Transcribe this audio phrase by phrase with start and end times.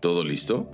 [0.00, 0.66] ¿Todo listo?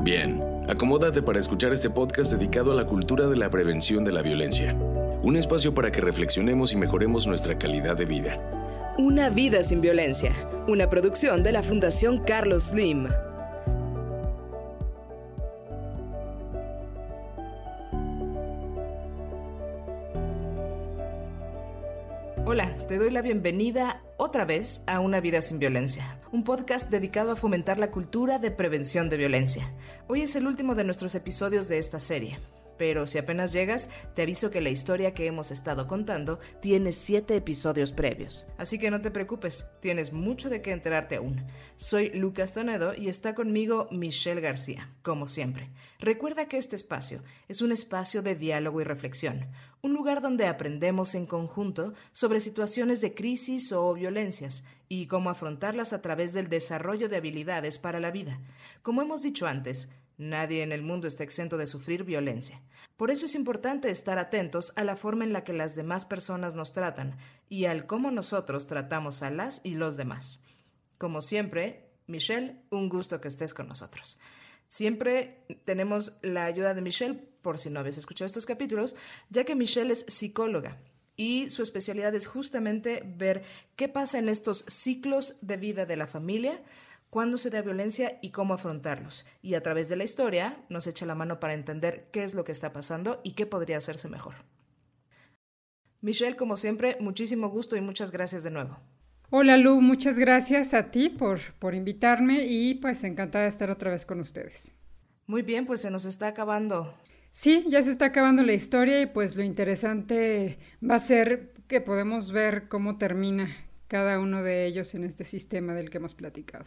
[0.00, 4.20] Bien, acomódate para escuchar este podcast dedicado a la cultura de la prevención de la
[4.20, 4.74] violencia.
[5.22, 8.94] Un espacio para que reflexionemos y mejoremos nuestra calidad de vida.
[8.98, 10.32] Una vida sin violencia,
[10.68, 13.08] una producción de la Fundación Carlos Slim.
[22.96, 27.36] Te doy la bienvenida otra vez a Una vida sin violencia, un podcast dedicado a
[27.36, 29.70] fomentar la cultura de prevención de violencia.
[30.08, 32.38] Hoy es el último de nuestros episodios de esta serie
[32.78, 37.36] pero si apenas llegas, te aviso que la historia que hemos estado contando tiene siete
[37.36, 38.46] episodios previos.
[38.58, 41.44] Así que no te preocupes, tienes mucho de qué enterarte aún.
[41.76, 45.70] Soy Lucas Tonedo y está conmigo Michelle García, como siempre.
[45.98, 49.46] Recuerda que este espacio es un espacio de diálogo y reflexión,
[49.82, 55.92] un lugar donde aprendemos en conjunto sobre situaciones de crisis o violencias y cómo afrontarlas
[55.92, 58.40] a través del desarrollo de habilidades para la vida.
[58.82, 59.88] Como hemos dicho antes,
[60.18, 62.62] Nadie en el mundo está exento de sufrir violencia.
[62.96, 66.54] Por eso es importante estar atentos a la forma en la que las demás personas
[66.54, 67.18] nos tratan
[67.48, 70.42] y al cómo nosotros tratamos a las y los demás.
[70.96, 74.18] Como siempre, Michelle, un gusto que estés con nosotros.
[74.68, 78.96] Siempre tenemos la ayuda de Michelle, por si no habéis escuchado estos capítulos,
[79.28, 80.78] ya que Michelle es psicóloga
[81.16, 83.42] y su especialidad es justamente ver
[83.76, 86.60] qué pasa en estos ciclos de vida de la familia
[87.16, 89.24] cuándo se da violencia y cómo afrontarlos.
[89.40, 92.44] Y a través de la historia nos echa la mano para entender qué es lo
[92.44, 94.34] que está pasando y qué podría hacerse mejor.
[96.02, 98.78] Michelle, como siempre, muchísimo gusto y muchas gracias de nuevo.
[99.30, 103.90] Hola Lu, muchas gracias a ti por, por invitarme y pues encantada de estar otra
[103.90, 104.74] vez con ustedes.
[105.26, 106.98] Muy bien, pues se nos está acabando.
[107.30, 111.80] Sí, ya se está acabando la historia y pues lo interesante va a ser que
[111.80, 113.48] podemos ver cómo termina
[113.88, 116.66] cada uno de ellos en este sistema del que hemos platicado.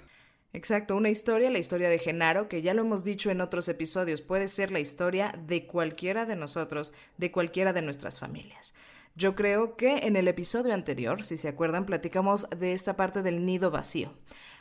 [0.52, 4.22] Exacto, una historia, la historia de Genaro, que ya lo hemos dicho en otros episodios,
[4.22, 8.74] puede ser la historia de cualquiera de nosotros, de cualquiera de nuestras familias.
[9.16, 13.46] Yo creo que en el episodio anterior, si se acuerdan, platicamos de esta parte del
[13.46, 14.14] nido vacío.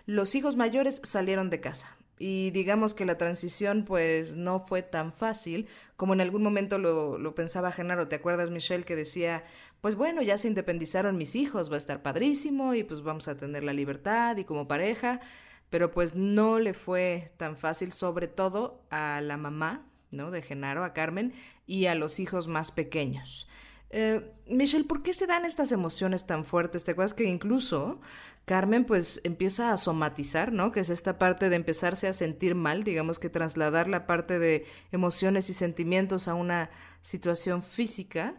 [0.05, 5.13] Los hijos mayores salieron de casa y digamos que la transición pues no fue tan
[5.13, 8.09] fácil como en algún momento lo, lo pensaba Genaro.
[8.09, 9.45] ¿Te acuerdas, Michelle, que decía,
[9.81, 13.37] pues bueno, ya se independizaron mis hijos, va a estar padrísimo y pues vamos a
[13.37, 15.21] tener la libertad y como pareja?
[15.71, 20.31] Pero pues no le fue tan fácil, sobre todo a la mamá, ¿no?
[20.31, 21.33] De Genaro, a Carmen,
[21.67, 23.49] y a los hijos más pequeños.
[23.91, 26.85] Eh, Michelle, ¿por qué se dan estas emociones tan fuertes?
[26.85, 28.01] ¿Te acuerdas que incluso
[28.45, 30.73] Carmen pues empieza a somatizar, ¿no?
[30.73, 34.67] Que es esta parte de empezarse a sentir mal, digamos que trasladar la parte de
[34.93, 38.35] emociones y sentimientos a una situación física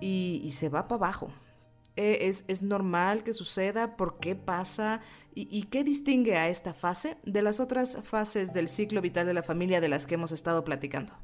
[0.00, 1.32] y, se va para abajo.
[1.96, 3.96] Eh, es, ¿Es normal que suceda?
[3.96, 5.00] ¿Por qué pasa?
[5.34, 9.42] ¿Y, qué distingue a esta fase de las otras fases del ciclo vital de la
[9.42, 11.14] familia de las que hemos estado platicando?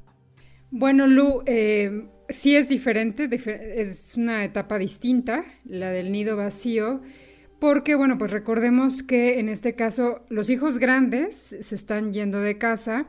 [0.71, 7.01] Bueno, Lu, eh, sí es diferente, es una etapa distinta, la del nido vacío,
[7.59, 12.57] porque, bueno, pues recordemos que en este caso los hijos grandes se están yendo de
[12.57, 13.05] casa,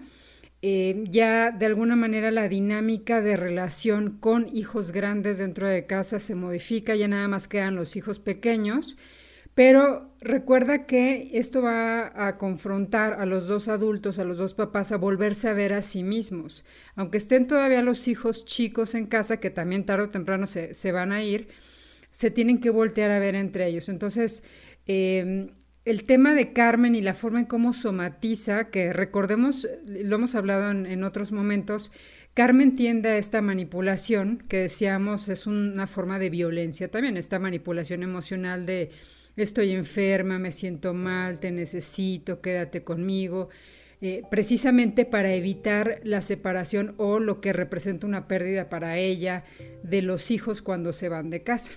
[0.61, 6.19] eh, ya de alguna manera la dinámica de relación con hijos grandes dentro de casa
[6.19, 8.99] se modifica, ya nada más quedan los hijos pequeños.
[9.61, 14.91] Pero recuerda que esto va a confrontar a los dos adultos, a los dos papás,
[14.91, 16.65] a volverse a ver a sí mismos.
[16.95, 21.13] Aunque estén todavía los hijos chicos en casa, que también tarde o temprano se, van
[21.13, 21.49] a ir,
[22.09, 23.91] se tienen que voltear a ver entre ellos.
[23.91, 24.45] Entonces,
[24.87, 25.51] em,
[25.85, 30.71] el tema de Carmen y la forma en cómo somatiza, que recordemos, lo hemos hablado
[30.71, 31.93] en, en otros momentos,
[32.33, 38.03] Carmen tiende a esta manipulación, que decíamos es una forma de violencia también, esta manipulación
[38.03, 38.89] emocional de
[39.43, 43.49] estoy enferma, me siento mal, te necesito, quédate conmigo,
[44.03, 49.45] eh, precisamente para evitar la separación o lo que representa una pérdida para ella
[49.83, 51.75] de los hijos cuando se van de casa.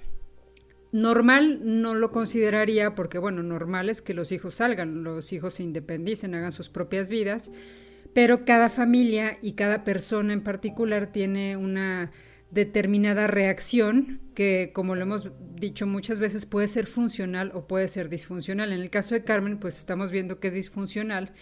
[0.94, 5.64] Normal no lo consideraría porque, bueno, normal es que los hijos salgan, los hijos se
[5.64, 7.52] independicen, hagan sus propias vidas,
[8.14, 12.12] pero cada familia y cada persona en particular tiene una
[12.54, 18.10] determinada reacción que, como lo hemos dicho muchas veces, puede ser funcional o puede ser
[18.10, 18.72] disfuncional.
[18.72, 21.34] En el caso de Carmen, pues estamos viendo que es disfuncional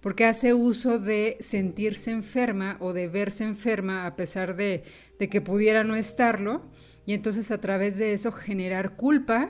[0.00, 4.82] porque hace uso de sentirse enferma o de verse enferma a pesar de,
[5.18, 6.70] de que pudiera no estarlo
[7.06, 9.48] y entonces a través de eso generar culpa,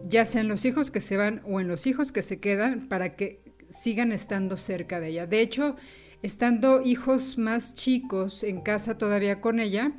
[0.00, 2.88] ya sea en los hijos que se van o en los hijos que se quedan,
[2.88, 5.26] para que sigan estando cerca de ella.
[5.26, 5.76] De hecho,
[6.22, 9.92] estando hijos más chicos en casa todavía con ella,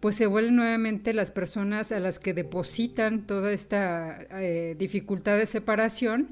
[0.00, 5.46] pues se vuelven nuevamente las personas a las que depositan toda esta eh, dificultad de
[5.46, 6.30] separación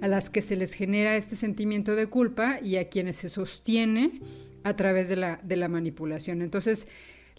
[0.00, 4.20] a las que se les genera este sentimiento de culpa y a quienes se sostiene
[4.64, 6.42] a través de la, de la manipulación.
[6.42, 6.88] Entonces,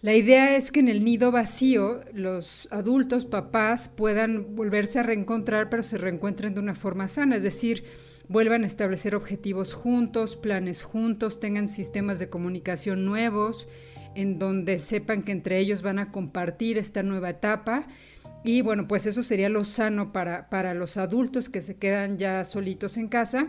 [0.01, 5.69] la idea es que en el nido vacío los adultos, papás, puedan volverse a reencontrar,
[5.69, 7.83] pero se reencuentren de una forma sana, es decir,
[8.27, 13.67] vuelvan a establecer objetivos juntos, planes juntos, tengan sistemas de comunicación nuevos,
[14.15, 17.87] en donde sepan que entre ellos van a compartir esta nueva etapa.
[18.43, 22.43] Y bueno, pues eso sería lo sano para, para los adultos que se quedan ya
[22.45, 23.47] solitos en casa.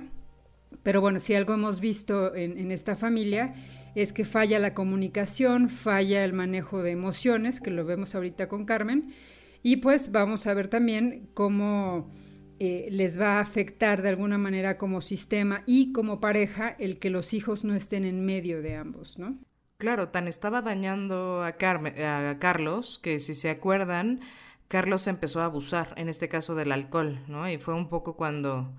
[0.82, 3.54] Pero bueno, si algo hemos visto en, en esta familia
[3.94, 8.64] es que falla la comunicación, falla el manejo de emociones, que lo vemos ahorita con
[8.64, 9.12] Carmen,
[9.62, 12.10] y pues vamos a ver también cómo
[12.58, 17.10] eh, les va a afectar de alguna manera como sistema y como pareja el que
[17.10, 19.38] los hijos no estén en medio de ambos, ¿no?
[19.82, 24.20] Claro, tan estaba dañando a, a Carlos que si se acuerdan,
[24.68, 27.50] Carlos empezó a abusar, en este caso del alcohol, ¿no?
[27.50, 28.72] Y fue un poco cuando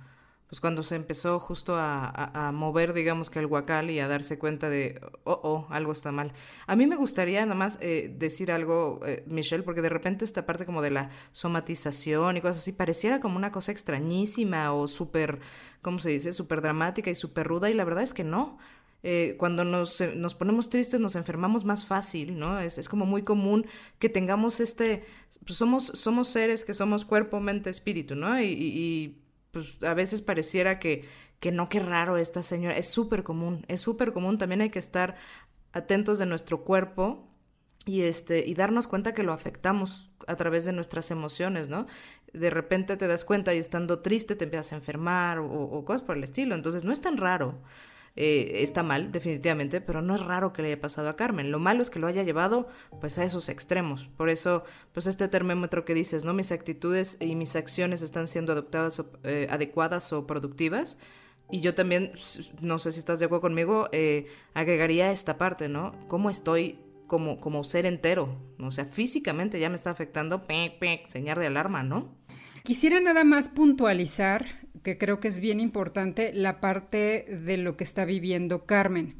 [0.47, 4.69] pues cuando se empezó justo a, mover, digamos que el guacal y a darse cuenta
[4.69, 6.31] de, oh, oh, algo está mal.
[6.67, 10.45] A mí me gustaría nada más eh, decir algo, eh, Michelle, porque de repente esta
[10.45, 15.39] parte como de la somatización y cosas así, pareciera como una cosa extrañísima o súper,
[15.81, 18.57] ¿cómo se dice?, súper dramática y súper ruda, y la verdad es que no.
[19.03, 22.59] Eh, cuando nos, nos, ponemos tristes nos enfermamos más fácil, ¿no?
[22.59, 23.67] Es, es como muy común
[23.99, 25.03] que tengamos este,
[25.45, 28.39] pues somos, somos seres que somos cuerpo, mente, espíritu, ¿no?
[28.41, 29.19] y
[29.53, 31.05] pues a veces pareciera que,
[31.39, 32.75] que no, qué raro esta señora.
[32.75, 34.37] Es súper común, es súper común.
[34.37, 35.15] También hay que estar
[35.73, 37.29] atentos de nuestro cuerpo
[37.85, 41.85] y, este, y darnos cuenta que lo afectamos a través de nuestras emociones, ¿no?
[42.33, 46.01] De repente te das cuenta y estando triste te empiezas a enfermar o, o cosas
[46.01, 46.55] por el estilo.
[46.55, 47.61] Entonces no es tan raro.
[48.15, 51.51] Eh, está mal, definitivamente, pero no es raro que le haya pasado a Carmen.
[51.51, 52.67] Lo malo es que lo haya llevado
[53.01, 54.07] pues a esos extremos.
[54.17, 56.33] Por eso, pues este termómetro que dices, ¿no?
[56.33, 60.97] Mis actitudes y mis acciones están siendo adoptadas eh, adecuadas o productivas.
[61.49, 62.13] Y yo también,
[62.61, 65.93] no sé si estás de acuerdo conmigo, eh, agregaría esta parte, ¿no?
[66.07, 68.37] ¿Cómo estoy como, como ser entero?
[68.59, 70.43] O sea, físicamente ya me está afectando,
[71.07, 72.15] señal de alarma, ¿no?
[72.63, 74.45] Quisiera nada más puntualizar
[74.83, 79.15] que creo que es bien importante, la parte de lo que está viviendo Carmen.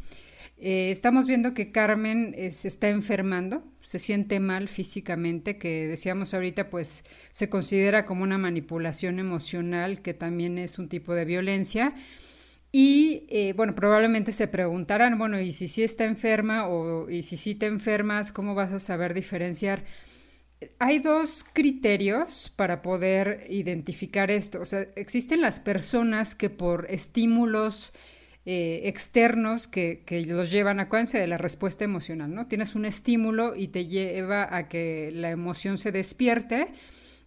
[0.57, 6.33] Eh, estamos viendo que Carmen eh, se está enfermando, se siente mal físicamente, que decíamos
[6.33, 11.93] ahorita, pues se considera como una manipulación emocional, que también es un tipo de violencia.
[12.71, 17.37] Y eh, bueno, probablemente se preguntarán, bueno, ¿y si sí está enferma o y si
[17.37, 19.83] sí te enfermas, cómo vas a saber diferenciar?
[20.79, 24.61] Hay dos criterios para poder identificar esto.
[24.61, 27.93] O sea, existen las personas que por estímulos
[28.45, 32.47] eh, externos que, los llevan, a acuérdense de la respuesta emocional, ¿no?
[32.47, 36.67] Tienes un estímulo y te lleva a que la emoción se despierte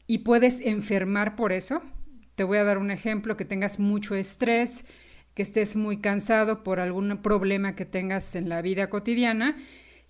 [0.07, 1.83] y puedes enfermar por eso.
[2.35, 4.85] Te voy a dar un ejemplo, que tengas mucho estrés,
[5.35, 9.57] que estés muy cansado por algún problema que tengas en la vida cotidiana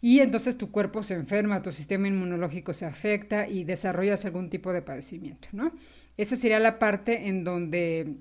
[0.07, 4.73] y entonces tu cuerpo se enferma, tu sistema inmunológico se afecta y desarrollas algún tipo
[4.73, 5.73] de padecimiento, ¿no?
[6.17, 8.15] Esa sería la parte en donde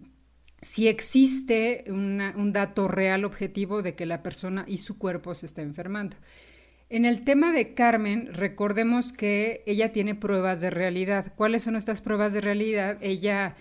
[0.63, 5.61] si existe un dato real objetivo de que la persona y su cuerpo se está
[5.61, 6.17] enfermando.
[6.89, 11.33] En el tema de Carmen, recordemos que ella tiene pruebas de realidad.
[11.35, 12.97] ¿Cuáles son estas pruebas de realidad?
[13.01, 13.55] Ella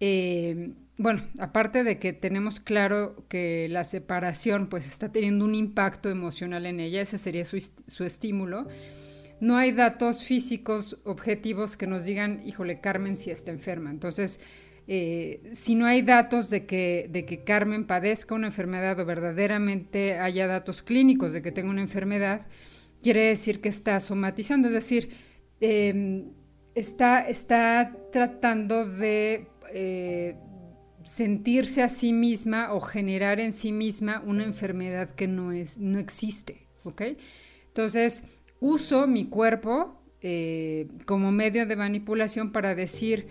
[0.00, 6.10] eh, bueno, aparte de que tenemos claro que la separación pues está teniendo un impacto
[6.10, 8.66] emocional en ella, ese sería su, estímulo,
[9.40, 13.88] no hay datos físicos objetivos que nos digan, híjole, Carmen si está enferma.
[13.88, 14.42] Entonces,
[14.88, 20.18] eh, si no hay datos de que, de que Carmen padezca una enfermedad o verdaderamente
[20.18, 22.46] haya datos clínicos de que tenga una enfermedad,
[23.02, 25.08] quiere decir que está somatizando, es decir,
[25.62, 26.26] em,
[26.74, 29.48] está, está tratando de...
[29.72, 30.36] Eh,
[31.02, 35.98] sentirse a sí misma o generar en sí misma una enfermedad que no, es, no
[35.98, 37.02] existe, ¿ok?
[37.68, 38.24] Entonces,
[38.60, 43.26] uso mi cuerpo eh, como medio de manipulación para decir,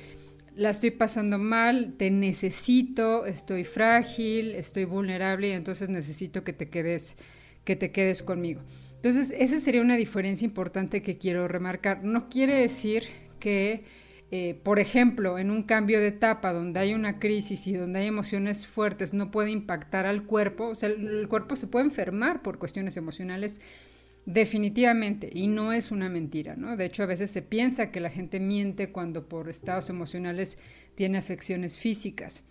[0.55, 6.69] la estoy pasando mal, te necesito, estoy frágil, estoy vulnerable y entonces necesito que te
[6.69, 7.15] quedes,
[7.63, 8.61] que te quedes conmigo.
[8.95, 12.03] Entonces, esa sería una diferencia importante que quiero remarcar.
[12.03, 13.03] No quiere decir
[13.39, 13.83] que
[14.31, 18.07] eh, por ejemplo, en un cambio de etapa donde hay una crisis y donde hay
[18.07, 22.59] emociones fuertes, no puede impactar al cuerpo, o sea, el, cuerpo se puede enfermar por
[22.59, 23.59] cuestiones emocionales
[24.27, 26.77] definitivamente, y no es una mentira, ¿no?
[26.77, 30.59] De hecho, a veces se piensa que la gente miente cuando por estados emocionales
[30.93, 32.43] tiene afecciones físicas.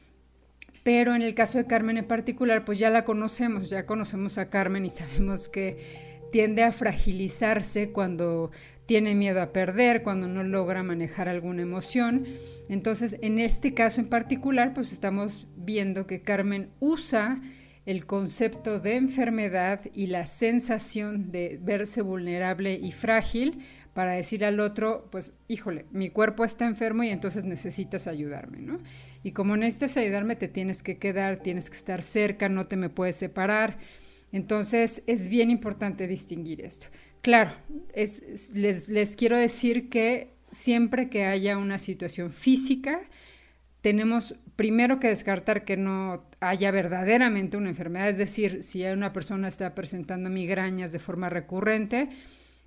[0.83, 4.51] Pero en el caso de Carmen en particular, pues ya la conocemos, ya conocemos a
[4.51, 8.51] Carmen y sabemos que tiende a fragilizarse cuando
[8.89, 12.25] tiene miedo a perder, cuando no logra manejar alguna emoción.
[12.71, 17.39] Entonces, en este caso en particular, pues estamos viendo que Carmen usa
[17.85, 23.59] el concepto de enfermedad y la sensación de verse vulnerable y frágil
[23.93, 28.79] para decir al otro, pues, híjole, mi cuerpo está enfermo y entonces necesitas ayudarme, ¿no?
[29.23, 32.89] Y como necesitas ayudarme, te tienes que quedar, tienes que estar cerca, no te me
[32.89, 33.77] puedes separar.
[34.33, 36.87] Entonces, es bien importante distinguir esto.
[37.29, 37.51] Claro,
[37.93, 43.03] es, les, les quiero decir que siempre que haya una situación física,
[43.83, 49.47] tenemos primero que descartar que no haya verdaderamente una enfermedad, es decir, si una persona
[49.47, 52.09] está presentando migrañas de forma recurrente,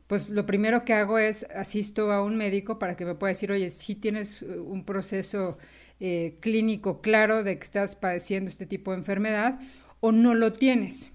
[0.05, 3.51] pues lo primero que hago es asisto a un médico para que me pueda decir,
[3.51, 5.57] oye, si tienes uh, un proceso
[5.99, 9.59] eh, clínico claro de que estás padeciendo este tipo de enfermedad
[10.01, 11.13] o no lo tienes.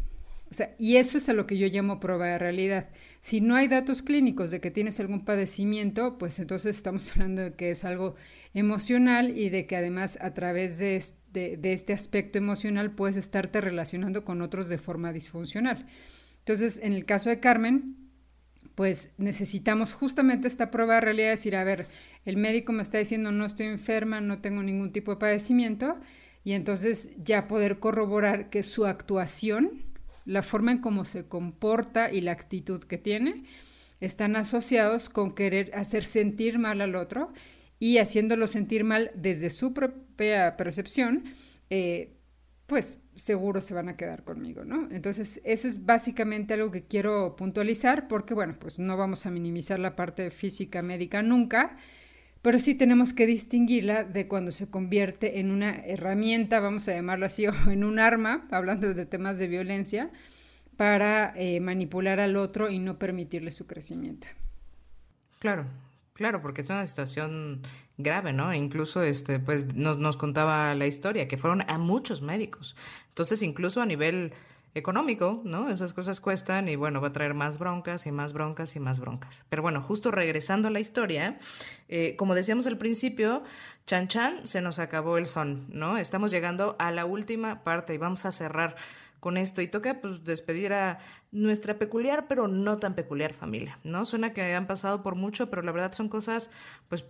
[0.78, 2.88] Y eso es a lo que yo llamo prueba de realidad.
[3.20, 7.54] Si no hay datos clínicos de que tienes algún padecimiento, pues entonces estamos hablando de
[7.54, 8.14] que es algo
[8.54, 14.24] emocional y de que además a través de, de este aspecto emocional puedes estarte relacionando
[14.24, 15.86] con otros de forma disfuncional.
[16.38, 17.96] Entonces, en el caso de Carmen,
[18.76, 21.88] pues necesitamos justamente esta prueba de realidad, decir, a ver,
[22.24, 25.94] el médico me está diciendo no estoy enferma, no tengo ningún tipo de padecimiento,
[26.44, 29.72] y entonces ya poder corroborar que su actuación,
[30.26, 33.44] la forma en cómo se comporta y la actitud que tiene,
[34.00, 37.32] están asociados con querer hacer sentir mal al otro
[37.78, 41.24] y haciéndolo sentir mal desde su propia percepción,
[41.70, 42.12] eh,
[42.66, 44.88] pues seguro se van a quedar conmigo, ¿no?
[44.90, 49.78] Entonces, eso es básicamente algo que quiero puntualizar porque, bueno, pues no vamos a minimizar
[49.78, 51.76] la parte física médica nunca,
[52.46, 57.26] pero sí tenemos que distinguirla de cuando se convierte en una herramienta, vamos a llamarlo
[57.26, 60.12] así, o en un arma, hablando de temas de violencia,
[60.76, 64.28] para eh, manipular al otro y no permitirle su crecimiento.
[65.40, 65.66] Claro,
[66.12, 67.62] claro, porque es una situación
[67.98, 68.54] grave, ¿no?
[68.54, 72.76] incluso, este, pues, nos, nos contaba la historia, que fueron a muchos médicos.
[73.08, 74.32] Entonces, incluso a nivel
[74.76, 75.70] económico, ¿no?
[75.70, 79.00] Esas cosas cuestan y bueno, va a traer más broncas y más broncas y más
[79.00, 79.44] broncas.
[79.48, 81.38] Pero bueno, justo regresando a la historia,
[81.88, 83.42] eh, como decíamos al principio,
[83.86, 85.96] Chan Chan se nos acabó el son, ¿no?
[85.96, 88.76] Estamos llegando a la última parte y vamos a cerrar
[89.18, 90.98] con esto y toca pues despedir a
[91.32, 94.04] nuestra peculiar pero no tan peculiar familia, ¿no?
[94.04, 96.50] Suena que han pasado por mucho, pero la verdad son cosas
[96.88, 97.06] pues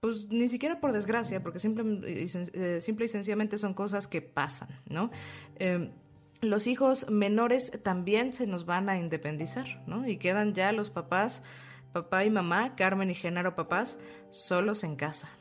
[0.00, 4.22] pues ni siquiera por desgracia, porque simple y, eh, simple y sencillamente son cosas que
[4.22, 5.10] pasan, ¿no?
[5.56, 5.90] Em,
[6.40, 10.06] los hijos menores también se nos van a independizar, ¿no?
[10.06, 11.42] Y quedan ya los papás,
[11.92, 13.98] papá y mamá, Carmen y Genaro papás,
[14.30, 15.37] solos en casa.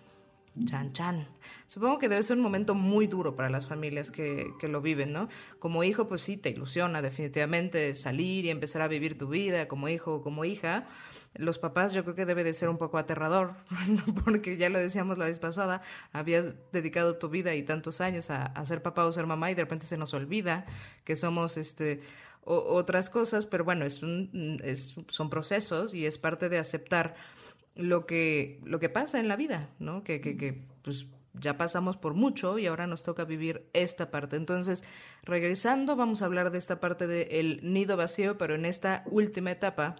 [0.65, 1.27] Chan, chan.
[1.67, 5.13] Supongo que debe ser un momento muy duro para las familias que, que, lo viven,
[5.13, 5.27] ¿no?
[5.59, 9.89] Como hijo, pues sí, te ilusiona definitivamente salir y empezar a vivir tu vida como
[9.89, 10.85] hijo o como hija,
[11.37, 13.55] los papás yo creo que debe de ser un poco aterrador,
[14.25, 18.65] porque ya lo decíamos la vez pasada, habías dedicado tu vida y tantos años a,
[18.65, 20.65] ser papá o ser mamá y de repente se nos olvida
[21.03, 22.01] que somos este
[22.49, 24.01] otras cosas, pero bueno, es,
[24.63, 27.15] es son procesos y es parte de aceptar
[27.77, 30.03] lo que, lo que pasa en la vida, ¿no?
[30.03, 31.07] Que, que, que pues
[31.39, 34.35] ya pasamos por mucho y ahora nos toca vivir esta parte.
[34.35, 34.83] Entonces,
[35.23, 39.95] regresando, vamos a hablar de esta parte del nido vacío, pero en esta última etapa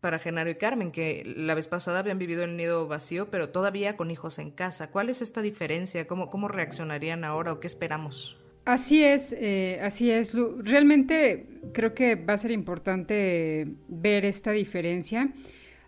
[0.00, 3.96] para Genaro y Carmen, que la vez pasada habían vivido el nido vacío, pero todavía
[3.96, 4.90] con hijos en casa.
[4.90, 6.06] ¿Cuál es esta diferencia?
[6.06, 8.38] ¿Cómo, cómo reaccionarían ahora o qué esperamos?
[8.64, 10.34] Así es, eh, así es.
[10.58, 15.32] Realmente creo que va a ser importante ver esta diferencia.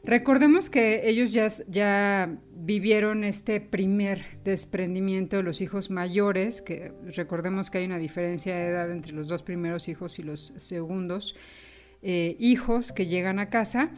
[0.04, 7.70] Recordemos que ellos ya, ya vivieron este primer desprendimiento de los hijos mayores, que recordemos
[7.70, 11.36] que hay una diferencia de edad entre los dos primeros hijos y los segundos.
[12.04, 13.90] Eh, hijos que llegan a casa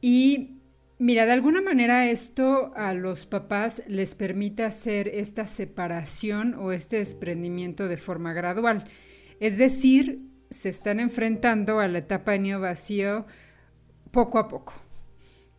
[0.00, 0.56] y
[0.98, 6.96] mira, de alguna manera esto a los papás les permite hacer esta separación o este
[6.96, 8.82] desprendimiento de forma gradual.
[9.38, 13.26] Es decir, se están enfrentando a la etapa de nido vacío
[14.10, 14.74] poco a poco.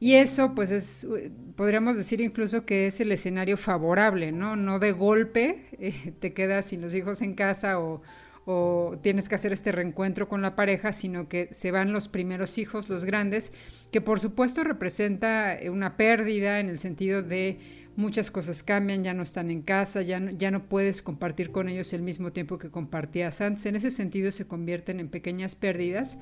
[0.04, 1.08] Y eso, pues, es,
[1.56, 4.58] podríamos decir incluso que es el escenario favorable, ¿no?
[4.58, 8.02] No de golpe eh, te quedas sin los hijos en casa o,
[8.44, 12.58] o tienes que hacer este reencuentro con la pareja, sino que se van los primeros
[12.58, 13.54] hijos, los grandes,
[13.94, 17.60] que por supuesto representa una pérdida en el sentido de
[17.96, 21.70] muchas cosas cambian, ya no están en casa, ya no, ya no puedes compartir con
[21.70, 23.66] ellos el mismo tiempo que compartías antes.
[23.68, 26.18] En ese sentido se convierten en pequeñas pérdidas.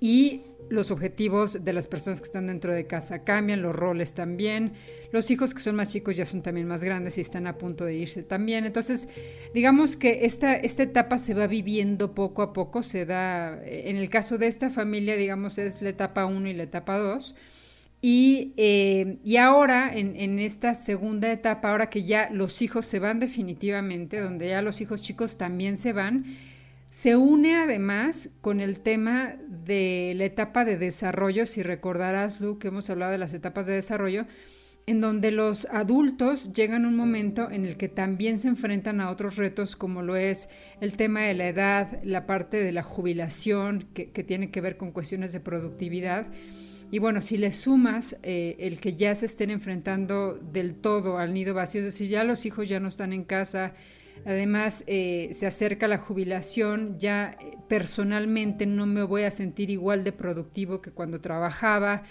[0.00, 4.72] y los objetivos de las personas que están dentro de casa cambian, los roles también,
[5.12, 7.84] los hijos que son más chicos ya son también más grandes y están a punto
[7.84, 8.64] de irse también.
[8.64, 9.10] Entonces,
[9.52, 14.08] digamos que esta, esta etapa se va viviendo poco a poco, se da, en el
[14.08, 17.34] caso de esta familia, digamos, es la etapa 1 y la etapa 2.
[18.00, 22.98] Y, eh, y, ahora, en, en, esta segunda etapa, ahora que ya los hijos se
[22.98, 26.24] van definitivamente, donde ya los hijos chicos también se van,
[26.92, 32.68] se une además con el tema de la etapa de desarrollo, si recordarás, Lu, que
[32.68, 34.26] hemos hablado de las etapas de desarrollo,
[34.84, 39.08] en donde los adultos llegan a un momento en el que también se enfrentan a
[39.08, 40.50] otros retos como lo es
[40.82, 44.92] el tema de la edad, la parte de la jubilación, que, tiene que ver con
[44.92, 46.26] cuestiones de productividad.
[46.90, 51.32] Y bueno, si le sumas eh, el que ya se estén enfrentando del todo al
[51.32, 53.72] nido vacío, es decir, ya los hijos ya no están en casa,
[54.24, 60.04] Además, eh, se acerca la jubilación, ya eh, personalmente no me voy a sentir igual
[60.04, 62.04] de productivo que cuando trabajaba.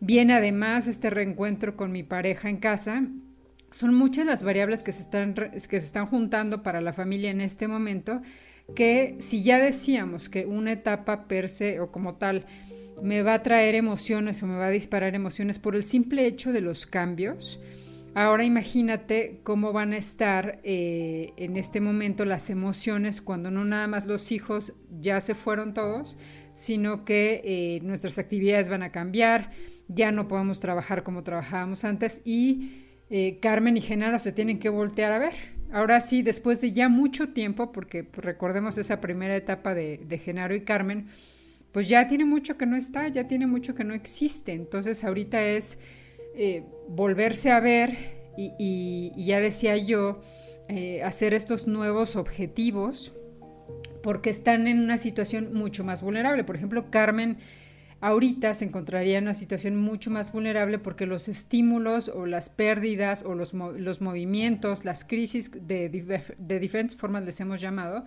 [0.00, 3.04] Viene además este reencuentro con mi pareja en casa.
[3.70, 7.40] Son muchas las variables que se están, que se están juntando para la familia en
[7.40, 8.22] este momento,
[8.74, 12.46] que si ya decíamos que una etapa per se o como tal
[13.02, 16.52] me va a traer emociones o me va a disparar emociones por el simple hecho
[16.52, 17.60] de los cambios,
[18.14, 23.86] Ahora imagínate cómo van a estar eh, en este momento las emociones cuando no nada
[23.86, 26.18] más los hijos ya se fueron todos,
[26.52, 29.50] sino que eh, nuestras actividades van a cambiar,
[29.86, 32.72] ya no podemos trabajar como trabajábamos antes y
[33.10, 35.32] eh, Carmen y Genaro se tienen que voltear a ver.
[35.72, 40.18] Ahora sí, después de ya mucho tiempo, porque pues, recordemos esa primera etapa de, de
[40.18, 41.06] Genaro y Carmen,
[41.70, 44.52] pues ya tiene mucho que no está, ya tiene mucho que no existe.
[44.52, 45.78] Entonces ahorita es
[46.34, 47.96] eh, volverse a ver
[48.36, 50.20] y, ya decía yo,
[50.68, 53.12] eh, hacer estos nuevos objetivos
[54.02, 56.44] porque están en una situación mucho más vulnerable.
[56.44, 57.38] Por ejemplo, Carmen
[58.00, 63.24] ahorita se encontraría en una situación mucho más vulnerable porque los estímulos o las pérdidas
[63.24, 63.52] o los,
[64.00, 65.88] movimientos, las crisis de,
[66.38, 68.04] de diferentes formas les hemos llamado,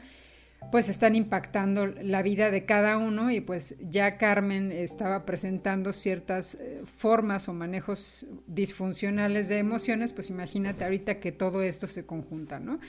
[0.72, 6.56] pues están impactando la vida de cada uno y pues ya Carmen estaba presentando ciertas
[6.56, 12.60] eh, formas o manejos disfuncionales de emociones, pues imagínate ahorita que todo esto se conjunta,
[12.60, 12.80] ¿no?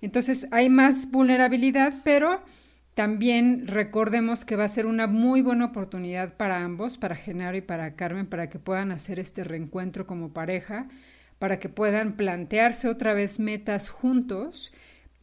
[0.00, 2.42] Entonces hay más vulnerabilidad, pero
[2.94, 7.62] también recordemos que va a ser una muy buena oportunidad para ambos, para Genaro y
[7.62, 10.88] para Carmen, para que puedan hacer este reencuentro como pareja,
[11.38, 14.72] para que puedan plantearse otra vez metas juntos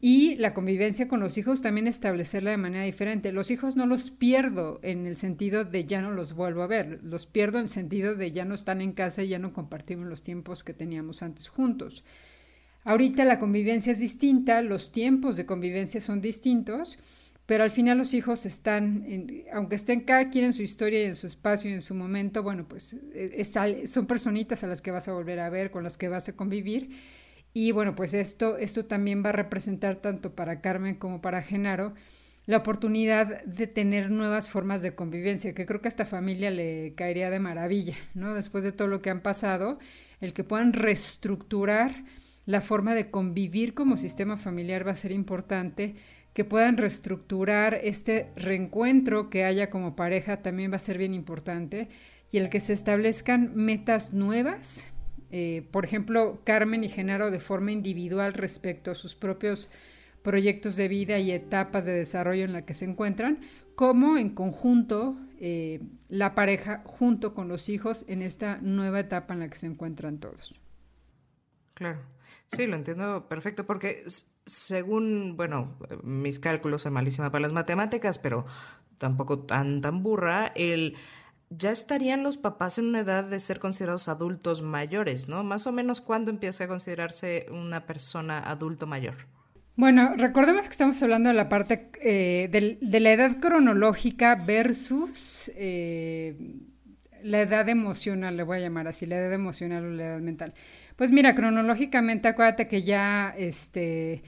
[0.02, 3.34] y la convivencia con los hijos también establecerla de manera diferente.
[3.34, 7.00] Los hijos no los pierdo en el sentido de ya no los vuelvo a ver,
[7.04, 10.08] los pierdo en el sentido de ya no están en casa y ya no compartimos
[10.08, 12.06] los tiempos que teníamos antes juntos.
[12.86, 16.98] Ahorita la convivencia es distinta, los tiempos de convivencia son distintos,
[17.46, 19.06] pero al final los hijos están,
[19.52, 22.42] aunque estén cada quien en su historia y en su espacio y en su momento,
[22.42, 23.44] bueno, pues e,
[23.86, 26.36] son personitas a las que vas a volver a ver, con las que vas a
[26.36, 26.90] convivir
[27.54, 31.94] y bueno, pues esto, esto también va a representar tanto para Carmen como para Genaro
[32.46, 36.94] la oportunidad de tener nuevas formas de convivencia, que creo que a esta familia le
[36.96, 38.34] caería de maravilla, ¿no?
[38.34, 39.78] Después de todo lo que han pasado,
[40.20, 42.04] el que puedan reestructurar
[42.48, 45.94] la forma de convivir como sistema familiar va a ser importante,
[46.34, 51.88] que puedan reestructurar este reencuentro que haya como pareja también va a ser bien importante,
[52.32, 54.88] y el que se establezcan metas nuevas
[55.32, 59.70] eh, por ejemplo, Carmen y Genaro de forma individual respecto a sus propios
[60.22, 63.40] proyectos de vida y etapas de desarrollo en la que se encuentran,
[63.76, 69.40] como en conjunto eh, la pareja junto con los hijos en esta nueva etapa en
[69.40, 70.60] la que se encuentran todos.
[71.76, 72.02] Claro,
[72.48, 74.04] sí, lo entiendo perfecto, porque
[74.46, 78.46] según, bueno, mis cálculos son malísima para las matemáticas, pero
[78.98, 80.98] tampoco tan, tan burra, el
[81.50, 85.44] ya estarían los papás en una edad de ser considerados adultos mayores, ¿no?
[85.44, 89.16] Más o menos cuándo empieza a considerarse una persona adulto mayor.
[89.76, 96.36] Bueno, recordemos que estamos hablando de la parte eh, de, la edad cronológica versus eh,
[97.24, 100.54] la edad emocional, le voy a llamar así, la edad emocional o la edad mental.
[100.96, 104.22] Pues mira, cronológicamente acuérdate que ya este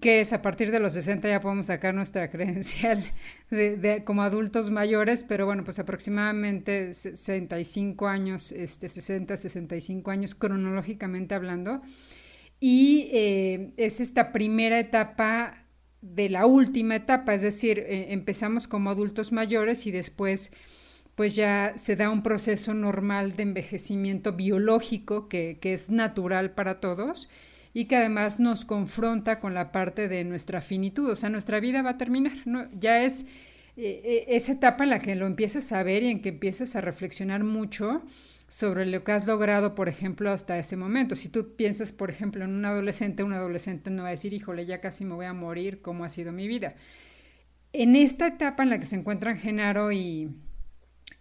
[0.00, 3.02] que es a partir de los 60 ya podemos sacar nuestra credencial
[3.50, 11.34] de, como adultos mayores, pero bueno, pues aproximadamente 65 años, este, 60, 65 años cronológicamente
[11.34, 11.82] hablando.
[12.58, 15.66] Y eh, es esta primera etapa
[16.00, 20.52] de la última etapa, es decir, eh, empezamos como adultos mayores y después
[21.16, 26.78] pues ya se da un proceso normal de envejecimiento biológico que, que es natural para
[26.78, 27.30] todos
[27.76, 31.82] y que además nos confronta con la parte de nuestra finitud, o sea, nuestra vida
[31.82, 32.32] va a terminar.
[32.72, 33.26] Ya es
[33.76, 36.80] eh, esa etapa en la que lo empiezas a ver y en que empiezas a
[36.80, 38.02] reflexionar mucho
[38.48, 41.14] sobre lo que has logrado, por ejemplo, hasta ese momento.
[41.16, 44.64] Si tú piensas, por ejemplo, en un adolescente, un adolescente no va a decir, híjole,
[44.64, 46.76] ya casi me voy a morir, ¿cómo ha sido mi vida?
[47.74, 50.30] En esta etapa en la que se encuentran Genaro y,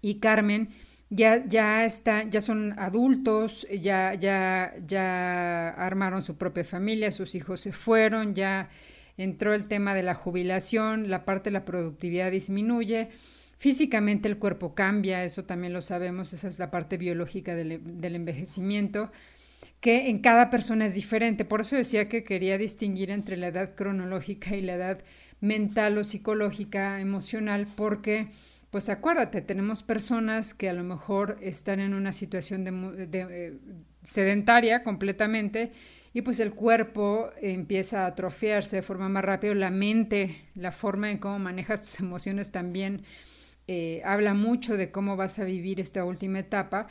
[0.01, 0.69] y Carmen,
[1.09, 7.59] ya, ya, está, ya son adultos, ya, ya, ya armaron su propia familia, sus hijos
[7.59, 8.69] se fueron, ya
[9.17, 13.09] entró el tema de la jubilación, la parte de la productividad disminuye,
[13.57, 18.15] físicamente el cuerpo cambia, eso también lo sabemos, esa es la parte biológica del, del
[18.15, 19.11] envejecimiento,
[19.79, 21.45] que en cada persona es diferente.
[21.45, 25.03] Por eso decía que quería distinguir entre la edad cronológica y la edad
[25.41, 28.27] mental o psicológica, emocional, porque
[28.69, 32.65] pues acuérdate, tenemos personas que a lo mejor están en una situación
[32.97, 33.57] eh,
[34.03, 35.71] sedentaria completamente
[36.13, 41.11] y pues el cuerpo empieza a atrofiarse de forma más rápida, la mente, la forma
[41.11, 43.03] en cómo manejas tus emociones también
[43.67, 46.87] eh, habla mucho de cómo vas a vivir esta última etapa.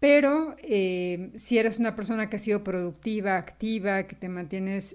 [0.00, 4.94] Pero eh, si eres una persona que ha sido productiva, activa, que te mantienes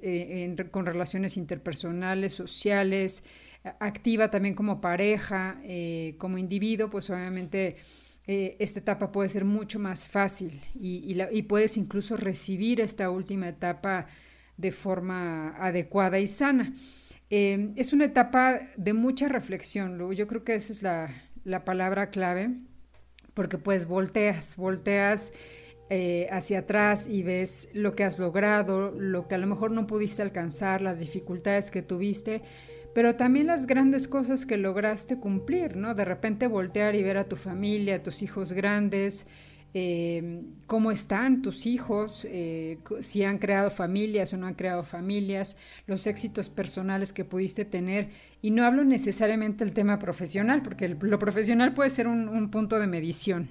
[0.72, 3.26] con relaciones interpersonales, sociales,
[3.80, 5.62] activa también como pareja,
[6.18, 7.78] como individuo, pues obviamente
[8.26, 14.08] eh, esta etapa puede ser mucho más fácil y, puedes incluso recibir esta última etapa
[14.56, 16.74] de forma adecuada y sana.
[17.30, 22.52] Eh, es una etapa de mucha reflexión, yo creo que esa es la, palabra clave,
[23.34, 25.34] porque pues volteas, volteas
[25.90, 29.86] eh, hacia atrás y ves lo que has logrado, lo que a lo mejor no
[29.86, 32.42] pudiste alcanzar, las dificultades que tuviste,
[32.94, 35.96] pero también las grandes cosas que lograste cumplir, ¿no?
[35.96, 39.28] De repente voltear y ver a tu familia, a tus hijos grandes,
[39.74, 45.58] eh, cómo están tus hijos, eh, si han creado familias o no han creado familias,
[45.88, 48.10] los éxitos personales que pudiste tener.
[48.42, 52.88] Y no hablo necesariamente del tema profesional, porque lo profesional puede ser un punto de
[52.88, 53.50] medición.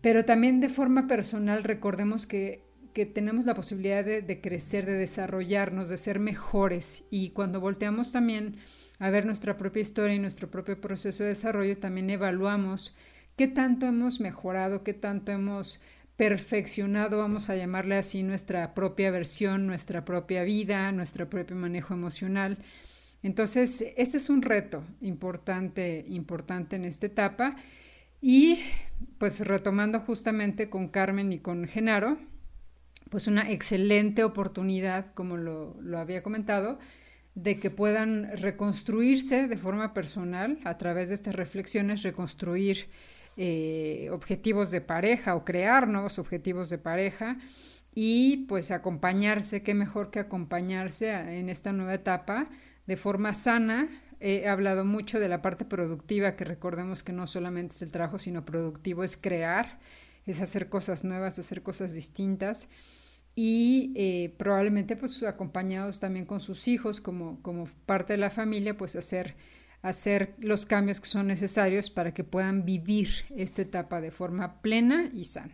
[0.00, 2.65] Pero también de forma personal recordemos que
[2.96, 7.04] que tenemos la posibilidad de, crecer, de desarrollarnos, de ser mejores.
[7.10, 8.56] Y cuando volteamos también
[8.98, 12.94] a ver nuestra propia historia y nuestro propio proceso de desarrollo, también evaluamos
[13.36, 15.82] qué tanto hemos mejorado, qué tanto hemos
[16.16, 22.56] perfeccionado, vamos a llamarle así, nuestra propia versión, nuestra propia vida, nuestro propio manejo emocional.
[23.22, 27.56] Entonces, este es un reto importante, importante en esta etapa.
[28.22, 28.58] Y
[29.18, 32.16] pues retomando justamente con Carmen y con Genaro,
[33.10, 36.78] pues una excelente oportunidad, como lo, había comentado,
[37.34, 42.88] de que puedan reconstruirse de forma personal a través de estas reflexiones, reconstruir
[43.36, 47.36] eh, objetivos de pareja o crear nuevos objetivos de pareja
[47.94, 52.48] y pues acompañarse, qué mejor que acompañarse en esta nueva etapa
[52.86, 53.88] de forma sana.
[54.20, 58.18] He hablado mucho de la parte productiva, que recordemos que no solamente es el trabajo,
[58.18, 59.78] sino productivo es crear,
[60.26, 62.68] es hacer cosas nuevas, hacer cosas distintas
[63.34, 68.76] y eh, probablemente pues acompañados también con sus hijos como, como parte de la familia,
[68.78, 69.36] pues hacer,
[69.82, 75.10] hacer los cambios que son necesarios para que puedan vivir esta etapa de forma plena
[75.12, 75.52] y sana.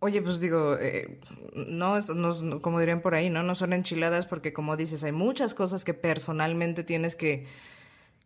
[0.00, 1.20] Oye, pues digo, eh,
[1.54, 3.42] no, no, como dirían por ahí, ¿no?
[3.42, 7.46] No son enchiladas porque como dices, hay muchas cosas que personalmente tienes que,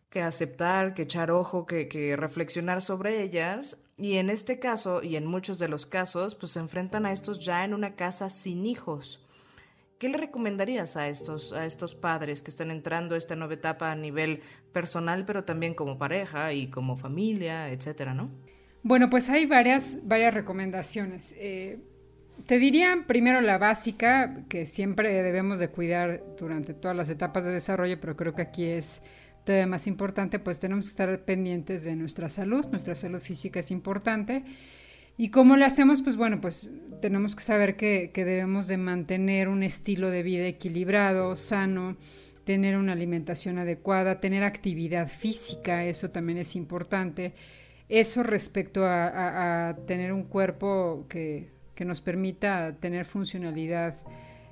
[0.08, 5.16] que aceptar, que echar ojo, que, que reflexionar sobre ellas y en este caso, y
[5.16, 8.66] en muchos de los casos, pues se enfrentan a estos ya en una casa sin
[8.66, 9.26] hijos.
[9.98, 13.90] ¿Qué le recomendarías a estos, a estos padres que están entrando a esta nueva etapa
[13.90, 18.30] a nivel personal, pero también como pareja y como familia, etcétera, no?
[18.82, 21.34] Bueno, pues hay varias, varias recomendaciones.
[21.38, 21.78] Eh,
[22.44, 27.52] te diría primero la básica, que siempre debemos de cuidar durante todas las etapas de
[27.52, 29.02] desarrollo, pero creo que aquí es
[29.46, 33.70] todavía más importante, pues tenemos que estar pendientes de nuestra salud, nuestra salud física es
[33.70, 34.42] importante.
[35.16, 36.02] ¿Y cómo lo hacemos?
[36.02, 41.36] Pues bueno, pues tenemos que saber que, debemos de mantener un estilo de vida equilibrado,
[41.36, 41.96] sano,
[42.44, 47.32] tener una alimentación adecuada, tener actividad física, eso también es importante.
[47.88, 51.54] Eso respecto a, tener un cuerpo que,
[51.84, 53.94] nos permita tener funcionalidad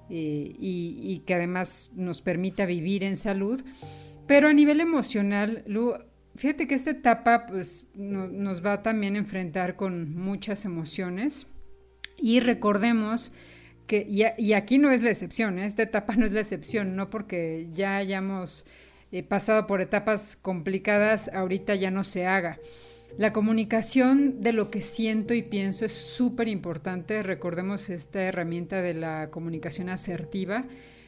[0.09, 3.61] eh, y, que además nos permita vivir en salud.
[4.27, 5.95] Pero a nivel emocional, Lu,
[6.35, 11.47] fíjate que esta etapa pues, nos va también a enfrentar con muchas emociones
[12.17, 13.33] y recordemos
[13.87, 15.67] que, y, aquí no es la excepción, ¿eh?
[15.67, 18.65] esta etapa no es la excepción, no porque ya hayamos
[19.13, 22.59] eh, pasado por etapas complicadas, ahorita ya no se haga.
[23.19, 27.23] La comunicación de lo que siento y pienso es súper importante.
[27.23, 30.65] Recordemos esta herramienta de la comunicación asertiva.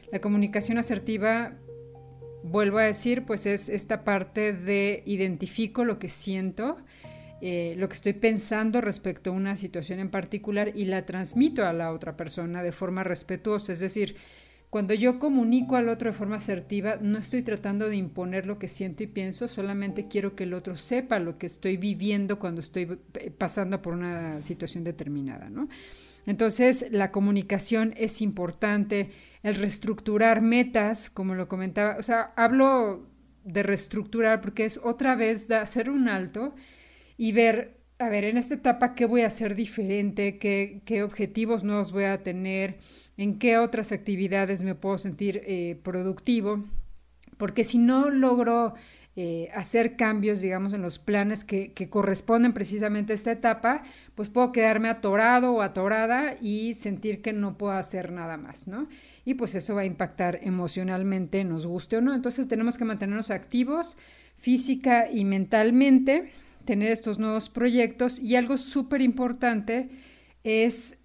[0.09, 1.57] La comunicación asertiva
[2.43, 6.77] vuelvo a decir, pues es esta parte de identifico lo que siento,
[7.41, 11.73] eh, lo que estoy pensando respecto a una situación en particular y la transmito a
[11.73, 13.73] la otra persona de forma respetuosa.
[13.73, 14.15] Es decir,
[14.69, 18.67] cuando yo comunico al otro de forma asertiva, no estoy tratando de imponer lo que
[18.67, 22.99] siento y pienso, solamente quiero que el otro sepa lo que estoy viviendo cuando estoy
[23.13, 25.69] eh, pasando por una situación determinada, ¿no?
[26.27, 29.09] Entonces, la comunicación es importante,
[29.43, 33.07] el reestructurar metas, como lo comentaba, o sea, hablo
[33.45, 36.53] de reestructurar porque es otra vez hacer un alto
[37.15, 40.37] y ver, a ver, en esta etapa, ¿qué voy a hacer diferente?
[40.37, 42.77] ¿Qué, qué objetivos nuevos voy a tener?
[43.15, 46.65] ¿En qué otras actividades me puedo sentir eh, productivo?
[47.37, 48.73] Porque si no logro
[49.19, 53.81] eh, hacer cambios, digamos, en los planes que, corresponden precisamente a esta etapa,
[54.13, 58.87] pues puedo quedarme atorado o atorada y sentir que no puedo hacer nada más, ¿no?
[59.25, 62.13] Y pues eso va a impactar emocionalmente, nos guste o no.
[62.13, 63.97] Entonces tenemos que mantenernos activos
[64.35, 66.29] física y mentalmente,
[66.65, 69.89] tener estos nuevos proyectos y algo súper importante
[70.43, 70.99] es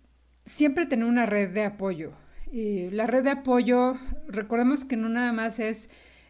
[0.44, 2.12] siempre tener una red de apoyo.
[2.53, 3.94] la red de apoyo,
[4.29, 5.88] recordemos que no nada más es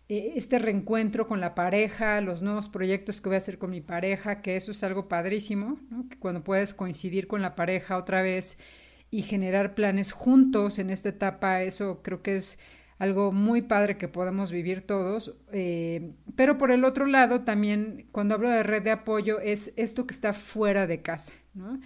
[0.08, 3.80] eh, este reencuentro con la pareja, los nuevos proyectos que voy a hacer con mi
[3.80, 5.78] pareja, que eso es algo padrísimo,
[6.10, 8.58] que cuando puedes coincidir con la pareja otra vez
[9.10, 12.58] y generar planes juntos en esta etapa, eso creo que es
[12.98, 15.34] algo muy padre que podemos vivir todos.
[15.52, 20.06] Eh, pero por el otro lado, también cuando hablo de red de apoyo, es esto
[20.06, 21.80] que está fuera de casa, ¿no?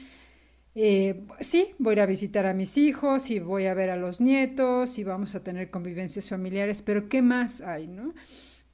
[0.79, 3.97] Eh, sí, voy a ir a visitar a mis hijos y voy a ver a
[3.97, 7.87] los nietos y vamos a tener convivencias familiares, pero ¿qué más hay?
[7.87, 8.12] ¿no?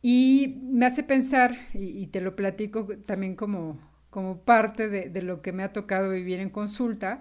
[0.03, 3.79] Y me hace pensar, y, te lo platico también como,
[4.11, 7.21] como parte de, lo que me ha tocado vivir en consulta,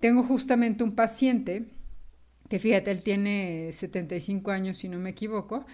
[0.00, 1.66] tengo justamente un paciente,
[2.48, 5.64] que fíjate, él tiene 75 años si no me equivoco,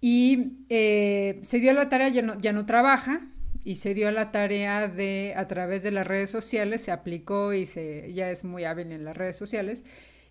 [0.00, 3.30] y eh, se dio la tarea, ya no, ya no trabaja,
[3.66, 7.66] y se dio la tarea de, a través de las redes sociales, se aplicó y
[7.66, 9.82] se, ya es muy hábil en las redes sociales,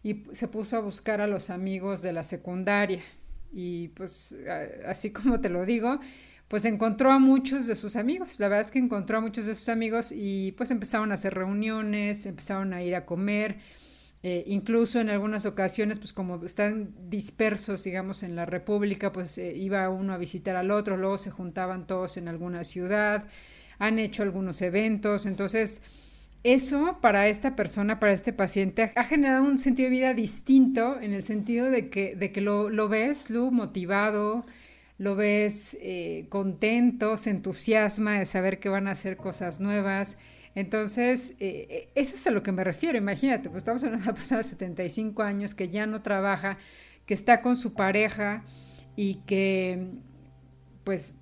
[0.03, 3.01] y se puso a buscar a los amigos de la secundaria.
[3.51, 4.33] Y pues,
[4.87, 5.99] así como te lo digo,
[6.47, 8.39] pues encontró a muchos de sus amigos.
[8.39, 11.33] La verdad es que encontró a muchos de sus amigos y pues empezaron a hacer
[11.33, 13.57] reuniones, empezaron a ir a comer.
[14.27, 19.53] Eh, incluso en algunas ocasiones, pues como están dispersos, digamos, en la República, pues eh,
[19.55, 23.25] iba uno a visitar al otro, luego se juntaban todos en alguna ciudad,
[23.77, 25.83] han hecho algunos eventos, entonces
[26.41, 31.13] eso para esta persona, para este paciente, ha generado un sentido de vida distinto en
[31.13, 34.47] el sentido de que, de que lo, lo ves, lo motivado,
[34.97, 40.17] lo ves eh, contento, se entusiasma de saber que van a hacer cosas nuevas,
[40.55, 42.97] entonces, eh, eh, eso es a lo que me refiero.
[42.97, 46.57] Imagínate, pues estamos hablando de una persona de 75 años que ya no trabaja,
[47.05, 48.43] que está con su pareja
[48.95, 49.89] y que,
[50.85, 51.15] pues,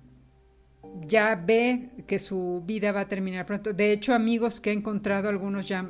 [1.00, 3.72] ya ve que su vida va a terminar pronto.
[3.72, 5.84] De hecho, amigos que he encontrado, algunos ya,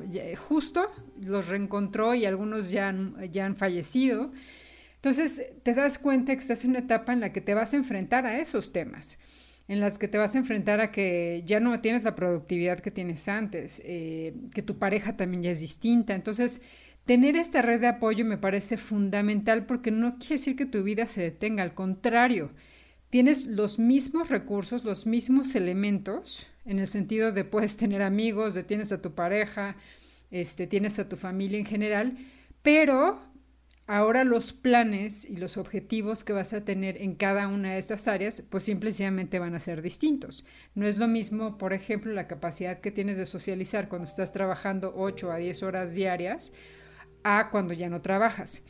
[0.48, 0.88] justo
[1.22, 2.94] los reencontró y algunos ya
[3.30, 4.32] ya han fallecido.
[4.94, 7.76] Entonces, te das cuenta que estás en una etapa en la que te vas a
[7.76, 9.18] enfrentar a esos temas
[9.68, 12.90] en las que te vas a enfrentar a que ya no tienes la productividad que
[12.90, 16.14] tienes antes, eh, que tu pareja también ya es distinta.
[16.14, 16.62] Entonces,
[17.06, 21.06] tener esta red de apoyo me parece fundamental porque no quiere decir que tu vida
[21.06, 22.50] se detenga, al contrario,
[23.08, 28.64] tienes los mismos recursos, los mismos elementos, en el sentido de puedes tener amigos, de
[28.64, 29.76] tienes a tu pareja,
[30.30, 32.16] este, tienes a tu familia en general,
[32.62, 33.20] pero
[33.86, 38.08] Ahora los planes y los objetivos que vas a tener en cada una de estas
[38.08, 40.46] áreas, pues simplemente van a ser distintos.
[40.74, 44.94] No es lo mismo, por ejemplo, la capacidad que tienes de socializar cuando estás trabajando
[44.96, 46.52] 8 a 10 horas diarias
[47.24, 48.62] a cuando ya no trabajas.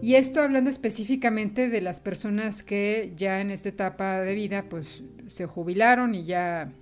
[0.00, 5.02] Y esto hablando específicamente de las personas que ya en esta etapa de vida pues
[5.26, 6.72] se jubilaron y ya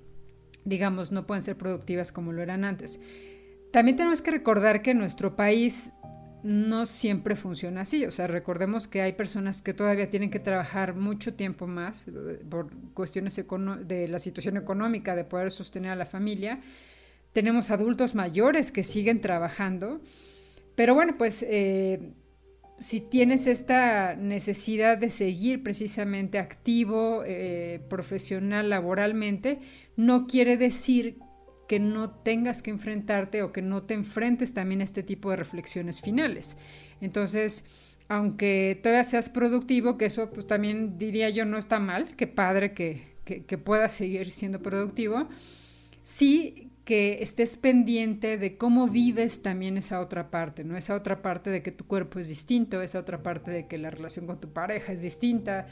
[0.65, 3.01] digamos no pueden ser productivas como lo eran antes.
[3.73, 5.93] También tenemos que recordar que nuestro país
[6.47, 8.07] no siempre funciona así.
[8.07, 12.41] O sea, recordemos que hay personas que todavía tienen que trabajar mucho tiempo más eh,
[12.49, 16.61] por cuestiones de la situación económica, de poder sostener a la familia.
[17.33, 20.01] Tenemos adultos mayores que siguen trabajando.
[20.77, 22.13] Pero bueno, pues eh,
[22.79, 29.59] si tienes esta necesidad de seguir precisamente activo, eh, profesional, laboralmente,
[29.97, 31.19] no quiere decir
[31.69, 35.37] que no tengas que enfrentarte o que no te enfrentes también a este tipo de
[35.37, 36.57] reflexiones finales.
[37.01, 37.67] Entonces,
[38.09, 42.73] aunque todavía seas productivo, que eso pues también diría yo no está mal, que padre
[42.73, 45.29] que, que, puedas seguir siendo productivo,
[46.03, 50.77] sí que estés pendiente de cómo vives también esa otra parte, ¿no?
[50.77, 53.91] Esa otra parte de que tu cuerpo es distinto, esa otra parte de que la
[53.91, 55.67] relación con tu pareja es distinta,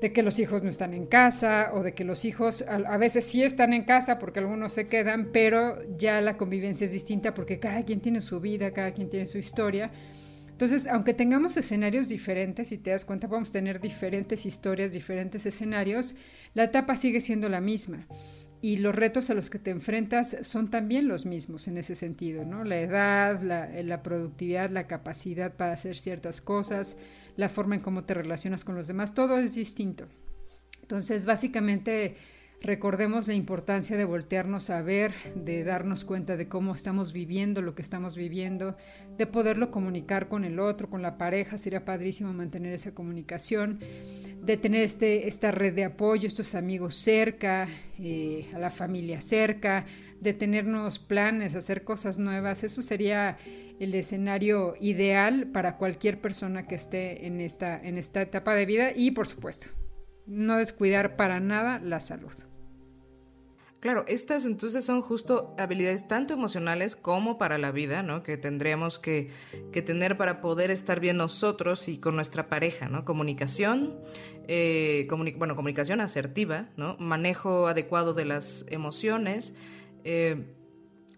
[0.00, 3.24] de que los hijos no están en casa o de que los hijos a, veces
[3.24, 7.58] sí están en casa porque algunos se quedan, pero ya la convivencia es distinta porque
[7.58, 9.90] cada quien tiene su vida, cada quien tiene su historia.
[10.50, 16.16] Entonces, aunque tengamos escenarios diferentes, si te das cuenta, vamos tener diferentes historias, diferentes escenarios,
[16.54, 18.06] la etapa sigue siendo la misma.
[18.62, 22.46] Y los retos a los que te enfrentas son también los mismos en ese sentido,
[22.46, 22.64] ¿no?
[22.64, 26.96] La edad, la, la productividad, la capacidad para hacer ciertas cosas,
[27.36, 30.06] la forma en cómo te relacionas con los demás, todo es distinto.
[30.82, 32.16] Entonces, básicamente
[32.62, 37.74] Recordemos la importancia de voltearnos a ver, de darnos cuenta de cómo estamos viviendo lo
[37.74, 38.76] que estamos viviendo,
[39.18, 43.80] de poderlo comunicar con el otro, con la pareja, sería padrísimo mantener esa comunicación,
[44.42, 47.68] de tener este, esta red de apoyo, estos amigos cerca,
[47.98, 49.84] eh, a la familia cerca,
[50.20, 53.36] de tenernos planes, hacer cosas nuevas, eso sería
[53.80, 58.92] el escenario ideal para cualquier persona que esté en esta, en esta etapa de vida
[58.94, 59.68] y por supuesto
[60.26, 62.32] no descuidar para nada la salud.
[63.80, 68.22] Claro, estas entonces son justo habilidades tanto emocionales como para la vida, ¿no?
[68.22, 69.30] Que tendríamos que,
[69.84, 73.04] tener para poder estar bien nosotros y con nuestra pareja, ¿no?
[73.04, 73.94] Comunicación,
[74.48, 76.96] eh, bueno, comunicación asertiva, ¿no?
[76.98, 79.54] Manejo adecuado de las emociones,
[80.02, 80.55] eh,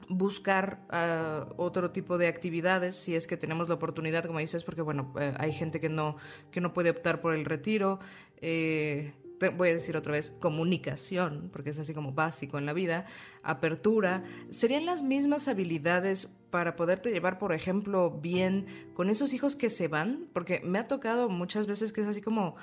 [0.08, 4.82] buscar ah, otro tipo de actividades si es que tenemos la oportunidad, como dices, porque
[4.82, 6.16] bueno, eh, hay gente que no,
[6.50, 7.98] que no puede optar por el retiro.
[8.40, 9.12] Eh,
[9.56, 13.06] voy a decir otra vez, comunicación, porque es así como básico en la vida,
[13.42, 19.70] apertura, serían las mismas habilidades para poderte llevar, por ejemplo, bien con esos hijos que
[19.70, 22.56] se van, porque me ha tocado muchas veces que es así como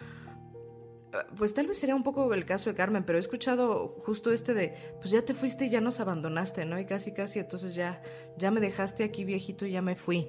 [1.37, 4.53] pues tal vez sería un poco el caso de Carmen, pero he escuchado justo este
[4.53, 6.79] de, pues ya te fuiste y ya nos abandonaste, ¿no?
[6.79, 8.01] Y casi, casi, entonces ya,
[8.37, 10.27] ya me dejaste aquí viejito y ya me fui.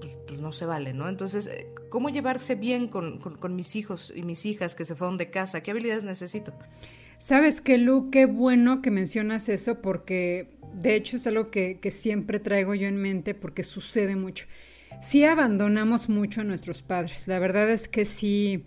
[0.00, 1.08] Pues, pues no se vale, ¿no?
[1.08, 3.20] Entonces, eh, ¿cómo llevarse bien con,
[3.50, 5.62] mis hijos y mis hijas que se fueron de casa?
[5.62, 6.52] ¿Qué habilidades necesito?
[7.18, 11.90] Sabes que, Lu, qué bueno que mencionas eso porque de hecho es algo que, que
[11.90, 14.46] siempre traigo yo en mente porque sucede mucho.
[15.00, 18.64] Sí abandonamos mucho a nuestros padres, la verdad es que sí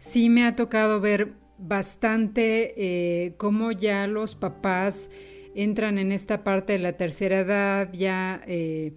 [0.00, 5.10] sí me ha tocado ver bastante eh, cómo ya los papás
[5.54, 8.94] entran en esta parte de la tercera edad, ya eh,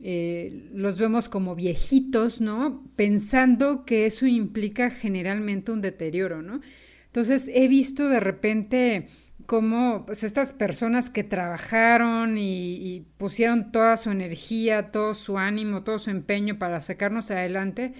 [0.00, 2.84] eh, los vemos como viejitos, ¿no?
[2.94, 6.60] Pensando que eso implica generalmente un deterioro, ¿no?
[7.06, 9.08] Entonces he visto de repente
[9.46, 15.82] cómo pues, estas personas que trabajaron y, y, pusieron toda su energía, todo su ánimo,
[15.82, 17.92] todo su empeño para sacarnos adelante,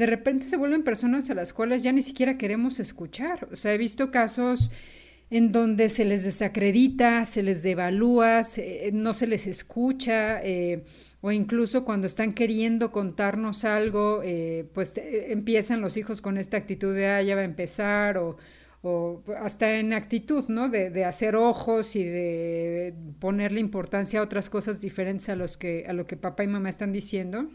[0.00, 3.46] de repente se vuelven personas a las cuales ya ni siquiera queremos escuchar.
[3.52, 4.70] O sea, he visto casos
[5.28, 8.40] en donde se les desacredita, se les devalúa,
[8.94, 10.84] no se les escucha, eh,
[11.20, 16.56] o incluso cuando están queriendo contarnos algo, eh, pues eh, empiezan los hijos con esta
[16.56, 18.38] actitud de, ah, ya va a empezar, o,
[18.80, 20.70] o hasta en actitud, ¿no?
[20.70, 25.84] De, de, hacer ojos y de ponerle importancia a otras cosas diferentes a, los que,
[25.86, 27.50] a lo que papá y mamá están diciendo.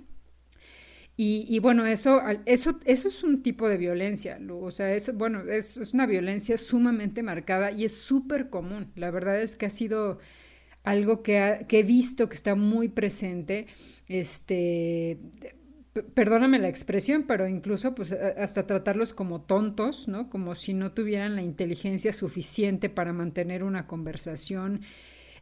[1.18, 5.78] Y, bueno, eso, eso, eso es un tipo de violencia, o sea, eso, bueno, es,
[5.94, 8.92] una violencia sumamente marcada y es súper común.
[8.96, 10.20] La verdad es que ha sido
[10.84, 13.68] algo que, he visto que está muy presente,
[14.10, 15.20] este,
[16.14, 20.30] perdóname la expresión, pero incluso pues hasta tratarlos como tontos, ¿no?
[20.30, 24.82] Como si no tuvieran la inteligencia suficiente para mantener una conversación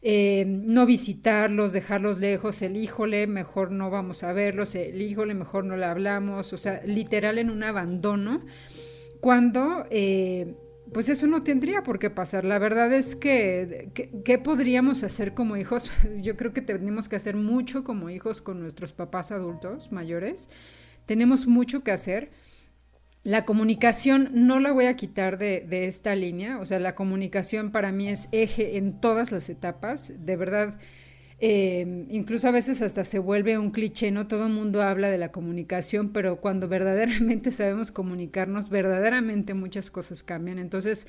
[0.03, 5.63] eh, no visitarlos, dejarlos lejos, el híjole, mejor no vamos a verlos, el híjole, mejor
[5.63, 8.41] no le hablamos, o sea, literal en un abandono,
[9.19, 9.85] cuando...
[9.89, 10.55] Eh,
[10.91, 12.45] pues eso no tendría por qué pasar.
[12.45, 13.89] La verdad es que,
[14.23, 15.91] ¿qué podríamos hacer como hijos?
[16.21, 20.49] Yo creo que tenemos que hacer mucho como hijos con nuestros papás adultos mayores.
[21.05, 22.31] Tenemos mucho que hacer.
[23.23, 27.93] La comunicación no la voy a quitar de, esta línea, o sea, la comunicación para
[27.93, 30.77] mí es eje en todas las etapas, de verdad,
[31.39, 35.17] eh, incluso a veces hasta se vuelve un cliché, no todo el mundo habla de
[35.17, 40.59] la comunicación, pero cuando verdaderamente sabemos comunicarnos, verdaderamente muchas cosas cambian.
[40.59, 41.07] Entonces,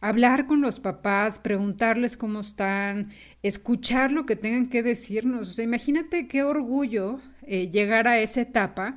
[0.00, 3.10] hablar con los papás, preguntarles cómo están,
[3.44, 8.40] escuchar lo que tengan que decirnos, o sea, imagínate qué orgullo eh, llegar a esa
[8.40, 8.96] etapa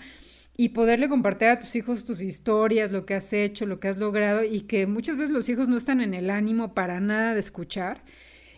[0.58, 4.00] y poderle compartir a tus hijos tus historias, lo que has hecho, lo que has
[4.00, 7.40] logrado y que muchas veces los hijos no están en el ánimo para nada de
[7.40, 8.04] escuchar.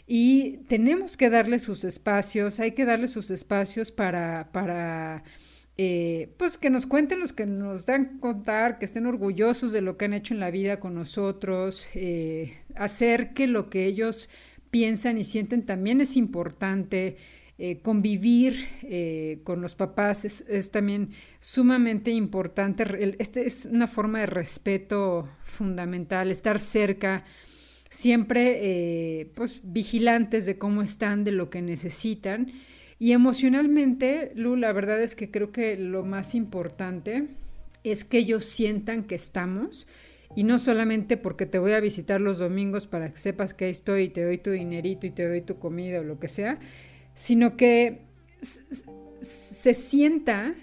[0.07, 5.23] Y tenemos que darle sus espacios, hay que darle sus espacios para, para
[5.77, 9.97] eh, pues que nos cuenten los que nos dan contar, que estén orgullosos de lo
[9.97, 14.29] que han hecho en la vida con nosotros, eh, hacer que lo que ellos
[14.71, 17.17] piensan y sienten también es importante,
[17.62, 21.10] eh, convivir eh, con los papás es, también
[21.41, 22.85] sumamente importante.
[23.19, 27.25] Este es una forma de respeto fundamental, estar cerca,
[27.89, 32.49] siempre eh, pues, vigilantes de cómo están, de lo que necesitan.
[32.97, 37.27] Y emocionalmente, Lu, la verdad es que creo que lo más importante
[37.83, 39.85] es que ellos sientan que estamos
[40.33, 43.71] y no solamente porque te voy a visitar los domingos para que sepas que ahí
[43.71, 46.60] estoy y te doy tu dinerito y te doy tu comida o lo que sea,
[47.19, 48.05] sino que
[48.39, 50.55] se sienta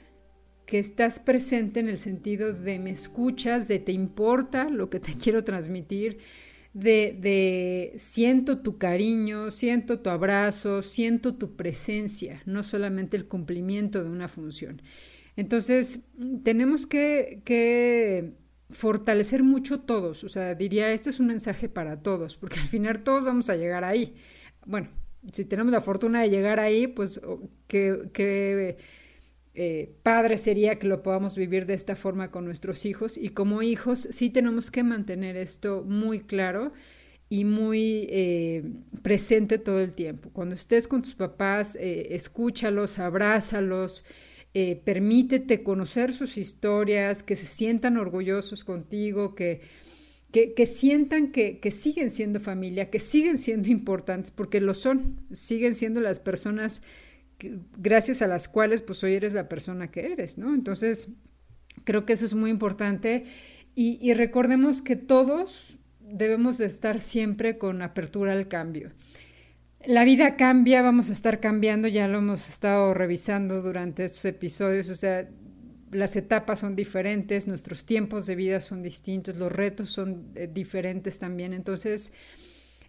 [0.64, 5.12] que estás presente en el sentido de me escuchas, de te importa lo que te
[5.22, 6.16] quiero transmitir,
[6.72, 14.02] de, de, siento tu cariño, siento tu abrazo, siento tu presencia, no solamente el cumplimiento
[14.02, 14.80] de una función.
[15.36, 16.08] Entonces,
[16.42, 18.32] tenemos que, que
[18.70, 23.02] fortalecer mucho todos, o sea, diría, este es un mensaje para todos, porque al final
[23.02, 24.14] todos vamos a llegar ahí.
[24.64, 24.88] Bueno,
[25.32, 27.20] si tenemos la fortuna de llegar ahí, pues
[27.66, 28.76] qué,
[29.54, 33.16] eh, padre sería que lo podamos vivir de esta forma con nuestros hijos.
[33.16, 36.72] Y como hijos sí tenemos que mantener esto muy claro
[37.28, 38.64] y muy eh,
[39.02, 40.30] presente todo el tiempo.
[40.32, 44.04] Cuando estés con tus papás, eh, escúchalos, abrázalos.
[44.84, 49.60] permítete conocer sus historias, que se sientan orgullosos contigo, que,
[50.54, 56.00] que, sientan que, siguen siendo familia, que siguen siendo importantes, porque lo son, siguen siendo
[56.00, 56.82] las personas
[57.76, 60.54] gracias a las cuales pues hoy eres la persona que eres, ¿no?
[60.54, 61.08] Entonces,
[61.84, 63.24] creo que eso es muy importante
[63.74, 68.92] y, recordemos que todos debemos de estar siempre con apertura al cambio.
[69.86, 74.88] La vida cambia, vamos a estar cambiando, ya lo hemos estado revisando durante estos episodios,
[74.88, 75.28] o sea,
[75.96, 81.18] las etapas son diferentes, nuestros tiempos de vida son distintos, los retos son eh, diferentes
[81.18, 81.52] también.
[81.52, 82.12] Entonces,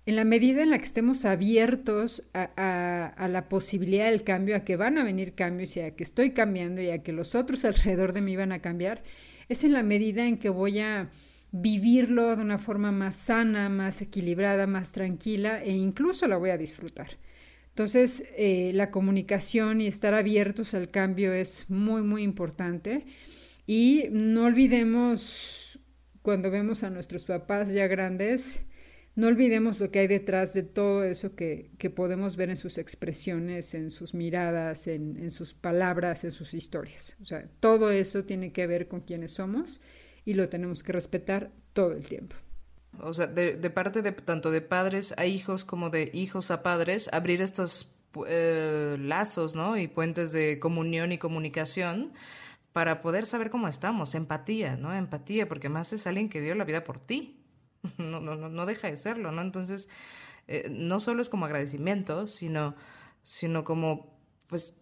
[0.05, 4.77] en la medida en la que estemos abiertos a, la posibilidad del cambio, a que
[4.77, 8.13] van a venir cambios y a que estoy cambiando y a que los otros alrededor
[8.13, 9.03] de mí van a cambiar,
[9.49, 11.09] es en la medida en que voy a
[11.51, 16.57] vivirlo de una forma más sana, más equilibrada, más tranquila e incluso la voy a
[16.57, 17.07] disfrutar.
[17.77, 23.05] Entonces, eh, la comunicación y estar abiertos al cambio es muy, muy importante.
[23.67, 25.79] Y no olvidemos,
[26.23, 28.61] cuando vemos a nuestros papás ya grandes,
[29.13, 33.75] no olvidemos lo que hay detrás de todo eso que, podemos ver en sus expresiones,
[33.75, 37.15] en sus miradas, en, en, sus palabras, en sus historias.
[37.21, 39.81] O sea, todo eso tiene que ver con quiénes somos
[40.25, 42.37] y lo tenemos que respetar todo el tiempo
[42.99, 47.09] o sea, de, parte de tanto de padres a hijos como de hijos a padres,
[47.13, 47.95] abrir estos
[48.27, 49.77] eh, lazos, ¿no?
[49.77, 52.13] Y puentes de comunión y comunicación
[52.73, 54.93] para poder saber cómo estamos, empatía, ¿no?
[54.93, 57.33] Empatía, porque más es alguien que dio la vida por ti.
[57.97, 59.41] No, no, no deja de serlo, ¿no?
[59.41, 59.87] Entonces,
[60.47, 62.75] eh, no solo es como agradecimiento, sino,
[63.23, 64.17] sino como,
[64.47, 64.75] pues,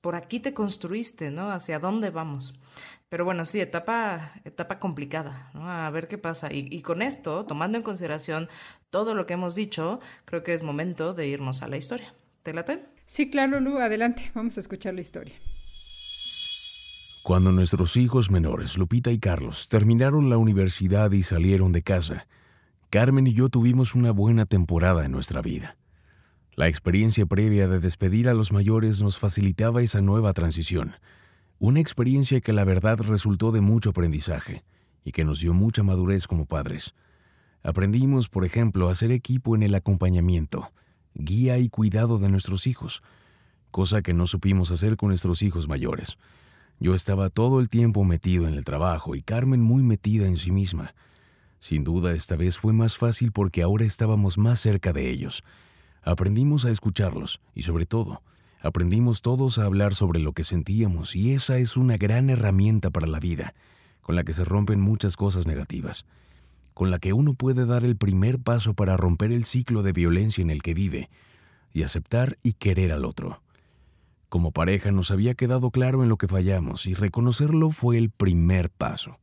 [0.00, 1.50] por aquí te construiste, ¿no?
[1.50, 2.54] Hacia dónde vamos.
[3.10, 5.68] Pero bueno, sí, etapa, etapa complicada, ¿no?
[5.68, 6.48] A ver qué pasa.
[6.52, 8.48] Y, con esto, tomando en consideración
[8.88, 12.14] todo lo que hemos dicho, creo que es momento de irnos a la historia.
[12.44, 12.86] ¿Te late?
[13.06, 15.34] Sí, claro, Lu, adelante, vamos a escuchar la historia.
[17.24, 22.28] Cuando nuestros hijos menores, Lupita y Carlos, terminaron la universidad y salieron de casa,
[22.90, 25.76] Carmen y yo tuvimos una buena temporada en nuestra vida.
[26.54, 30.94] La experiencia previa de despedir a los mayores nos facilitaba esa nueva transición
[31.60, 34.64] una experiencia que la verdad resultó de mucho aprendizaje
[35.04, 36.94] y que nos dio mucha madurez como padres.
[37.62, 40.72] Aprendimos, por ejemplo, a hacer equipo en el acompañamiento,
[41.12, 43.02] guía y cuidado de nuestros hijos,
[43.70, 46.16] cosa que no supimos hacer con nuestros hijos mayores.
[46.78, 50.52] Yo estaba todo el tiempo metido en el trabajo y Carmen muy metida en sí
[50.52, 50.94] misma.
[51.58, 55.44] Sin duda esta vez fue más fácil porque ahora estábamos más cerca de ellos.
[56.02, 58.22] Aprendimos a escucharlos y sobre todo,
[58.62, 63.06] Aprendimos todos a hablar sobre lo que sentíamos y esa es una gran herramienta para
[63.06, 63.54] la vida,
[64.02, 66.04] con la que se rompen muchas cosas negativas,
[66.74, 70.42] con la que uno puede dar el primer paso para romper el ciclo de violencia
[70.42, 71.08] en el que vive
[71.72, 73.42] y aceptar y querer al otro.
[74.28, 78.68] Como pareja nos había quedado claro en lo que fallamos y reconocerlo fue el primer
[78.70, 79.18] paso.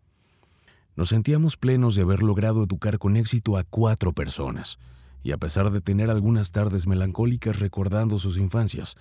[0.95, 4.79] Nos sentíamos plenos de haber logrado educar con éxito a cuatro personas,
[5.21, 8.95] y a pesar de tener algunas tardes melancólicas recordando sus infancias,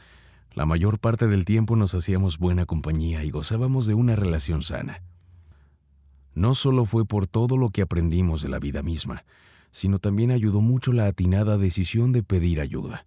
[0.57, 5.03] la mayor parte del tiempo nos hacíamos buena compañía y gozábamos de una relación sana.
[6.35, 9.27] No solo fue por todo lo que aprendimos de la vida misma,
[9.71, 13.07] sino también ayudó mucho la atinada decisión de pedir ayuda.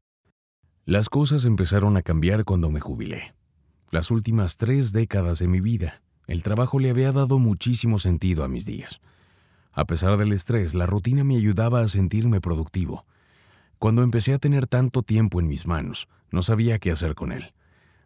[0.85, 3.33] Las cosas empezaron a cambiar cuando me jubilé.
[3.89, 8.47] Las últimas tres décadas de mi vida, el trabajo le había dado muchísimo sentido a
[8.47, 9.01] mis días.
[9.71, 13.05] A pesar del estrés, la rutina me ayudaba a sentirme productivo
[13.79, 17.53] Cuando empecé a tener tanto tiempo en mis manos, no sabía qué hacer con él.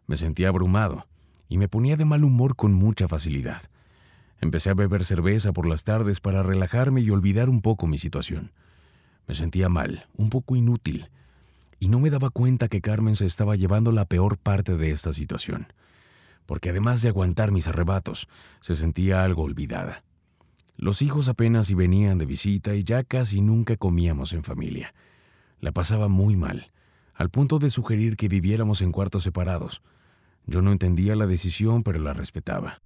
[0.06, 1.06] Me sentía abrumado
[1.48, 3.62] y me ponía de mal humor con mucha facilidad.
[4.40, 8.52] Empecé a beber cerveza por las tardes para relajarme y olvidar un poco mi situación.
[9.26, 11.08] Me sentía mal, un poco inútil,
[11.80, 15.12] y no me daba cuenta que Carmen se estaba llevando la peor parte de esta
[15.12, 15.72] situación,
[16.46, 18.28] porque además de aguantar mis arrebatos,
[18.60, 20.04] se sentía algo olvidada.
[20.76, 24.94] Los hijos apenas y venían de visita y ya casi nunca comíamos en familia.
[25.60, 26.70] La pasaba muy mal,
[27.14, 29.82] al punto de sugerir que viviéramos en cuartos separados.
[30.46, 32.80] Yo no entendía la decisión, pero la respetaba.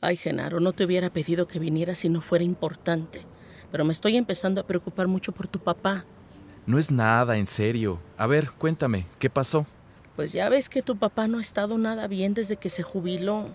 [0.00, 3.24] Ay, Genaro, no te hubiera pedido que vinieras si no fuera importante,
[3.70, 6.04] pero me estoy empezando a preocupar mucho por tu papá.
[6.66, 8.00] No es nada, en serio.
[8.16, 9.66] A ver, cuéntame, ¿qué pasó?
[10.16, 13.54] Pues ya ves que tu papá no ha estado nada bien desde que se jubiló.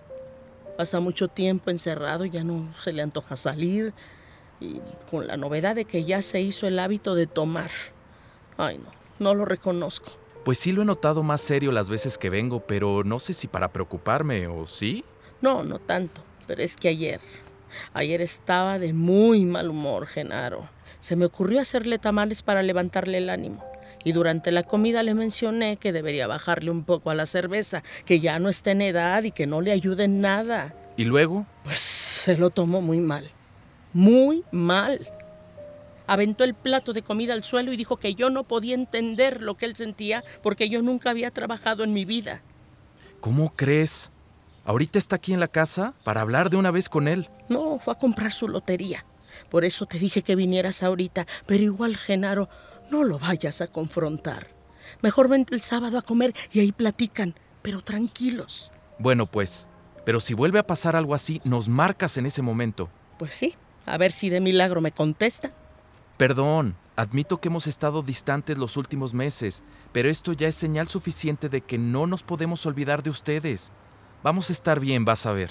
[0.76, 3.92] Pasa mucho tiempo encerrado, ya no se le antoja salir,
[4.60, 4.80] y
[5.10, 7.70] con la novedad de que ya se hizo el hábito de tomar.
[8.56, 10.10] Ay, no, no lo reconozco.
[10.44, 13.46] Pues sí lo he notado más serio las veces que vengo, pero no sé si
[13.46, 15.04] para preocuparme o sí.
[15.40, 17.20] No, no tanto, pero es que ayer,
[17.92, 20.68] ayer estaba de muy mal humor, Genaro.
[21.00, 23.64] Se me ocurrió hacerle tamales para levantarle el ánimo.
[24.02, 28.18] Y durante la comida le mencioné que debería bajarle un poco a la cerveza, que
[28.18, 30.74] ya no está en edad y que no le ayude en nada.
[30.96, 31.46] ¿Y luego?
[31.64, 33.30] Pues se lo tomó muy mal.
[33.92, 35.06] Muy mal.
[36.10, 39.56] Aventó el plato de comida al suelo y dijo que yo no podía entender lo
[39.56, 42.42] que él sentía porque yo nunca había trabajado en mi vida.
[43.20, 44.10] ¿Cómo crees?
[44.64, 47.30] ¿Ahorita está aquí en la casa para hablar de una vez con él?
[47.48, 49.04] No, fue a comprar su lotería.
[49.50, 52.48] Por eso te dije que vinieras ahorita, pero igual, Genaro,
[52.90, 54.48] no lo vayas a confrontar.
[55.02, 58.72] Mejor vente el sábado a comer y ahí platican, pero tranquilos.
[58.98, 59.68] Bueno, pues,
[60.04, 62.90] pero si vuelve a pasar algo así, nos marcas en ese momento.
[63.16, 63.54] Pues sí,
[63.86, 65.52] a ver si de milagro me contesta.
[66.20, 71.48] Perdón, admito que hemos estado distantes los últimos meses, pero esto ya es señal suficiente
[71.48, 73.72] de que no nos podemos olvidar de ustedes.
[74.22, 75.50] Vamos a estar bien, vas a ver.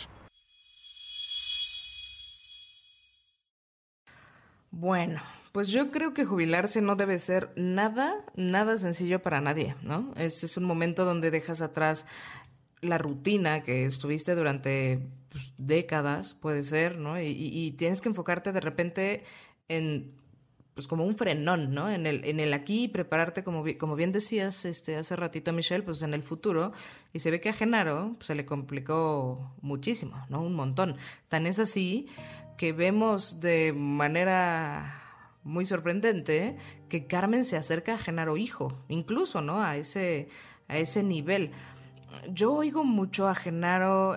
[4.69, 5.19] Bueno,
[5.53, 10.13] pues yo creo que jubilarse no debe ser nada, nada sencillo para nadie, ¿no?
[10.17, 12.05] Es un momento donde dejas atrás
[12.81, 14.99] la rutina que estuviste durante
[15.29, 17.19] pues, décadas, puede ser, ¿no?
[17.19, 19.23] Y, tienes que enfocarte de repente
[19.67, 20.18] en,
[20.79, 21.89] pues como un frenón, ¿no?
[21.89, 26.01] En el, en el aquí, prepararte, como, como bien decías este, hace ratito, Michelle, pues
[26.03, 26.71] en el futuro.
[27.11, 30.41] Y se ve que a Genaro pues, se le complicó muchísimo, ¿no?
[30.41, 30.95] Un montón.
[31.27, 32.07] Tan es así
[32.55, 35.03] que vemos de manera
[35.43, 36.55] muy sorprendente
[36.87, 39.61] que Carmen se acerca a Genaro hijo, incluso, ¿no?
[39.61, 40.29] A ese,
[40.69, 41.51] a ese nivel.
[42.31, 44.15] Yo oigo mucho a Genaro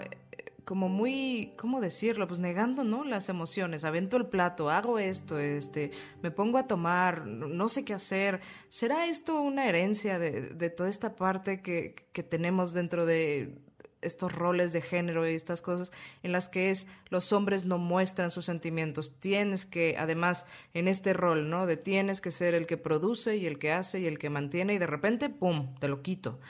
[0.65, 2.27] como muy, ¿cómo decirlo?
[2.27, 3.05] Pues negando, ¿no?
[3.05, 5.91] Las emociones, avento el plato, hago esto, este,
[6.23, 8.41] me pongo a tomar, no sé qué hacer.
[8.69, 13.55] ¿Será esto una herencia de, de toda esta parte que, que tenemos dentro de,
[14.03, 15.93] estos roles de género y estas cosas
[16.23, 19.19] en las que es los hombres no muestran sus sentimientos.
[19.19, 21.67] Tienes que, además, en este rol, ¿no?
[21.67, 24.75] De tienes que ser el que produce y el que hace y el que mantiene
[24.75, 26.41] y de repente, ¡pum!, te lo quito.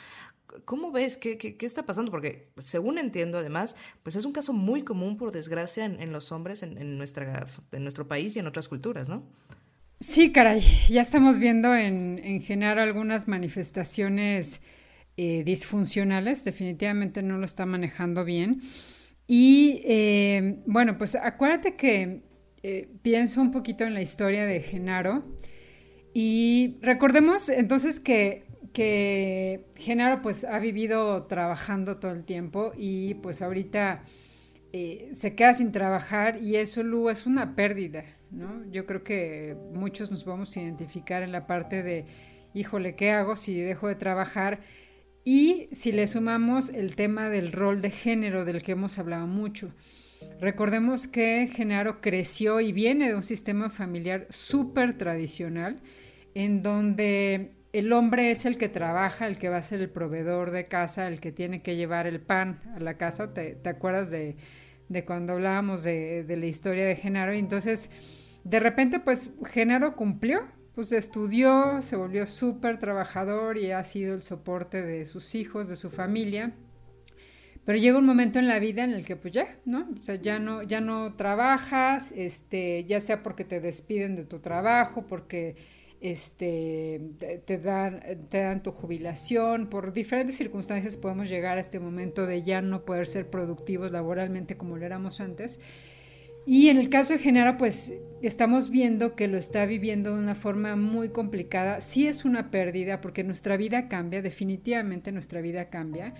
[0.65, 1.17] ¿Cómo ves?
[1.17, 2.11] ¿Qué, qué, está pasando?
[2.11, 6.63] Porque según entiendo, además, pues es un caso muy común, por desgracia, en, los hombres
[6.63, 9.25] en, en, nuestra, en nuestro país y en otras culturas, ¿no?
[10.01, 14.61] Sí, caray, ya estamos viendo en, en general algunas manifestaciones
[15.19, 18.63] eh, disfuncionales, definitivamente no lo está manejando bien.
[19.27, 22.23] Y eh, bueno, pues acuérdate que
[22.63, 25.23] eh, pienso un poquito en la historia de Genaro
[26.15, 33.43] y recordemos entonces que, que Genaro pues ha vivido trabajando todo el tiempo y pues
[33.43, 34.03] ahorita
[35.12, 38.64] se queda sin trabajar y eso, es una pérdida, ¿no?
[38.70, 42.07] Yo creo que muchos nos vamos a identificar en la parte de,
[42.55, 44.61] híjole, ¿qué hago si dejo de trabajar?
[45.25, 49.75] Y si le sumamos el tema del rol de género del que hemos hablado mucho,
[50.41, 55.83] recordemos que Genaro creció y viene de un sistema familiar súper tradicional,
[56.35, 60.51] en donde el hombre es el que trabaja, el que va a ser el proveedor
[60.51, 63.33] de casa, el que tiene que llevar el pan a la casa.
[63.33, 64.37] ¿Te, acuerdas de,
[65.07, 67.35] cuando hablábamos de, la historia de Genaro?
[67.35, 67.91] Y entonces,
[68.45, 70.43] de repente, pues Genaro cumplió
[70.75, 75.77] pues estudió, se volvió súper trabajador y ha sido el soporte de sus hijos, de
[75.77, 76.55] su familia.
[77.64, 79.87] Pero llega un momento en la vida en el que pues ya, ¿no?
[79.93, 84.41] O sea, ya no, ya no trabajas, este, ya sea porque te despiden de tu
[84.41, 85.57] trabajo, porque
[86.03, 87.01] este,
[87.47, 92.43] te, dan, te dan tu jubilación, por diferentes circunstancias podemos llegar a este momento de
[92.43, 95.61] ya no poder ser productivos laboralmente como lo éramos antes.
[96.45, 100.35] Y en el caso de Genaro, pues estamos viendo que lo está viviendo de una
[100.35, 101.81] forma muy complicada.
[101.81, 106.15] Sí es una pérdida porque nuestra vida cambia, definitivamente nuestra vida cambia.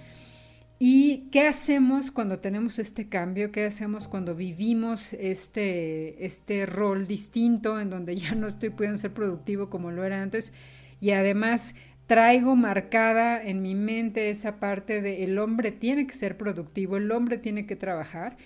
[0.85, 3.53] ¿Y qué hacemos cuando tenemos este cambio?
[3.53, 9.15] ¿Qué hacemos cuando vivimos este, este rol distinto en donde ya no estoy pudiendo ser
[9.15, 10.53] productivo como lo era antes?
[11.01, 11.77] Y además
[12.09, 17.13] traigo marcada en mi mente esa parte de el hombre tiene que ser productivo, el
[17.13, 18.37] hombre tiene que trabajar.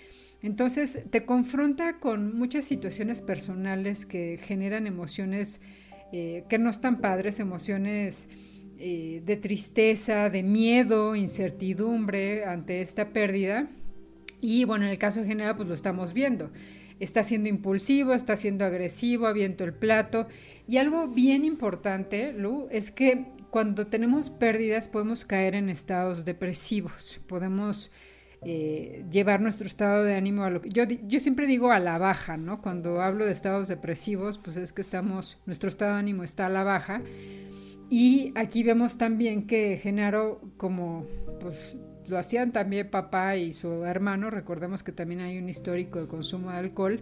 [0.43, 5.59] Entonces te confronta con muchas situaciones personales que generan emociones
[6.13, 8.29] eh, que no están padres, emociones
[8.79, 13.67] eh, de tristeza, de miedo, incertidumbre ante esta pérdida.
[14.39, 16.51] Y bueno, en el caso general, pues lo estamos viendo.
[16.99, 20.27] Está siendo impulsivo, está siendo agresivo, aviento el plato.
[20.67, 27.19] Y algo bien importante, Lu, es que cuando tenemos pérdidas podemos caer en estados depresivos,
[27.27, 27.91] podemos
[28.43, 31.97] eh, llevar nuestro estado de ánimo a lo que yo, yo siempre digo a la
[31.97, 32.61] baja, ¿no?
[32.61, 36.49] Cuando hablo de estados depresivos, pues es que estamos, nuestro estado de ánimo está a
[36.49, 37.01] la baja
[37.89, 41.05] y aquí vemos también que Genaro, como
[41.39, 41.77] pues
[42.07, 46.51] lo hacían también papá y su hermano, recordemos que también hay un histórico de consumo
[46.51, 47.01] de alcohol,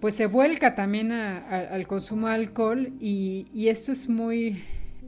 [0.00, 4.62] pues se vuelca también al consumo de alcohol y, esto es muy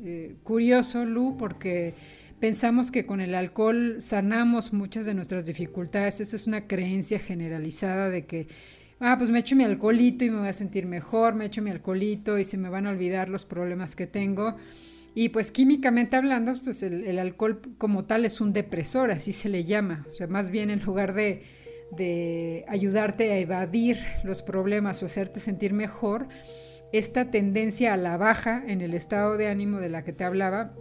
[0.04, 1.94] eh, curioso, Lu, porque
[2.38, 8.08] pensamos que con el alcohol sanamos muchas de nuestras dificultades, esa es una creencia generalizada
[8.08, 8.46] de que
[9.00, 11.70] ah, pues me echo mi alcoholito y me voy a sentir mejor, me echo mi
[11.70, 14.56] alcoholito y se me van a olvidar los problemas que tengo.
[15.14, 19.62] Y pues químicamente hablando, pues el, alcohol como tal es un depresor, así se le
[19.62, 20.06] llama.
[20.10, 21.42] O sea, más bien en lugar de,
[21.96, 26.28] de ayudarte a evadir los problemas o hacerte sentir mejor,
[26.92, 30.74] esta tendencia a la baja en el estado de ánimo de la que te hablaba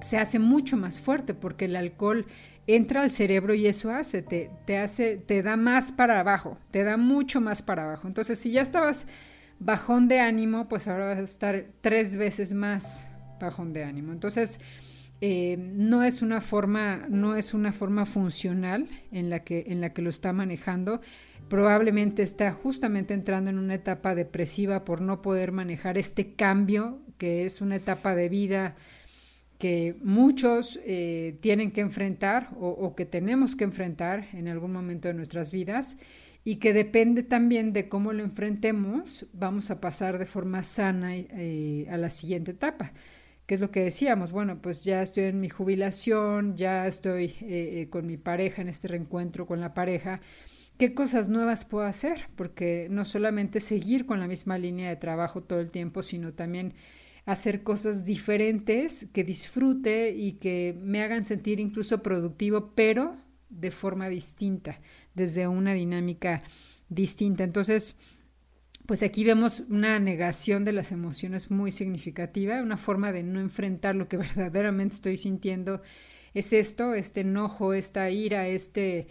[0.00, 2.26] se hace mucho más fuerte porque el alcohol
[2.66, 6.82] entra al cerebro y eso hace, te, te hace, te da más para abajo, te
[6.84, 8.08] da mucho más para abajo.
[8.08, 9.06] Entonces, si ya estabas
[9.58, 13.11] bajón de ánimo, pues ahora vas a estar tres veces más
[13.46, 14.12] bajón de ánimo.
[14.12, 14.60] Entonces,
[15.24, 19.92] eh, no es una forma, no es una forma funcional en la que, en la
[19.92, 21.00] que lo está manejando.
[21.48, 27.44] Probablemente está justamente entrando en una etapa depresiva por no poder manejar este cambio, que
[27.44, 28.74] es una etapa de vida
[29.58, 35.14] que muchos eh, tienen que enfrentar o, que tenemos que enfrentar en algún momento de
[35.14, 35.98] nuestras vidas
[36.42, 41.86] y que depende también de cómo lo enfrentemos, vamos a pasar de forma sana eh,
[41.88, 42.92] a la siguiente etapa
[43.46, 47.82] que es lo que decíamos, bueno, pues ya estoy en mi jubilación, ya estoy eh,
[47.82, 50.20] eh, con mi pareja en este reencuentro con la pareja,
[50.78, 52.28] ¿qué cosas nuevas puedo hacer?
[52.36, 56.74] Porque no solamente seguir con la misma línea de trabajo todo el tiempo, sino también
[57.24, 63.16] hacer cosas diferentes que disfrute y que me hagan sentir incluso productivo, pero
[63.48, 64.80] de forma distinta,
[65.14, 66.42] desde una dinámica
[66.88, 67.44] distinta.
[67.44, 67.98] Entonces,
[68.86, 73.94] pues aquí vemos una negación de las emociones muy significativa, una forma de no enfrentar
[73.94, 75.82] lo que verdaderamente estoy sintiendo.
[76.34, 79.06] Es esto, este enojo, esta ira, este,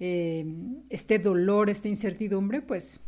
[0.00, 0.44] eh,
[0.90, 3.00] este dolor, esta incertidumbre, pues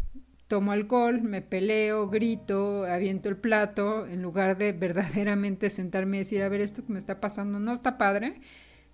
[0.47, 6.43] tomo alcohol, me peleo, grito, aviento el plato, en lugar de verdaderamente sentarme y decir,
[6.43, 8.41] a ver, esto que me está pasando no está padre,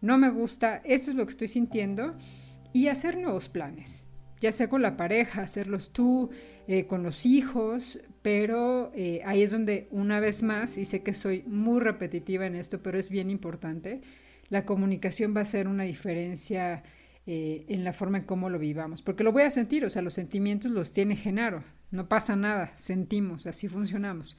[0.00, 2.16] no me gusta, esto es lo que estoy sintiendo,
[2.72, 4.06] y hacer nuevos planes
[4.42, 6.30] ya sea con la pareja, hacerlos tú,
[6.66, 11.14] eh, con los hijos, pero eh, ahí es donde una vez más, y sé que
[11.14, 14.00] soy muy repetitiva en esto, pero es bien importante,
[14.48, 16.82] la comunicación va a ser una diferencia
[17.24, 20.02] eh, en la forma en cómo lo vivamos, porque lo voy a sentir, o sea,
[20.02, 21.62] los sentimientos los tiene Genaro,
[21.92, 24.36] no pasa nada, sentimos, así funcionamos.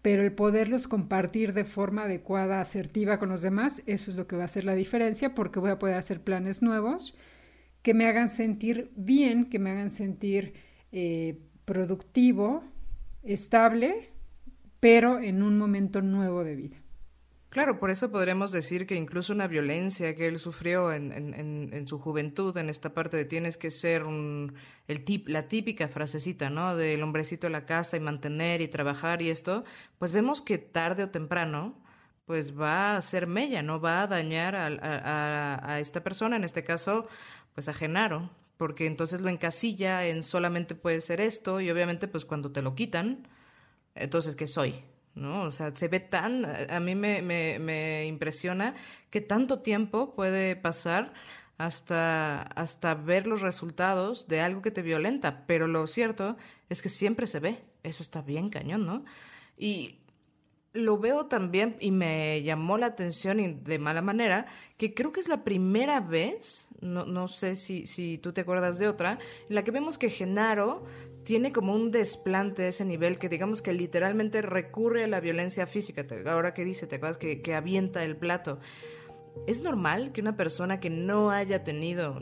[0.00, 4.36] Pero el poderlos compartir de forma adecuada, asertiva con los demás, eso es lo que
[4.36, 7.14] va a hacer la diferencia, porque voy a poder hacer planes nuevos,
[7.88, 10.52] que me hagan sentir bien, que me hagan sentir
[10.92, 12.62] eh, productivo,
[13.22, 14.12] estable,
[14.78, 16.76] pero en un momento nuevo de vida.
[17.48, 21.98] Claro, por eso podríamos decir que incluso una violencia que él sufrió en, en, su
[21.98, 24.52] juventud, en esta parte de tienes que ser un,
[24.86, 26.76] el tip, la típica frasecita, ¿no?
[26.76, 29.64] Del hombrecito de la casa y mantener y trabajar y esto,
[29.98, 31.74] pues vemos que tarde o temprano,
[32.26, 33.80] pues va a ser mella, ¿no?
[33.80, 37.08] Va a dañar a, a esta persona, en este caso,
[37.58, 42.52] pues a porque entonces lo encasilla en solamente puede ser esto y obviamente pues cuando
[42.52, 43.26] te lo quitan,
[43.96, 44.84] entonces ¿qué soy?
[45.16, 45.42] ¿No?
[45.42, 48.76] O sea, se ve tan, a mí me, me, impresiona
[49.10, 51.12] que tanto tiempo puede pasar
[51.56, 56.36] hasta, hasta ver los resultados de algo que te violenta, pero lo cierto
[56.68, 59.04] es que siempre se ve, eso está bien cañón, ¿no?
[59.56, 59.98] Y
[60.78, 65.20] lo veo también y me llamó la atención y de mala manera, que creo que
[65.20, 69.18] es la primera vez, no, no sé si, si tú te acuerdas de otra,
[69.48, 70.84] en la que vemos que Genaro
[71.24, 75.66] tiene como un desplante a ese nivel que digamos que literalmente recurre a la violencia
[75.66, 76.06] física.
[76.26, 78.60] Ahora que dice, ¿te acuerdas que, que avienta el plato?
[79.46, 82.18] ¿Es normal que una persona que no haya tenido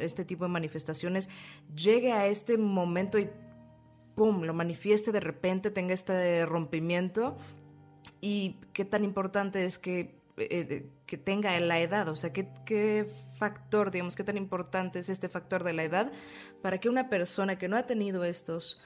[0.00, 1.28] este tipo de manifestaciones
[1.74, 3.28] llegue a este momento y
[4.14, 4.42] ¡pum!
[4.42, 7.36] lo manifieste de repente, tenga este rompimiento
[8.26, 13.06] y qué tan importante es que, eh, que tenga la edad, o sea, ¿qué, qué
[13.36, 16.12] factor, digamos, qué tan importante es este factor de la edad
[16.60, 18.80] para que una persona que no ha tenido estos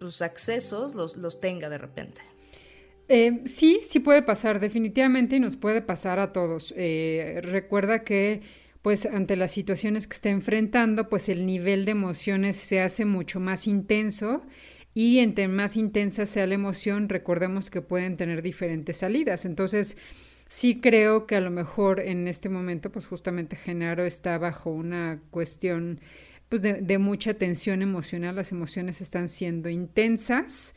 [0.00, 2.22] pues, accesos los, los tenga de repente.
[3.08, 6.72] Eh, sí, sí puede pasar, definitivamente, y nos puede pasar a todos.
[6.74, 8.40] Eh, recuerda que,
[8.80, 13.40] pues, ante las situaciones que está enfrentando, pues el nivel de emociones se hace mucho
[13.40, 14.40] más intenso
[14.94, 19.44] y entre más intensa sea la emoción, recordemos que pueden tener diferentes salidas.
[19.44, 19.96] Entonces,
[20.48, 25.20] sí creo que a lo mejor en este momento, pues justamente Genaro está bajo una
[25.30, 26.00] cuestión
[26.48, 30.76] pues, de, mucha tensión emocional, las emociones están siendo intensas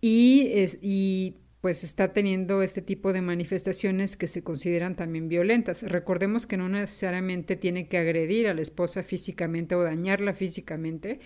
[0.00, 0.48] y,
[0.80, 5.82] y pues está teniendo este tipo de manifestaciones que se consideran también violentas.
[5.82, 11.20] Recordemos que no necesariamente tiene que agredir a la esposa físicamente o dañarla físicamente,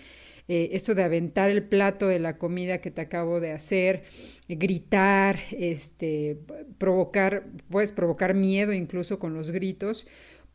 [0.47, 4.03] eh, esto de aventar el plato de la comida que te acabo de hacer,
[4.47, 6.37] gritar, este,
[6.77, 10.07] provocar, puedes provocar miedo incluso con los gritos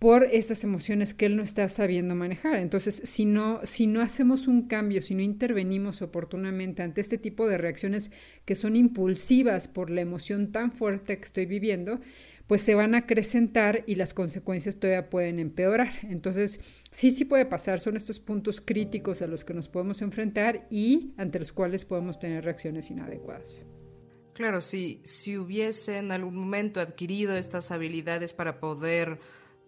[0.02, 2.56] por esas emociones que él no está sabiendo manejar.
[2.56, 7.46] Entonces, si no, si no hacemos un cambio, si no intervenimos oportunamente ante este tipo
[7.46, 8.10] de reacciones
[8.44, 12.00] que son impulsivas por la emoción tan fuerte que estoy viviendo,
[12.46, 15.90] pues se van a acrecentar y las consecuencias todavía pueden empeorar.
[16.02, 20.66] Entonces, sí, sí puede pasar, son estos puntos críticos a los que nos podemos enfrentar
[20.70, 23.64] y ante los cuales podemos tener reacciones inadecuadas.
[24.34, 29.20] Claro, si, si hubiese en algún momento adquirido estas habilidades para poder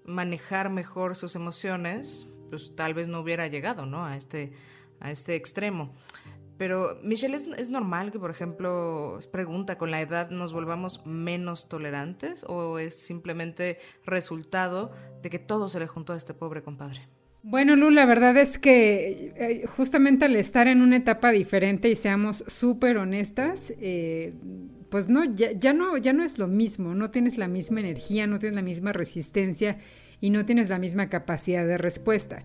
[0.04, 4.04] manejar mejor sus emociones, pues tal vez no hubiera llegado ¿no?
[4.04, 4.52] a, este,
[5.00, 5.94] a este extremo.
[6.56, 12.44] Pero, Michelle, ¿es, normal que, por ejemplo, pregunta, con la edad nos volvamos menos tolerantes
[12.48, 14.92] o es simplemente resultado
[15.22, 17.00] de que todo se le juntó a este pobre compadre?
[17.42, 21.96] Bueno, Lu, la verdad es que eh, justamente al estar en una etapa diferente y
[21.96, 24.32] seamos súper honestas, eh,
[24.90, 28.26] pues no ya, ya, no, ya no es lo mismo, no tienes la misma energía,
[28.26, 29.78] no tienes la misma resistencia
[30.20, 32.44] y no tienes la misma capacidad de respuesta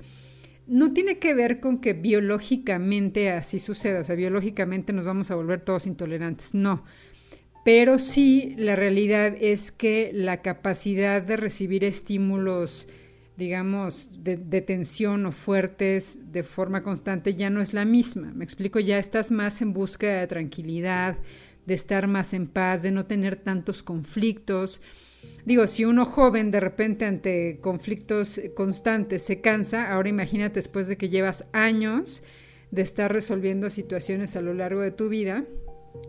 [0.69, 5.35] no tiene que ver con que biológicamente así suceda, o sea, biológicamente nos vamos a
[5.35, 6.85] volver todos intolerantes, no.
[7.65, 12.87] Pero sí, la realidad es que la capacidad de recibir estímulos,
[13.35, 18.31] digamos, de, tensión o fuertes de forma constante ya no es la misma.
[18.33, 21.17] Me explico, ya estás más en búsqueda de tranquilidad,
[21.65, 24.81] de estar más en paz, de no tener tantos conflictos
[25.45, 30.97] Digo, si uno joven de repente ante conflictos constantes se cansa, ahora imagínate después de
[30.97, 32.23] que llevas años
[32.71, 35.45] de estar resolviendo situaciones a lo largo de tu vida,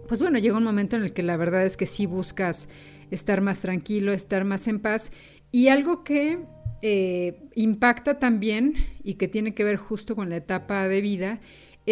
[0.09, 2.69] pues bueno, llega un momento en el que la verdad es que sí buscas
[3.11, 5.13] estar más tranquilo, estar más en paz.
[5.53, 6.39] Y algo que
[6.83, 11.41] eh, impacta también y que tiene que ver justo con la etapa de vida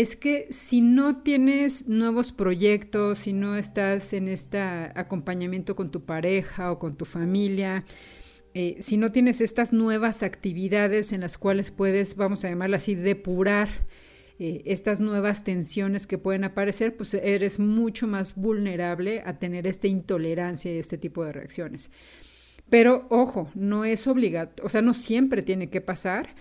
[0.00, 6.04] es que si no tienes nuevos proyectos, si no estás en este acompañamiento con tu
[6.04, 7.84] pareja o con tu familia,
[8.54, 12.94] eh, si no tienes estas nuevas actividades en las cuales puedes, vamos a llamarlas así,
[12.94, 13.68] depurar
[14.38, 19.88] eh, estas nuevas tensiones que pueden aparecer, pues eres mucho más vulnerable a tener esta
[19.88, 21.90] intolerancia y este tipo de reacciones.
[22.70, 26.36] Pero ojo, no es obligatorio, o sea, no siempre tiene que pasar.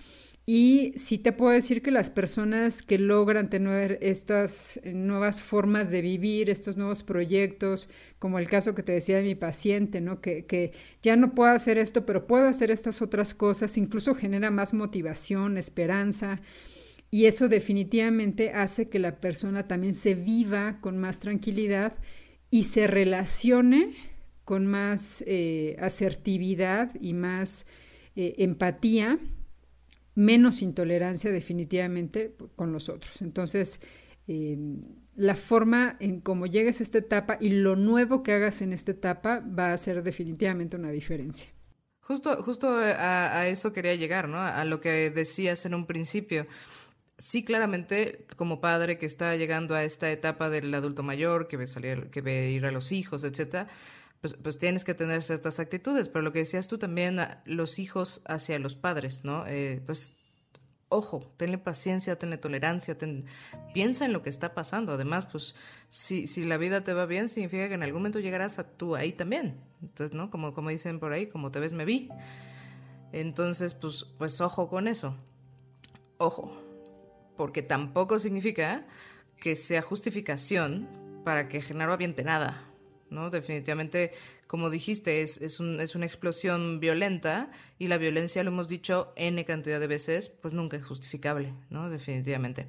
[0.50, 6.00] Y sí te puedo decir que las personas que logran tener estas nuevas formas de
[6.00, 10.22] vivir, estos nuevos proyectos, como el caso que te decía de mi paciente, ¿no?
[10.22, 10.72] que, que
[11.02, 15.58] ya no puedo hacer esto, pero puedo hacer estas otras cosas, incluso genera más motivación,
[15.58, 16.40] esperanza.
[17.10, 21.98] Y eso definitivamente hace que la persona también se viva con más tranquilidad
[22.50, 23.90] y se relacione
[24.46, 27.66] con más eh, asertividad y más
[28.16, 29.18] eh, empatía
[30.18, 33.22] menos intolerancia definitivamente con los otros.
[33.22, 33.80] Entonces,
[34.26, 34.80] em,
[35.14, 38.90] la forma en cómo llegues a esta etapa y lo nuevo que hagas en esta
[38.90, 41.50] etapa va a hacer definitivamente una diferencia.
[42.00, 44.38] Justo, justo a, eso quería llegar, ¿no?
[44.38, 46.48] A lo que decías en un principio.
[47.16, 51.68] Sí, claramente, como padre que está llegando a esta etapa del adulto mayor, que ve
[51.68, 53.68] salir, que ve ir a los hijos, etcétera,
[54.20, 58.22] pues, pues, tienes que tener ciertas actitudes, pero lo que decías tú también, los hijos
[58.26, 59.46] hacia los padres, ¿no?
[59.46, 60.16] Eh, pues
[60.88, 62.96] ojo, tenle paciencia, tenle tolerancia,
[63.74, 64.92] piensa en lo que está pasando.
[64.92, 65.54] Además, pues,
[65.88, 68.96] si, si la vida te va bien, significa que en algún momento llegarás a tú
[68.96, 69.60] ahí también.
[69.82, 70.30] Entonces, ¿no?
[70.30, 72.08] Como, como dicen por ahí, como te ves, me vi.
[73.12, 75.14] Entonces, pues, pues ojo con eso.
[76.16, 76.62] Ojo.
[77.36, 78.86] Porque tampoco significa
[79.36, 80.88] que sea justificación
[81.24, 82.67] para que Genaro aviente nada.
[83.10, 83.30] ¿No?
[83.30, 84.12] Definitivamente,
[84.46, 89.12] como dijiste, es, es, un, es, una explosión violenta y la violencia, lo hemos dicho
[89.16, 91.90] N cantidad de veces, pues nunca es justificable, ¿no?
[91.90, 92.68] Definitivamente.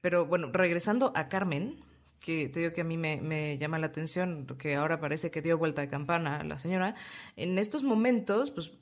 [0.00, 1.84] Pero bueno, regresando a Carmen,
[2.20, 5.42] que te digo que a mí me, me, llama la atención, que ahora parece que
[5.42, 6.94] dio vuelta de campana la señora,
[7.36, 8.72] en estos momentos, pues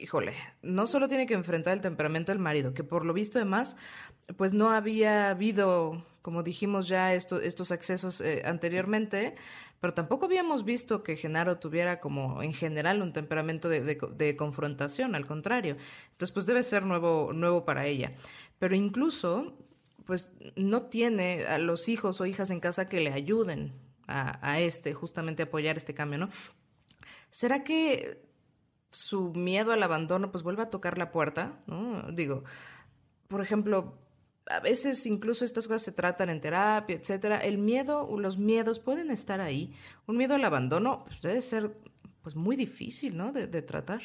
[0.00, 3.76] híjole, no solo tiene que enfrentar el temperamento del marido, que por lo visto además,
[4.36, 9.34] pues no había habido, como dijimos ya, estos accesos eh, anteriormente,
[9.82, 15.26] pero tampoco habíamos visto que Genaro tuviera como en general un temperamento de, confrontación, al
[15.26, 15.76] contrario.
[16.12, 18.12] Entonces, pues debe ser nuevo, nuevo para ella.
[18.60, 19.58] Pero incluso,
[20.04, 23.72] pues no tiene a los hijos o hijas en casa que le ayuden
[24.06, 26.28] a, a este, justamente apoyar este cambio, ¿no?
[27.30, 28.22] ¿Será que
[28.92, 32.02] su miedo al abandono pues vuelve a tocar la puerta, ¿no?
[32.12, 32.44] Digo,
[33.26, 33.98] por ejemplo,
[34.46, 37.38] a veces incluso estas cosas se tratan en terapia, etcétera.
[37.38, 39.72] El miedo o los miedos pueden estar ahí.
[40.06, 41.72] Un miedo al abandono pues, debe ser
[42.22, 43.32] pues muy difícil, ¿no?
[43.32, 44.02] De, tratar.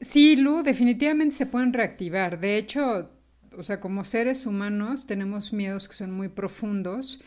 [0.00, 2.40] Sí, Lu, definitivamente se pueden reactivar.
[2.40, 3.10] De hecho,
[3.56, 7.20] o sea, como seres humanos tenemos miedos que son muy profundos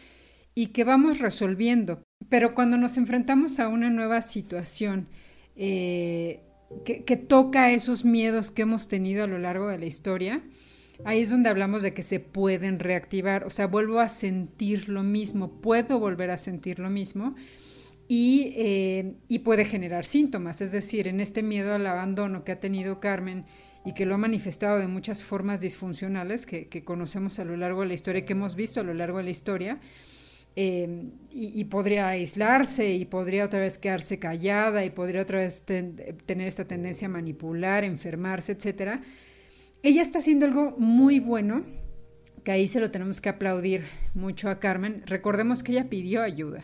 [0.54, 2.04] y que vamos resolviendo.
[2.30, 5.08] Pero cuando nos enfrentamos a una nueva situación,
[5.56, 6.42] eh,
[6.86, 10.42] que, toca esos miedos que hemos tenido a lo largo de la historia,
[11.06, 15.04] ahí es donde hablamos de que se pueden reactivar, o sea, vuelvo a sentir lo
[15.04, 17.36] mismo, puedo volver a sentir lo mismo
[18.08, 23.00] y, eh, puede generar síntomas, es decir, en este miedo al abandono que ha tenido
[23.00, 23.46] Carmen
[23.86, 27.88] y que lo ha manifestado de muchas formas disfuncionales que, conocemos a lo largo de
[27.88, 29.80] la historia, que hemos visto a lo largo de la historia,
[30.54, 36.48] Em, y, podría aislarse y podría otra vez quedarse callada y podría otra vez tener
[36.48, 39.00] esta tendencia a manipular, enfermarse, etc.
[39.84, 41.66] Ella está haciendo algo muy bueno,
[42.44, 45.02] que ahí se lo tenemos que aplaudir mucho a Carmen.
[45.08, 46.64] Recordemos que ella pidió ayuda.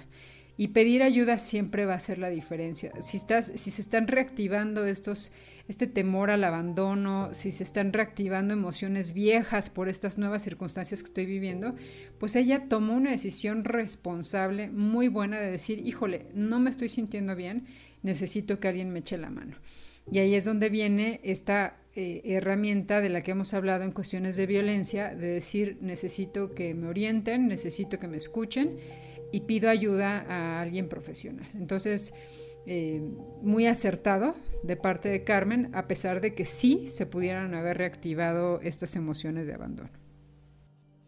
[0.59, 2.91] Y pedir ayuda siempre va a ser la diferencia.
[2.99, 5.32] Si, estás, si se están reactivando estos,
[5.68, 11.07] este temor al abandono, si se están reactivando emociones viejas por estas nuevas circunstancias que
[11.07, 11.76] estoy viviendo,
[12.20, 17.36] pues ella tomó una decisión responsable, muy buena de decir, híjole, no me estoy sintiendo
[17.36, 17.68] bien,
[18.01, 19.57] necesito que alguien me eche la mano.
[20.11, 24.36] Y ahí es donde viene esta eh, herramienta de la que hemos hablado en cuestiones
[24.36, 28.78] de violencia, de decir, necesito que me orienten, necesito que me escuchen
[29.32, 31.48] y pido ayuda a alguien profesional.
[31.56, 32.14] Entonces,
[32.68, 33.02] eh,
[33.41, 38.62] muy acertado de parte de Carmen, a pesar de que sí se pudieran haber reactivado
[38.62, 39.89] estas emociones de abandono.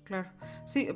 [0.05, 0.31] Claro,
[0.65, 0.89] sí,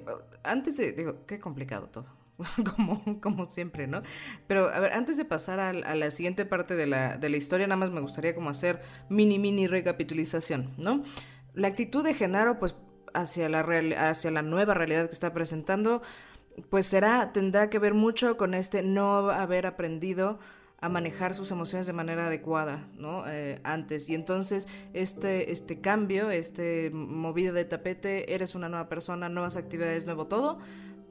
[0.43, 2.22] antes de, digo, qué complicado todo.
[2.75, 4.01] Como, como siempre, ¿no?
[4.47, 7.67] Pero a ver, antes de pasar a, la siguiente parte de la, de la historia,
[7.67, 11.01] nada más me gustaría como hacer mini, mini recapitulización, ¿no?
[11.53, 12.75] La actitud de Genaro, pues,
[13.13, 13.59] hacia la,
[14.09, 16.01] hacia la nueva realidad que está presentando,
[16.69, 20.39] pues será, tendrá que ver mucho con este no haber aprendido
[20.83, 23.23] a manejar sus emociones de manera adecuada, ¿no?
[23.27, 24.09] Eh, antes.
[24.09, 30.05] Y entonces este, este cambio, este movido de tapete, eres una nueva persona, nuevas actividades,
[30.05, 30.57] nuevo todo,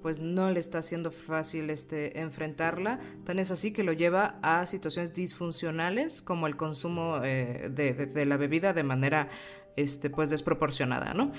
[0.02, 2.98] pues no le está haciendo fácil este, enfrentarla.
[3.24, 8.26] Tan es así que lo lleva a situaciones disfuncionales como el consumo eh, de, de,
[8.26, 9.28] la bebida de manera
[9.76, 11.32] este, pues desproporcionada, ¿no?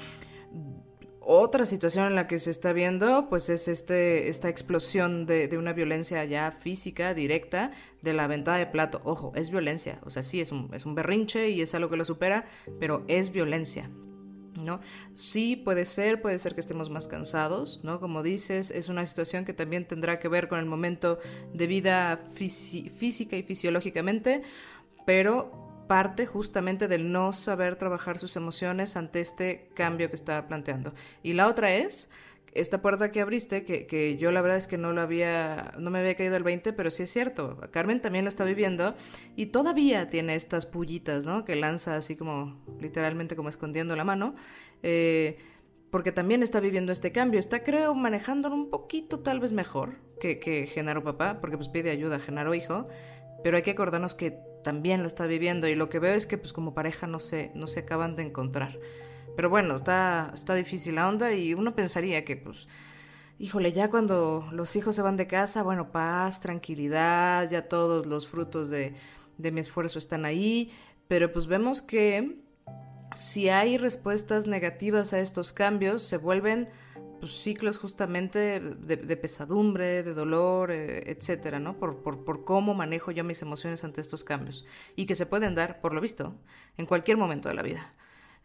[1.26, 5.72] Otra situación en la que se está viendo, pues es este, esta explosión de, una
[5.72, 9.02] violencia ya física, directa, de la venta de plato.
[9.06, 11.96] Ojo, es violencia, o sea, sí, es un, es un berrinche y es algo que
[11.96, 12.46] lo supera,
[12.78, 13.90] pero es violencia.
[14.56, 14.80] ¿No?
[15.16, 18.00] Sí, puede ser, puede ser que estemos más cansados, ¿no?
[18.00, 21.18] Como dices, es una situación que también tendrá que ver con el momento
[21.54, 24.44] de vida física y fisiológicamente,
[25.06, 30.94] pero parte justamente del no saber trabajar sus emociones ante este cambio que estaba planteando.
[31.24, 32.10] Y la otra es
[32.56, 35.90] esta puerta que abriste, que, que, yo la verdad es que no lo había, no
[35.90, 38.96] me había caído el 20, pero sí es cierto, Carmen también lo está viviendo
[39.36, 41.46] y todavía tiene estas pullitas, ¿no?
[41.46, 44.36] Que lanza así como, literalmente como escondiendo la mano,
[44.82, 45.38] eh,
[45.90, 50.40] porque también está viviendo este cambio, está creo manejándolo un poquito tal vez mejor que,
[50.40, 52.88] que Genaro papá, porque pues pide ayuda a Genaro hijo,
[53.44, 56.38] pero hay que acordarnos que también lo está viviendo y lo que veo es que
[56.38, 58.80] pues como pareja no se, no se acaban de encontrar.
[59.36, 62.68] Pero bueno, está, está difícil la onda y uno pensaría que pues,
[63.40, 68.28] híjole, ya cuando los hijos se van de casa, bueno, paz, tranquilidad, ya todos los
[68.28, 68.94] frutos de,
[69.38, 70.72] de mi esfuerzo están ahí,
[71.08, 72.44] pero pues vemos que
[73.16, 76.70] si hay respuestas negativas a estos cambios, se vuelven
[77.20, 81.78] pues, ciclos justamente de, pesadumbre, de dolor, eh, etcétera, ¿no?
[81.78, 84.66] Por, por, por, cómo manejo yo mis emociones ante estos cambios.
[84.96, 86.36] Y que se pueden dar, por lo visto,
[86.78, 87.94] en cualquier momento de la vida.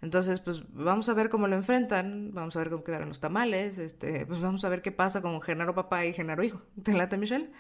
[0.01, 3.79] Entonces, pues vamos a ver cómo lo enfrentan, vamos a ver cómo quedaron los tamales,
[3.79, 6.63] este, pues vamos a ver qué pasa con Genaro papá y Genaro hijo.
[6.83, 7.51] ¿Te late, Michelle?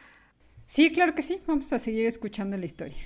[0.66, 1.40] Sí, claro que sí.
[1.46, 2.98] Vamos a seguir escuchando la historia.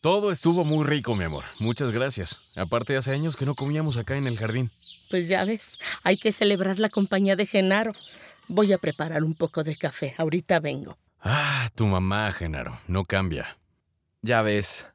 [0.00, 1.44] Todo estuvo muy rico, mi amor.
[1.58, 2.40] Muchas gracias.
[2.54, 4.70] Aparte, hace años que no comíamos acá en el jardín.
[5.10, 7.92] Pues ya ves, hay que celebrar la compañía de Genaro.
[8.48, 10.14] Voy a preparar un poco de café.
[10.16, 10.96] Ahorita vengo.
[11.20, 12.78] Ah, tu mamá, Genaro.
[12.86, 13.58] No cambia.
[14.22, 14.86] Ya ves.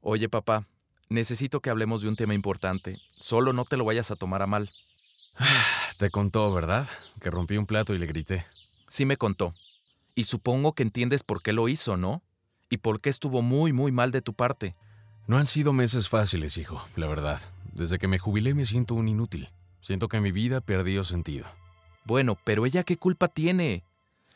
[0.00, 0.66] Oye, papá,
[1.10, 2.98] necesito que hablemos de un tema importante.
[3.18, 4.70] Solo no te lo vayas a tomar a mal.
[5.98, 6.88] Te contó, ¿verdad?
[7.20, 8.46] Que rompí un plato y le grité.
[8.88, 9.52] Sí me contó.
[10.14, 12.22] Y supongo que entiendes por qué lo hizo, ¿no?
[12.70, 14.74] Y por qué estuvo muy, muy mal de tu parte.
[15.26, 17.40] No han sido meses fáciles, hijo, la verdad.
[17.72, 19.50] Desde que me jubilé me siento un inútil.
[19.80, 21.46] Siento que mi vida perdió sentido.
[22.04, 23.84] Bueno, pero ella qué culpa tiene.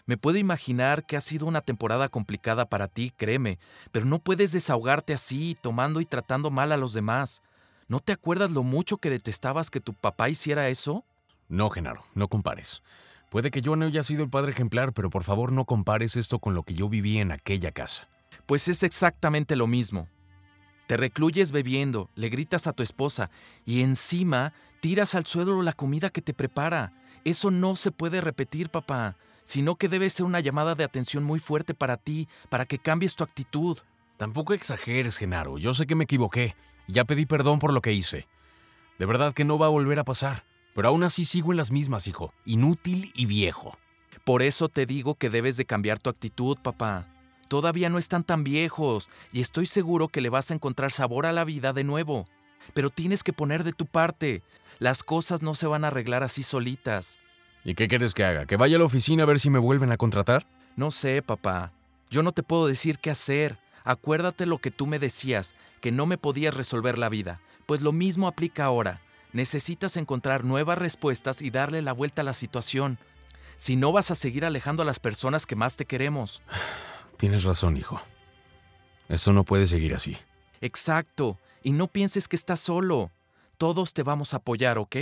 [0.07, 3.59] Me puedo imaginar que ha sido una temporada complicada para ti, créeme,
[3.91, 7.41] pero no puedes desahogarte así, tomando y tratando mal a los demás.
[7.89, 11.05] ¿No te acuerdas lo mucho que detestabas que tu papá hiciera eso?
[11.49, 12.83] No, Genaro, no compares.
[13.31, 16.39] Puede que yo no haya sido el padre ejemplar, pero por favor no compares esto
[16.39, 18.09] con lo que yo viví en aquella casa.
[18.45, 20.09] Pues es exactamente lo mismo.
[20.87, 23.31] Te recluyes bebiendo, le gritas a tu esposa
[23.65, 26.93] y encima tiras al suelo la comida que te prepara.
[27.25, 31.38] Eso no se puede repetir, papá sino que debe ser una llamada de atención muy
[31.38, 33.78] fuerte para ti, para que cambies tu actitud.
[34.16, 35.59] Tampoco exageres, Genaro.
[35.59, 36.57] Yo sé que me equivoqué.
[36.88, 38.26] Ya pedí perdón por lo que hice.
[38.99, 40.45] De verdad que no va a volver a pasar.
[40.74, 42.32] Pero aún así sigo en las mismas, hijo.
[42.45, 43.78] Inútil y viejo.
[44.24, 47.07] Por eso te digo que debes de cambiar tu actitud, papá.
[47.49, 51.32] Todavía no están tan viejos y estoy seguro que le vas a encontrar sabor a
[51.32, 52.26] la vida de nuevo.
[52.72, 54.42] Pero tienes que poner de tu parte.
[54.78, 57.18] Las cosas no se van a arreglar así solitas.
[57.65, 58.45] ¿Y qué quieres que haga?
[58.45, 60.47] ¿Que vaya a la oficina a ver si me vuelven a contratar?
[60.77, 61.73] No sé, papá.
[62.11, 63.59] Yo no te puedo decir qué hacer.
[63.85, 67.41] Acuérdate lo que tú me decías, que no me podías resolver la vida.
[67.67, 69.01] Pues lo mismo aplica ahora.
[69.33, 72.99] Necesitas encontrar nuevas respuestas y darle la vuelta a la situación.
[73.57, 76.43] Si no vas a seguir alejando a las personas que más te queremos.
[77.17, 78.01] Tienes razón, hijo.
[79.09, 80.17] Eso no puede seguir así.
[80.61, 81.39] Exacto.
[81.62, 83.11] Y no pienses que estás solo.
[83.57, 84.97] Todos te vamos a apoyar, ¿ok?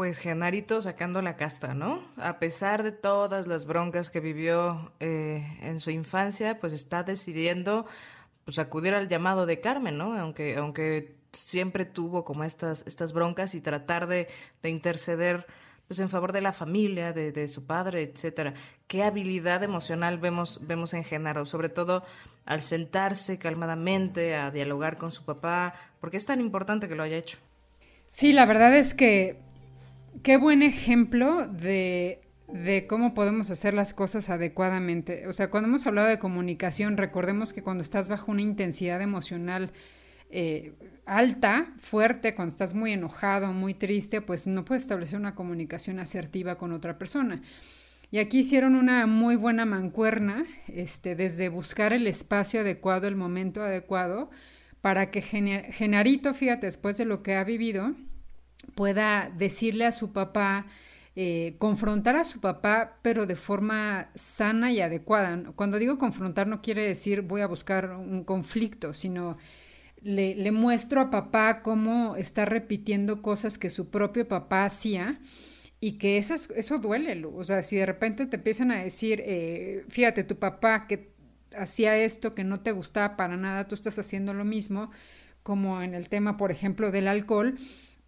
[0.00, 2.02] Pues Genarito sacando la casta, ¿no?
[2.16, 7.84] A pesar de todas las broncas que vivió eh, en su infancia, pues está decidiendo
[8.46, 10.14] pues acudir al llamado de Carmen, ¿no?
[10.18, 14.28] Aunque, aunque siempre tuvo como estas, estas broncas y tratar de,
[14.62, 15.46] de interceder
[15.86, 18.54] pues en favor de la familia, de, de, su padre, etcétera.
[18.86, 22.04] Qué habilidad emocional vemos, vemos en Genaro, sobre todo
[22.46, 27.18] al sentarse calmadamente a dialogar con su papá, porque es tan importante que lo haya
[27.18, 27.36] hecho.
[28.06, 29.49] Sí, la verdad es que
[30.22, 32.20] qué buen ejemplo de,
[32.88, 35.26] cómo podemos hacer las cosas adecuadamente.
[35.26, 39.72] O sea, cuando hemos hablado de comunicación, recordemos que cuando estás bajo una intensidad emocional
[40.30, 40.74] eh,
[41.06, 46.56] alta, fuerte, cuando estás muy enojado, muy triste, pues no puedes establecer una comunicación asertiva
[46.56, 47.42] con otra persona.
[48.12, 53.62] Y aquí hicieron una muy buena mancuerna, este, desde buscar el espacio adecuado, el momento
[53.62, 54.30] adecuado,
[54.80, 57.94] para que Genarito, fíjate, después de lo que ha vivido,
[58.74, 60.66] pueda decirle a su papá,
[61.16, 65.42] eh, confrontar a su papá, pero de forma sana y adecuada.
[65.56, 69.36] Cuando digo confrontar no quiere decir voy a buscar un conflicto, sino
[70.02, 75.20] le, le muestro a papá cómo está repitiendo cosas que su propio papá hacía
[75.80, 77.24] y que eso, eso duele.
[77.24, 81.12] O sea, si de repente te empiezan a decir, eh, fíjate, tu papá que
[81.56, 84.90] hacía esto que no te gustaba para nada, tú estás haciendo lo mismo,
[85.42, 87.56] como en el tema, por ejemplo, del alcohol,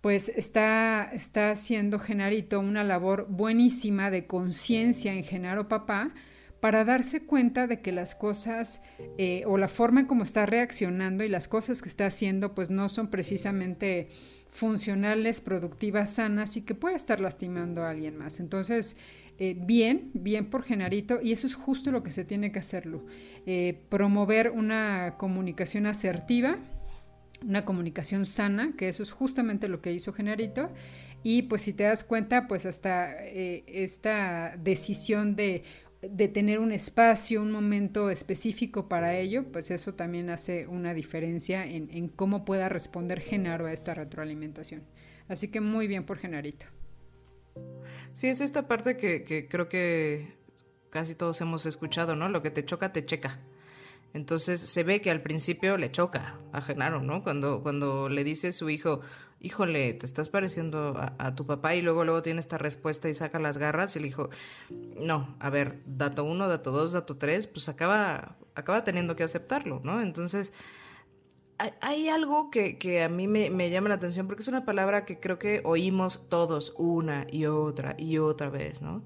[0.03, 6.12] pues está, está haciendo Genarito una labor buenísima de conciencia en Genaro Papá
[6.59, 8.82] para darse cuenta de que las cosas
[9.16, 12.68] eh, o la forma en cómo está reaccionando y las cosas que está haciendo pues
[12.68, 14.09] no son precisamente
[14.50, 18.40] funcionales, productivas, sanas y que puede estar lastimando a alguien más.
[18.40, 18.98] Entonces,
[19.38, 23.07] eh, bien, bien por Genarito y eso es justo lo que se tiene que hacerlo.
[23.46, 26.59] Eh, promover una comunicación asertiva
[27.47, 30.70] una comunicación sana, que eso es justamente lo que hizo Genarito.
[31.22, 35.62] Y pues si te das cuenta, pues hasta eh, esta decisión de,
[36.01, 41.64] de, tener un espacio, un momento específico para ello, pues eso también hace una diferencia
[41.64, 44.82] en, en cómo pueda responder Genaro a esta retroalimentación.
[45.28, 46.66] Así que muy bien por Genarito.
[48.12, 50.34] Sí, es esta parte que, que creo que
[50.90, 52.28] casi todos hemos escuchado, ¿no?
[52.28, 53.40] Lo que te choca, te checa.
[54.14, 57.22] Entonces se ve que al principio le choca a Genaro, ¿no?
[57.22, 59.00] Cuando, cuando le dice su hijo,
[59.40, 63.38] híjole, te estás pareciendo a, tu papá y luego luego tiene esta respuesta y saca
[63.38, 64.28] las garras y le dijo,
[64.70, 69.80] no, a ver, dato uno, dato dos, dato tres, pues acaba, acaba teniendo que aceptarlo,
[69.82, 70.00] ¿no?
[70.02, 70.52] Entonces
[71.80, 75.04] hay, algo que, que, a mí me, me llama la atención porque es una palabra
[75.04, 79.04] que creo que oímos todos una y otra y otra vez, ¿no?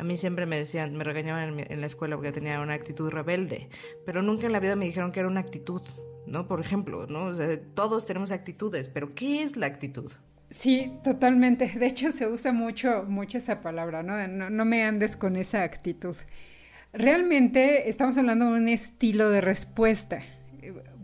[0.00, 3.68] A mí siempre me decían, me regañaban en, la escuela porque tenía una actitud rebelde,
[4.06, 5.82] pero nunca en la vida me dijeron que era una actitud,
[6.26, 6.48] ¿no?
[6.48, 7.32] Por ejemplo, ¿no?
[7.74, 10.10] todos tenemos actitudes, pero ¿qué es la actitud?
[10.48, 11.66] Sí, totalmente.
[11.78, 14.02] De hecho, se usa mucho, mucho esa palabra.
[14.02, 16.16] No, no me andes con esa actitud.
[16.94, 20.22] Realmente estamos hablando de un estilo de respuesta.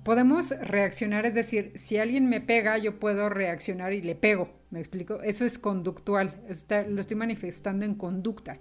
[0.05, 4.57] Podemos reaccionar, es decir, si alguien me pega, yo puedo reaccionar y le pego.
[4.71, 5.21] ¿Me explico?
[5.23, 6.43] Eso es conductual,
[6.89, 8.59] lo estoy manifestando en conducta.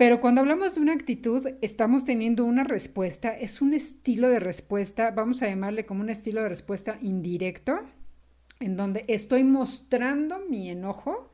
[0.00, 5.10] Pero cuando hablamos de una actitud, estamos teniendo una respuesta, es un estilo de respuesta,
[5.10, 7.80] vamos a llamarle como un estilo de respuesta indirecto,
[8.60, 11.30] en donde estoy mostrando mi enojo,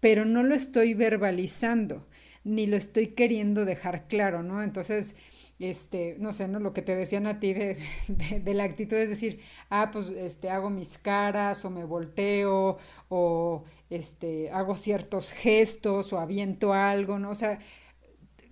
[0.00, 2.04] pero no lo estoy verbalizando,
[2.42, 4.64] ni lo estoy queriendo dejar claro, ¿no?
[4.64, 5.14] Entonces,
[5.58, 6.60] este, no sé, ¿no?
[6.60, 7.54] Lo que te decían a ti
[8.08, 9.40] de, la actitud es decir,
[9.70, 12.78] ah, pues este, hago mis caras o me volteo
[13.08, 17.30] o este, hago ciertos gestos o aviento algo, ¿no?
[17.30, 17.58] O sea,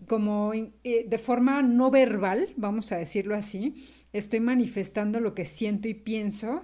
[0.06, 3.74] como eh, de forma no verbal, vamos a decirlo así,
[4.12, 6.62] estoy manifestando lo que siento y pienso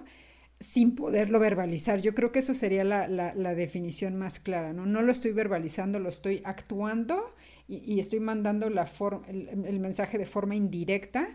[0.59, 2.01] sin poderlo verbalizar.
[2.01, 4.85] Yo creo que eso sería la, la definición más clara, ¿no?
[4.85, 7.33] No lo estoy verbalizando, lo estoy actuando
[7.71, 8.89] y, estoy mandando la
[9.27, 11.29] el, el, mensaje de forma indirecta.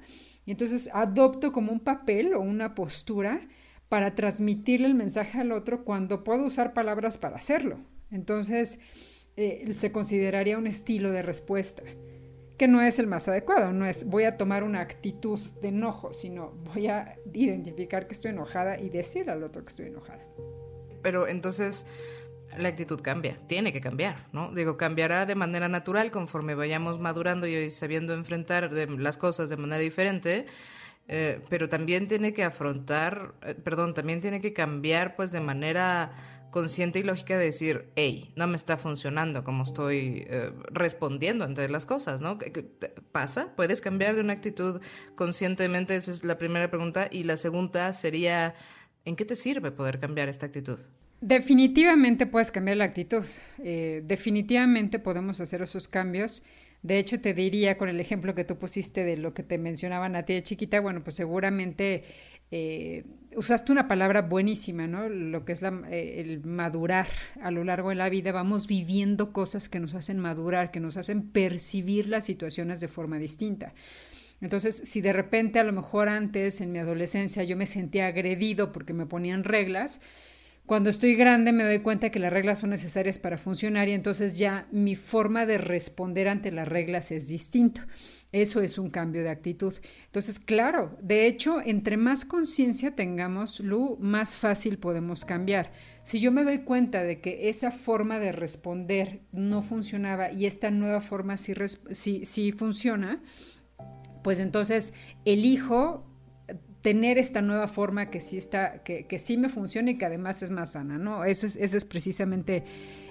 [0.44, 3.40] Y entonces adopto como un papel o una postura
[3.88, 7.78] para transmitirle el mensaje al otro cuando puedo usar palabras para hacerlo.
[8.10, 8.80] Entonces
[9.36, 11.82] eh, se consideraría un estilo de respuesta
[12.56, 16.12] que no es el más adecuado, no es voy a tomar una actitud de enojo,
[16.12, 20.24] sino voy a identificar que estoy enojada y decir al otro que estoy enojada.
[21.02, 21.86] Pero entonces
[22.58, 24.52] la actitud cambia, tiene que cambiar, ¿no?
[24.52, 29.78] Digo, cambiará de manera natural conforme vayamos madurando y sabiendo enfrentar las cosas de manera
[29.78, 30.46] diferente,
[31.08, 36.12] eh, pero también tiene que afrontar, eh, perdón, también tiene que cambiar pues de manera
[36.50, 41.68] consciente y lógica de decir, hey, no me está funcionando como estoy eh, respondiendo ante
[41.68, 42.38] las cosas, ¿no?
[42.38, 42.64] ¿Qué,
[43.12, 43.52] pasa?
[43.56, 44.80] ¿Puedes cambiar de una actitud
[45.14, 45.94] conscientemente?
[45.96, 47.08] Esa es la primera pregunta.
[47.10, 48.54] Y la segunda sería,
[49.04, 50.78] ¿en qué te sirve poder cambiar esta actitud?
[51.20, 53.24] Definitivamente puedes cambiar la actitud.
[53.62, 56.44] Eh, definitivamente podemos hacer esos cambios.
[56.82, 60.14] De hecho, te diría con el ejemplo que tú pusiste de lo que te mencionaban
[60.14, 62.04] a ti de chiquita, bueno, pues seguramente
[62.52, 63.04] eh,
[63.34, 65.08] usaste una palabra buenísima, ¿no?
[65.08, 67.08] Lo que es eh, el madurar
[67.42, 68.30] a lo largo de la vida.
[68.30, 73.18] Vamos viviendo cosas que nos hacen madurar, que nos hacen percibir las situaciones de forma
[73.18, 73.74] distinta.
[74.40, 78.70] Entonces, si de repente a lo mejor antes, en mi adolescencia, yo me sentía agredido
[78.70, 80.00] porque me ponían reglas,
[80.66, 84.36] cuando estoy grande me doy cuenta que las reglas son necesarias para funcionar y entonces
[84.36, 87.82] ya mi forma de responder ante las reglas es distinto.
[88.32, 89.72] Eso es un cambio de actitud.
[90.06, 95.70] Entonces, claro, de hecho, entre más conciencia tengamos, Lu, más fácil podemos cambiar.
[96.02, 100.72] Si yo me doy cuenta de que esa forma de responder no funcionaba y esta
[100.72, 101.54] nueva forma sí,
[101.92, 103.22] sí, sí funciona,
[104.24, 104.92] pues entonces
[105.24, 106.04] elijo
[106.86, 110.44] tener esta nueva forma que sí está, que, que, sí me funciona y que además
[110.44, 111.24] es más sana, ¿no?
[111.24, 112.62] Ese es, ese es precisamente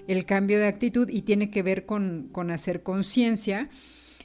[0.08, 3.68] el cambio de actitud y tiene que ver con, con hacer conciencia.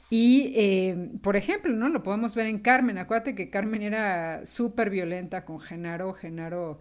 [0.09, 1.89] Y, eh, por ejemplo, ¿no?
[1.89, 2.97] Lo podemos ver en Carmen.
[2.97, 6.13] Acuérdate que Carmen era súper violenta con Genaro.
[6.13, 6.79] Genaro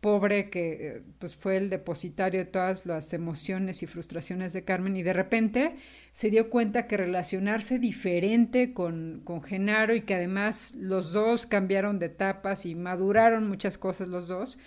[0.00, 4.96] pobre que eh, pues fue el depositario de todas las emociones y frustraciones de Carmen
[4.96, 5.76] y de repente
[6.12, 11.98] se dio cuenta que relacionarse diferente con, con Genaro y que además los dos cambiaron
[11.98, 14.58] de etapas y maduraron muchas cosas los dos,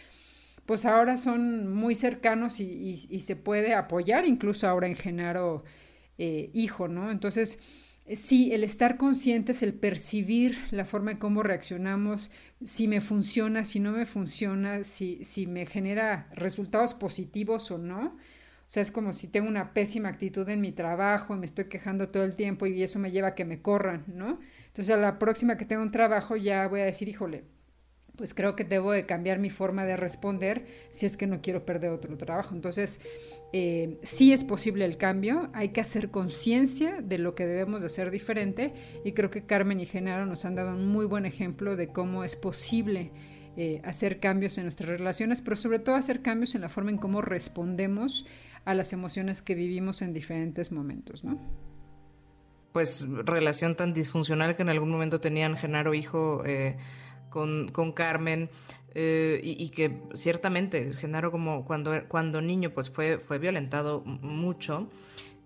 [0.65, 5.63] pues ahora son muy cercanos y, se puede apoyar incluso ahora en Genaro
[6.17, 7.11] eh, hijo, ¿no?
[7.11, 7.59] Entonces,
[8.14, 12.32] sí, el estar conscientes, el percibir la forma en cómo reaccionamos,
[12.64, 18.18] si me funciona, si no me funciona, si, si me genera resultados positivos o no.
[18.68, 21.66] O sea, es como si tengo una pésima actitud en mi trabajo y me estoy
[21.66, 24.39] quejando todo el tiempo y eso me lleva a que me corran, ¿no?
[24.67, 27.43] Entonces, a la próxima que tenga un trabajo ya voy a decir, híjole,
[28.15, 31.65] pues creo que debo de cambiar mi forma de responder si es que no quiero
[31.65, 32.53] perder otro trabajo.
[32.53, 33.01] Entonces,
[33.53, 37.87] eh, sí es posible el cambio, hay que hacer conciencia de lo que debemos de
[37.87, 38.73] hacer diferente
[39.03, 42.23] y creo que Carmen y Genaro nos han dado un muy buen ejemplo de cómo
[42.23, 43.11] es posible
[43.57, 46.97] eh, hacer cambios en nuestras relaciones, pero sobre todo hacer cambios en la forma en
[46.97, 48.25] cómo respondemos
[48.65, 51.39] a las emociones que vivimos en diferentes momentos, ¿no?
[52.73, 56.75] pues relación tan disfuncional que en algún momento tenían Genaro hijo eh,
[57.34, 58.50] con, con, Carmen.
[58.96, 64.88] Eh, y, que ciertamente Genaro como cuando, cuando niño pues fue, fue violentado mucho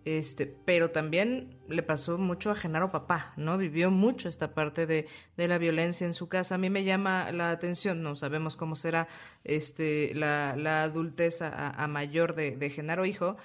[0.08, 3.58] este, pero también le pasó mucho a Genaro papá, ¿no?
[3.58, 5.06] Vivió mucho esta parte de,
[5.36, 6.56] de, la violencia en su casa.
[6.56, 9.10] A mí me llama la atención, no sabemos cómo será
[9.44, 13.36] este, la, la adultez a, mayor de, de, Genaro hijo,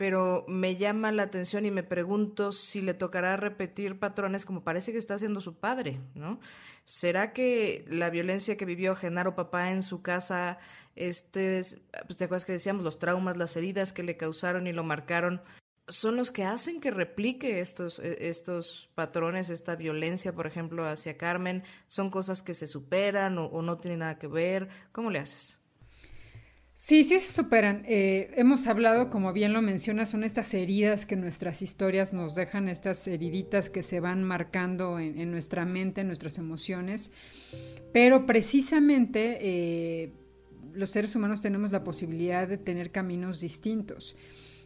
[0.00, 4.92] pero me llama la atención y me pregunto si le tocará repetir patrones como parece
[4.92, 6.40] que está haciendo su padre, ¿no?
[6.84, 10.56] ¿Será que la violencia que vivió Genaro papá en su casa,
[10.96, 11.60] este,
[12.06, 15.42] pues te acuerdas que decíamos, los traumas, las heridas que le causaron y lo marcaron,
[15.86, 21.18] son los que hacen que replique estos, e, estos patrones, esta violencia, por ejemplo, hacia
[21.18, 21.62] Carmen?
[21.88, 24.70] ¿Son cosas que se superan o, no tienen nada que ver?
[24.92, 25.59] ¿Cómo le haces?
[26.82, 27.82] Sí, sí se superan.
[27.86, 32.70] Eh, hemos hablado, como bien lo mencionas, son estas heridas que nuestras historias nos dejan,
[32.70, 37.12] estas heriditas que se van marcando en, nuestra mente, en nuestras emociones.
[37.92, 40.14] Pero precisamente eh,
[40.72, 44.16] los seres humanos tenemos la posibilidad de tener caminos distintos.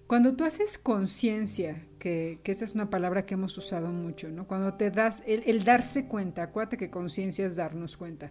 [0.06, 4.46] Cuando tú haces conciencia, que, que, esa es una palabra que hemos usado mucho, ¿no?
[4.46, 8.30] Cuando te das, el, darse cuenta, acuérdate que conciencia es darnos cuenta.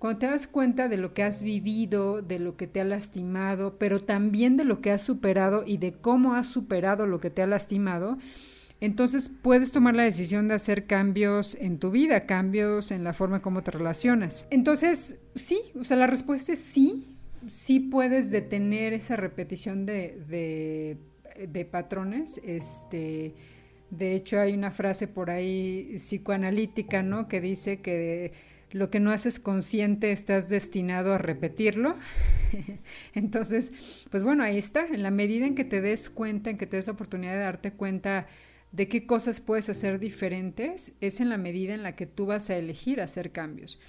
[0.00, 3.78] Cuando te das cuenta de lo que has vivido, de lo que te ha lastimado,
[3.78, 7.42] pero también de lo que has superado y de cómo has superado lo que te
[7.42, 8.18] ha lastimado,
[8.80, 13.42] entonces puedes tomar la decisión de hacer cambios en tu vida, cambios en la forma
[13.42, 14.44] como te relacionas.
[14.50, 17.14] Entonces, sí, o sea, la respuesta es sí,
[17.46, 20.96] sí puedes detener esa repetición de
[21.46, 22.40] de patrones.
[22.44, 23.34] Este,
[23.90, 27.28] de hecho, hay una frase por ahí psicoanalítica, ¿no?
[27.28, 28.32] Que dice que
[28.72, 31.94] lo que no haces consciente estás destinado a repetirlo.
[33.14, 34.86] Entonces, pues bueno, ahí está.
[34.86, 37.40] En la medida en que te des cuenta, en que te des la oportunidad de
[37.40, 38.26] darte cuenta
[38.72, 42.50] de qué cosas puedes hacer diferentes, es en la medida en la que tú vas
[42.50, 43.80] a elegir hacer cambios.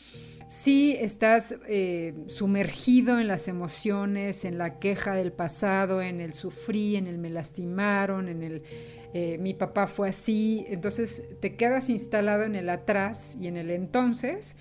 [0.47, 6.95] Si estás eh, sumergido en las emociones, en la queja del pasado, en el sufrí,
[6.95, 8.63] en el me lastimaron, en el
[9.13, 13.69] eh, mi papá fue así, entonces te quedas instalado en el atrás y en el
[13.69, 14.57] entonces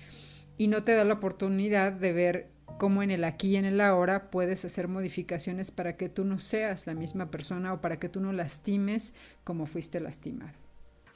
[0.57, 3.79] y no te da la oportunidad de ver cómo en el aquí y en el
[3.79, 8.09] ahora puedes hacer modificaciones para que tú no seas la misma persona o para que
[8.09, 10.57] tú no lastimes como fuiste lastimado.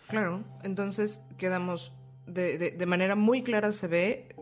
[0.08, 1.92] Claro, entonces quedamos
[2.28, 4.36] de, de, manera muy clara se ve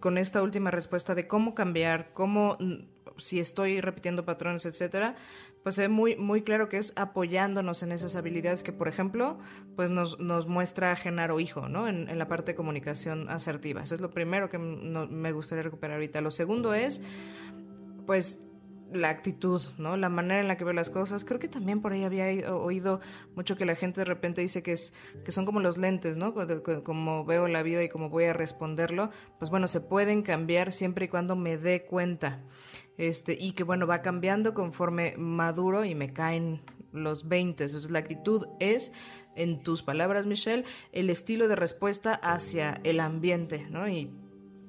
[0.00, 2.56] con esta última respuesta de cómo cambiar, cómo
[3.18, 5.16] si estoy repitiendo patrones, etcétera,
[5.62, 9.38] pues ve muy, muy claro que es apoyándonos en esas habilidades que, por ejemplo,
[9.76, 11.88] pues nos, nos muestra Genaro Hijo, ¿no?
[11.88, 13.82] En, la parte de comunicación asertiva.
[13.82, 16.20] Eso es lo primero que me gustaría recuperar ahorita.
[16.20, 17.02] Lo segundo es,
[18.06, 18.40] pues,
[18.92, 19.96] la actitud, ¿no?
[19.96, 21.24] La manera en la que veo las cosas.
[21.24, 23.00] Creo que también por ahí había oído
[23.36, 26.34] mucho que la gente de repente dice que es que son como los lentes, ¿no?
[26.84, 31.04] Como veo la vida y como voy a responderlo, pues bueno, se pueden cambiar siempre
[31.06, 32.42] y cuando me dé cuenta.
[33.00, 36.60] Este, y que bueno, va cambiando conforme maduro y me caen
[36.92, 37.64] los 20.
[37.64, 38.92] Entonces la actitud es,
[39.34, 43.88] en tus palabras, Michelle, el estilo de respuesta hacia el ambiente, ¿no?
[43.88, 44.10] Y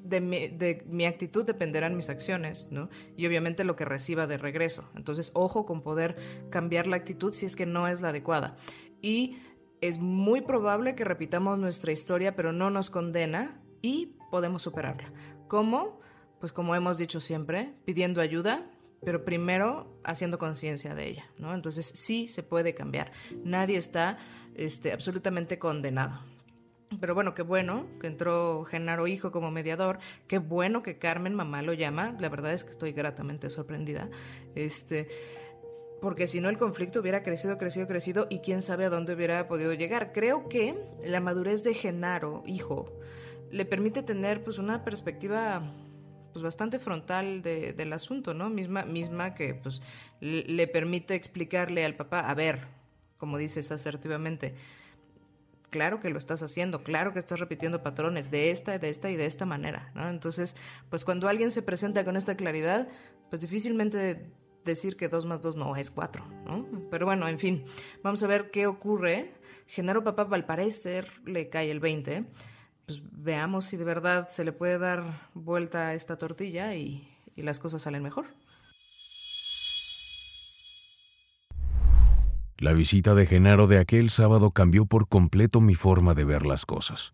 [0.06, 2.88] de mi, de mi, actitud dependerán mis acciones, ¿no?
[3.18, 4.90] Y obviamente lo que reciba de regreso.
[4.96, 6.16] Entonces, ojo con poder
[6.50, 8.56] cambiar la actitud si es que no es la adecuada.
[9.02, 9.40] Y
[9.82, 15.12] es muy probable que repitamos nuestra historia, pero no nos condena y podemos superarla.
[15.50, 16.00] ¿Cómo?
[16.42, 18.66] Pues como hemos dicho siempre, pidiendo ayuda,
[19.06, 21.54] pero primero haciendo conciencia de ella, ¿no?
[21.54, 23.12] Entonces sí se puede cambiar.
[23.44, 24.18] Nadie está
[24.56, 26.20] este, absolutamente condenado.
[27.00, 31.62] Pero bueno, qué bueno que entró Genaro Hijo como mediador, qué bueno que Carmen, mamá,
[31.62, 32.18] lo llama.
[32.20, 34.10] La verdad es que estoy gratamente sorprendida.
[34.56, 35.08] Este,
[36.02, 39.48] porque si no el conflicto hubiera crecido, crecido, crecido y quién sabe a dónde hubiera
[39.48, 40.12] podido llegar.
[40.12, 42.92] Creo que la madurez de Genaro, hijo,
[43.52, 45.62] le permite tener pues una perspectiva
[46.32, 48.50] pues bastante frontal del asunto, ¿no?
[48.50, 49.82] Misma, misma que pues
[50.20, 52.68] le permite explicarle al papá, a ver,
[53.18, 54.56] como dices asertivamente,
[55.70, 59.16] claro que lo estás haciendo, claro que estás repitiendo patrones de esta, de esta y
[59.16, 60.10] de esta manera, ¿no?
[60.10, 60.56] Entonces,
[60.90, 62.88] pues cuando alguien se presenta con esta claridad,
[63.30, 64.32] pues difícilmente
[64.64, 66.68] decir que dos más dos no es cuatro, ¿no?
[66.92, 67.64] Pero bueno, en fin,
[68.04, 69.34] vamos a ver qué ocurre.
[69.66, 72.26] Genaro Papá, al parecer, le cae el 20
[72.86, 77.42] pues, veamos si de verdad se le puede dar vuelta a esta tortilla y, y
[77.42, 78.26] las cosas salen mejor.
[82.58, 86.66] La visita de Genaro de aquel sábado cambió por completo mi forma de ver las
[86.66, 87.12] cosas.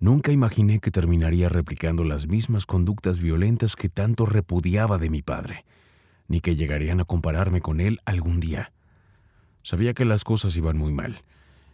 [0.00, 5.64] Nunca imaginé que terminaría replicando las mismas conductas violentas que tanto repudiaba de mi padre,
[6.26, 8.72] ni que llegarían a compararme con él algún día.
[9.62, 11.22] Sabía que las cosas iban muy mal,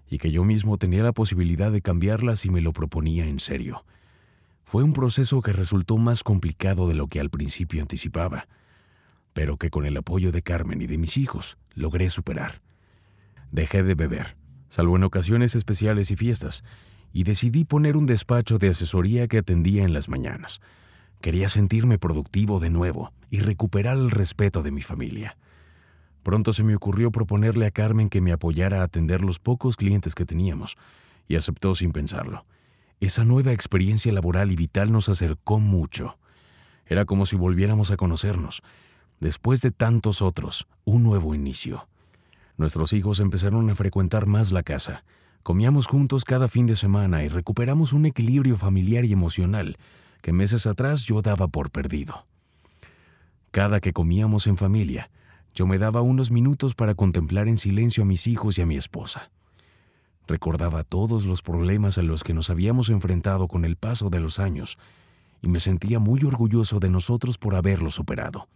[0.09, 3.85] y que yo mismo tenía la posibilidad de cambiarla si me lo proponía en serio.
[4.65, 8.49] Fue un proceso que resultó más complicado de lo que al principio anticipaba,
[9.33, 12.61] pero que con el apoyo de Carmen y de mis hijos logré superar.
[13.51, 14.37] Dejé de beber,
[14.69, 16.65] salvo en ocasiones especiales y fiestas,
[17.13, 20.61] y decidí poner un despacho de asesoría que atendía en las mañanas.
[21.21, 25.37] Quería sentirme productivo de nuevo y recuperar el respeto de mi familia.
[26.23, 30.15] Pronto se me ocurrió proponerle a Carmen que me apoyara a atender los pocos clientes
[30.15, 30.77] que teníamos,
[31.27, 32.45] y aceptó sin pensarlo.
[33.01, 36.19] Esa nueva experiencia laboral y vital nos acercó mucho.
[36.87, 38.63] Era como si volviéramos a conocernos.
[39.21, 41.87] Después de tantos otros, un nuevo inicio.
[42.57, 45.05] Nuestros hijos empezaron a frecuentar más la casa.
[45.45, 49.77] Comíamos juntos cada fin de semana y recuperamos un equilibrio familiar y emocional
[50.23, 52.27] que meses atrás yo daba por perdido.
[53.51, 55.11] Cada que comíamos en familia,
[55.59, 58.77] yo me daba unos minutos para contemplar en silencio a mis hijos y a mi
[58.77, 59.33] esposa.
[60.29, 64.39] Recordaba todos los problemas a los que nos habíamos enfrentado con el paso de los
[64.39, 64.79] años
[65.43, 68.47] y me sentía muy orgulloso de nosotros por haberlo superado.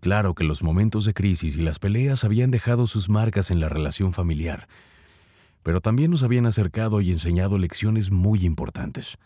[0.00, 3.68] Claro que los momentos de crisis y las peleas habían dejado sus marcas en la
[3.68, 4.66] relación familiar,
[5.62, 9.18] pero también nos habían acercado y enseñado lecciones muy importantes.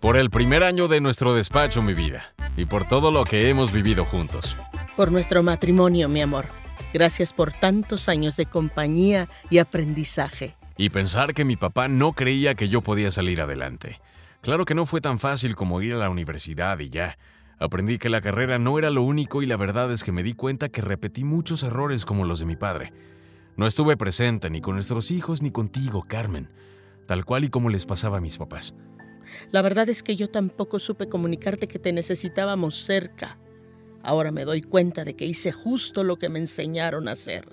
[0.00, 3.70] Por el primer año de nuestro despacho, mi vida, y por todo lo que hemos
[3.70, 4.56] vivido juntos.
[4.96, 6.46] Por nuestro matrimonio, mi amor.
[6.94, 10.56] Gracias por tantos años de compañía y aprendizaje.
[10.78, 14.00] Y pensar que mi papá no creía que yo podía salir adelante.
[14.40, 17.18] Claro que no fue tan fácil como ir a la universidad y ya.
[17.58, 20.32] Aprendí que la carrera no era lo único y la verdad es que me di
[20.32, 22.94] cuenta que repetí muchos errores como los de mi padre.
[23.58, 26.48] No estuve presente ni con nuestros hijos ni contigo, Carmen,
[27.06, 28.72] tal cual y como les pasaba a mis papás.
[29.50, 33.38] La verdad es que yo tampoco supe comunicarte que te necesitábamos cerca.
[34.02, 37.48] Ahora me doy cuenta de que hice justo lo que me enseñaron a hacer.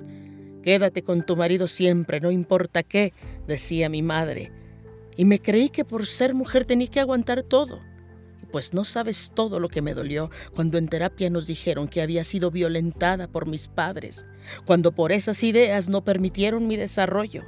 [0.64, 3.14] Quédate con tu marido siempre, no importa qué,
[3.48, 4.52] decía mi madre.
[5.16, 7.82] Y me creí que por ser mujer tenía que aguantar todo.
[8.52, 12.24] Pues no sabes todo lo que me dolió cuando en terapia nos dijeron que había
[12.24, 14.26] sido violentada por mis padres,
[14.66, 17.44] cuando por esas ideas no permitieron mi desarrollo.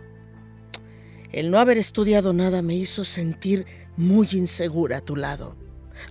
[1.32, 3.66] El no haber estudiado nada me hizo sentir
[4.00, 5.58] muy insegura a tu lado.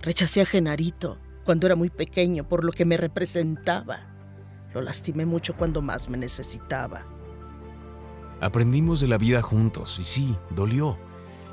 [0.03, 4.01] Rechacé a Genarito cuando era muy pequeño por lo que me representaba.
[4.75, 7.07] Lo lastimé mucho cuando más me necesitaba.
[8.41, 10.99] Aprendimos de la vida juntos y sí, dolió.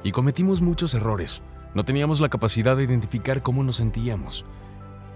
[0.04, 1.40] Y cometimos muchos errores.
[1.74, 4.44] No teníamos la capacidad de identificar cómo nos sentíamos.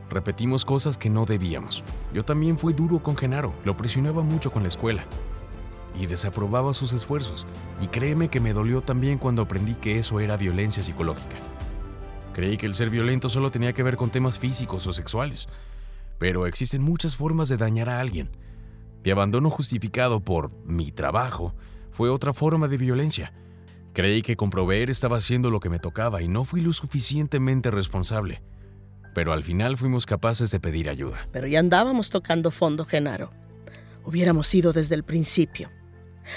[0.09, 1.85] Repetimos cosas que no debíamos.
[2.15, 5.05] Yo también fui duro con Genaro, lo presionaba mucho con la escuela.
[5.99, 7.47] Y desaprobaba sus esfuerzos.
[7.81, 11.37] Y créeme que me dolió también cuando aprendí que eso era violencia psicológica.
[12.33, 15.49] Creí que el ser violento solo tenía que ver con temas físicos o sexuales,
[16.19, 18.31] pero existen muchas formas de dañar a alguien.
[19.05, 21.55] Mi abandono justificado por mi trabajo
[21.91, 23.33] fue otra forma de violencia.
[23.93, 27.71] Creí que con proveer estaba haciendo lo que me tocaba y no fui lo suficientemente
[27.71, 28.43] responsable.
[29.15, 31.29] Pero al final fuimos capaces de pedir ayuda.
[31.33, 33.33] Pero ya andábamos tocando fondo, Genaro.
[34.05, 35.71] Hubiéramos ido desde el principio.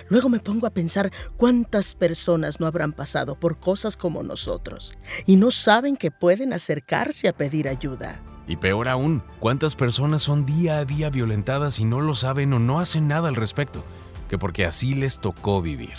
[0.10, 4.94] Luego me pongo a pensar cuántas personas no habrán pasado por cosas como nosotros
[5.26, 8.22] y no saben que pueden acercarse a pedir ayuda.
[8.48, 12.60] Y peor aún, cuántas personas son día a día violentadas y no lo saben o
[12.60, 13.84] no hacen nada al respecto,
[14.30, 15.94] que porque así les tocó vivir.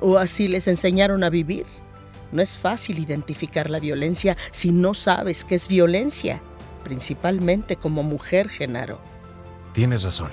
[0.00, 1.64] O así les enseñaron a vivir.
[2.32, 6.42] No es fácil identificar la violencia si no sabes qué es violencia,
[6.84, 9.00] principalmente como mujer, Genaro.
[9.72, 10.30] Tienes razón.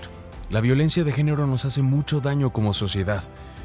[0.53, 3.23] La violencia de género nos hace mucho daño como sociedad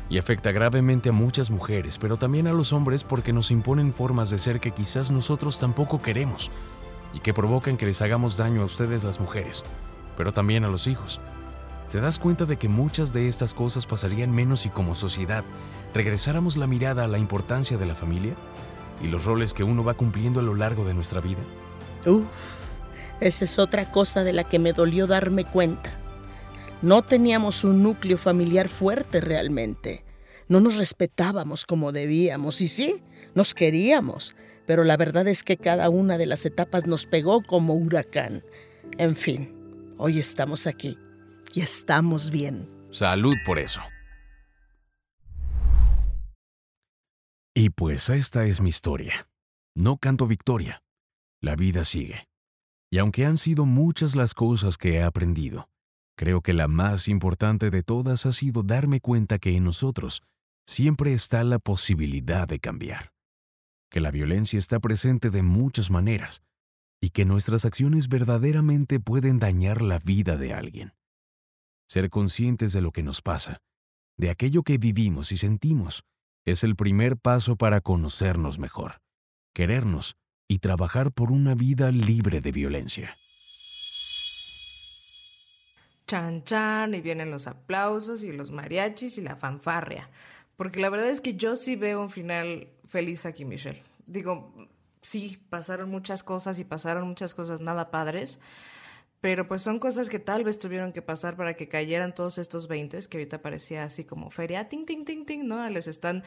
[0.09, 4.31] y afecta gravemente a muchas mujeres, pero también a los hombres porque nos imponen formas
[4.31, 6.51] de ser que quizás nosotros tampoco queremos
[7.13, 9.65] y que provocan que les hagamos daño a ustedes las mujeres,
[10.17, 11.21] pero también a los hijos.
[11.93, 15.45] ¿Te das cuenta de que muchas de estas cosas pasarían menos si como sociedad
[15.93, 18.33] regresáramos la mirada a la importancia de la familia
[19.03, 21.41] y los roles que uno va cumpliendo a lo largo de nuestra vida?
[22.07, 22.25] Uf,
[23.21, 25.93] esa es otra cosa de la que me dolió darme cuenta.
[26.81, 30.05] No teníamos un núcleo familiar fuerte realmente.
[30.47, 33.03] No nos respetábamos como debíamos y sí,
[33.35, 37.75] nos queríamos, pero la verdad es que cada una de las etapas nos pegó como
[37.75, 38.45] huracán.
[38.97, 40.97] En fin, hoy estamos aquí
[41.53, 42.71] y estamos bien.
[42.93, 43.81] Salud por eso.
[47.55, 49.29] Y pues esta es mi historia.
[49.75, 50.81] No canto victoria.
[51.41, 52.29] La vida sigue.
[52.89, 55.69] Y aunque han sido muchas las cosas que he aprendido,
[56.19, 60.25] Creo que la más importante de todas ha sido darme cuenta que en nosotros
[60.67, 63.13] siempre está la posibilidad de cambiar,
[63.89, 66.43] que la violencia está presente de muchas maneras
[67.01, 70.93] y que nuestras acciones verdaderamente pueden dañar la vida de alguien.
[71.87, 73.59] Ser conscientes de lo que nos pasa,
[74.17, 76.03] de aquello que vivimos y sentimos,
[76.45, 78.99] es el primer paso para conocernos mejor,
[79.55, 80.17] querernos
[80.49, 83.15] y trabajar por una vida libre de violencia.
[86.09, 90.11] Chan chan, y vienen los aplausos y los mariachis y la fanfarria.
[90.57, 93.85] Porque la verdad es que yo sí veo un final feliz aquí, Michelle.
[94.07, 94.53] Digo,
[95.03, 98.41] sí, pasaron muchas cosas y pasaron muchas cosas nada padres,
[99.21, 102.69] pero pues son cosas que tal vez tuvieron que pasar para que cayeran todos estos
[102.69, 105.69] 20 que ahorita parecía así como feria, ting, ting, ting, ting, ¿no?
[105.71, 106.23] Les están,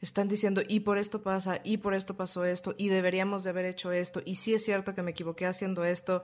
[0.00, 3.64] están diciendo, y por esto pasa, y por esto pasó esto, y deberíamos de haber
[3.64, 6.22] hecho esto, y sí es cierto que me equivoqué haciendo esto.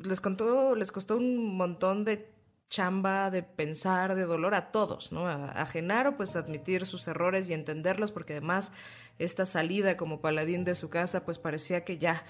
[0.00, 2.30] Les, contó, les costó un montón de
[2.68, 5.26] chamba, de pensar, de dolor a todos, ¿no?
[5.26, 8.72] A, a Genaro, pues admitir sus errores y entenderlos, porque además
[9.18, 12.24] esta salida como paladín de su casa, pues parecía que ya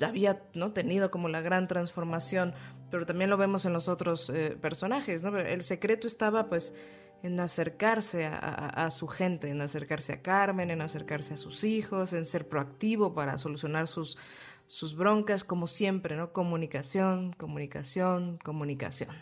[0.00, 0.72] había ¿no?
[0.72, 2.54] tenido como la gran transformación,
[2.90, 5.36] pero también lo vemos en los otros eh, personajes, ¿no?
[5.38, 6.76] El secreto estaba pues
[7.22, 12.26] en acercarse a, su gente, en acercarse a Carmen, en acercarse a sus hijos, en
[12.26, 14.18] ser proactivo para solucionar sus,
[14.66, 16.32] sus broncas, como siempre, ¿no?
[16.32, 19.14] Comunicación, comunicación, comunicación.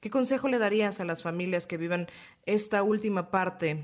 [0.00, 2.06] ¿Qué consejo le darías a las familias que vivan
[2.46, 3.82] esta última parte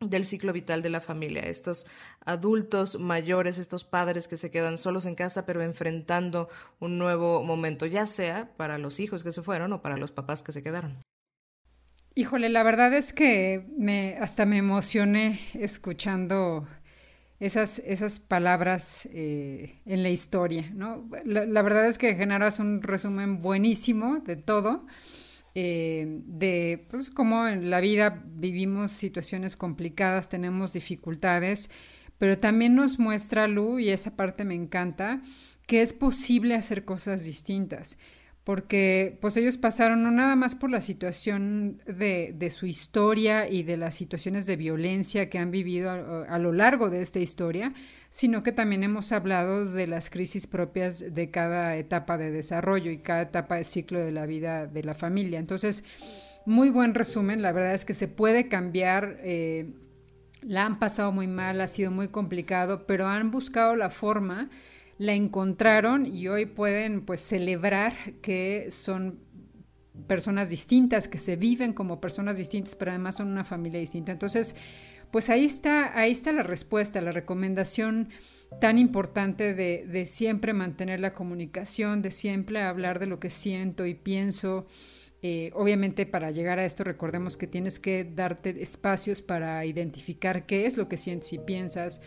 [0.00, 1.86] del ciclo vital de la familia, estos
[2.24, 6.48] adultos mayores, estos padres que se quedan solos en casa pero enfrentando
[6.80, 10.42] un nuevo momento, ya sea para los hijos que se fueron o para los papás
[10.42, 11.02] que se quedaron.
[12.16, 16.66] Híjole, la verdad es que me hasta me emocioné escuchando
[17.44, 21.06] esas, esas palabras eh, en la historia, ¿no?
[21.26, 24.86] La, verdad es que Genaro hace un resumen buenísimo de todo.
[25.54, 31.70] Eh, de pues cómo en la vida vivimos situaciones complicadas, tenemos dificultades,
[32.16, 35.20] pero también nos muestra Lu, y esa parte me encanta,
[35.66, 37.98] que es posible hacer cosas distintas
[38.44, 43.62] porque pues ellos pasaron no nada más por la situación de, de su historia y
[43.62, 47.72] de las situaciones de violencia que han vivido a, lo largo de esta historia,
[48.10, 52.98] sino que también hemos hablado de las crisis propias de cada etapa de desarrollo y
[52.98, 55.38] cada etapa de ciclo de la vida de la familia.
[55.38, 55.84] Entonces,
[56.44, 59.20] muy buen resumen, la verdad es que se puede cambiar.
[59.22, 59.70] Eh,
[60.42, 64.50] la han pasado muy mal, ha sido muy complicado, pero han buscado la forma
[64.98, 69.18] la encontraron y hoy pueden pues celebrar que son
[70.06, 74.12] personas distintas, que se viven como personas distintas, pero además son una familia distinta.
[74.12, 74.56] Entonces,
[75.10, 78.08] pues ahí está, ahí está la respuesta, la recomendación
[78.60, 83.86] tan importante de, de siempre mantener la comunicación, de siempre hablar de lo que siento
[83.86, 84.66] y pienso.
[85.26, 90.66] Eh, obviamente para llegar a esto recordemos que tienes que darte espacios para identificar qué
[90.66, 92.02] es lo que sientes y piensas,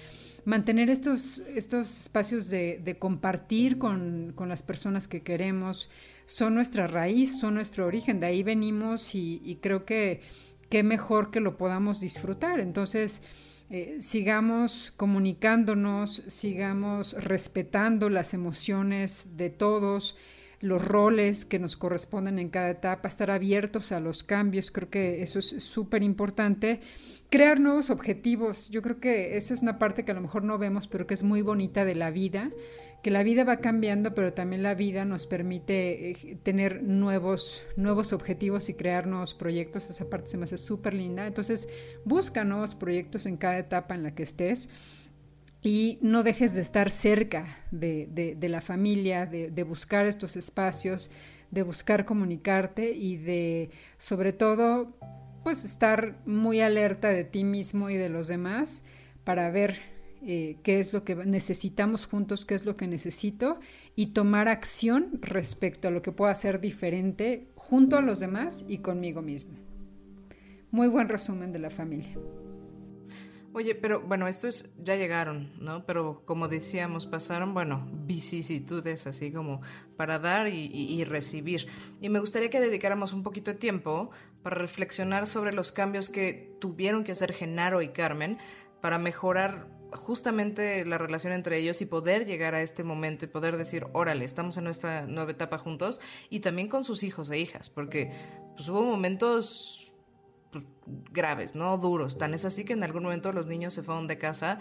[0.48, 5.90] mantener estos, estos espacios de, compartir con, con, las personas que queremos,
[6.26, 10.22] son nuestra raíz, son nuestro origen, de ahí venimos y, y creo que
[10.70, 12.62] qué mejor que lo podamos disfrutar.
[12.62, 13.24] Entonces,
[13.70, 20.16] eh, sigamos comunicándonos, sigamos respetando las emociones de todos,
[20.60, 25.22] los roles que nos corresponden en cada etapa, estar abiertos a los cambios, creo que
[25.22, 26.80] eso es súper importante.
[27.30, 30.58] Crear nuevos objetivos, yo creo que esa es una parte que a lo mejor no
[30.58, 32.52] vemos, pero que es muy bonita de la vida,
[33.04, 38.12] que la vida va cambiando, pero también la vida nos permite eh, tener nuevos, nuevos
[38.12, 41.28] objetivos y crear nuevos proyectos, esa parte se me hace súper linda.
[41.28, 41.70] Entonces,
[42.04, 44.70] busca nuevos proyectos en cada etapa en la que estés
[45.62, 51.12] y no dejes de estar cerca de, la familia, de, de, buscar estos espacios,
[51.52, 54.96] de buscar comunicarte y de, sobre todo,
[55.44, 58.84] pues estar muy alerta de ti mismo y de los demás
[59.24, 59.80] para ver
[60.24, 63.60] eh, qué es lo que necesitamos juntos, qué es lo que necesito
[63.96, 68.80] y tomar acción respecto a lo que pueda ser diferente junto a los demás y
[68.80, 69.54] conmigo mismo.
[70.72, 72.18] Muy buen resumen de la familia.
[73.58, 75.84] Oye, pero bueno, estos ya llegaron, ¿no?
[75.88, 79.62] Pero como decíamos, pasaron, bueno, vicisitudes así como
[79.96, 81.66] para dar y, recibir.
[82.00, 84.12] Y me gustaría que dedicáramos un poquito de tiempo
[84.44, 88.38] para reflexionar sobre los cambios que tuvieron que hacer Genaro y Carmen
[88.80, 93.58] para mejorar justamente la relación entre ellos y poder llegar a este momento y poder
[93.58, 97.72] decir, órale, estamos en nuestra nueva etapa juntos y también con sus hijos e hijas,
[97.72, 98.12] porque
[98.56, 99.87] pues, hubo momentos
[100.64, 100.68] pues,
[101.12, 101.78] graves, ¿no?
[101.78, 102.18] Duros.
[102.18, 104.60] Tan es así que en algún momento los niños se fueron de casa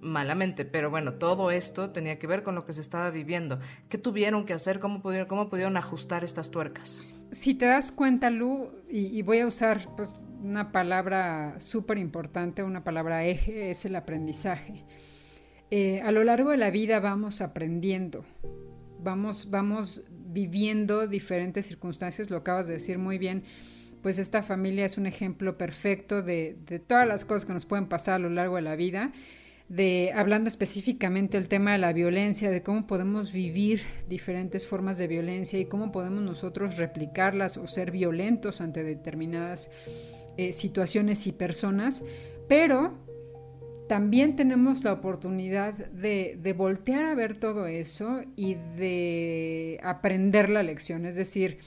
[0.00, 3.58] malamente, pero bueno, todo esto tenía que ver con lo que se estaba viviendo.
[3.88, 4.78] ¿Qué tuvieron que hacer?
[4.78, 7.04] ¿Cómo pudieron, ajustar estas tuercas?
[7.30, 12.62] Si te das cuenta, Lu, y, y voy a usar pues, una palabra súper importante,
[12.62, 14.84] una palabra eje, es el aprendizaje.
[15.70, 18.24] Eh, a lo largo de la vida vamos aprendiendo,
[19.00, 23.44] vamos, vamos viviendo diferentes circunstancias, lo acabas de decir muy bien
[24.02, 27.86] pues esta familia es un ejemplo perfecto de, de todas las cosas que nos pueden
[27.86, 29.12] pasar a lo largo de la vida
[29.72, 35.06] de hablando específicamente del tema de la violencia, de cómo podemos vivir diferentes formas de
[35.06, 39.70] violencia y cómo podemos nosotros replicarlas o ser violentos ante determinadas
[40.36, 42.04] eh, situaciones y personas,
[42.48, 42.98] pero
[43.88, 51.06] también tenemos la oportunidad de, voltear a ver todo eso y de aprender la lección,
[51.06, 51.58] es decir,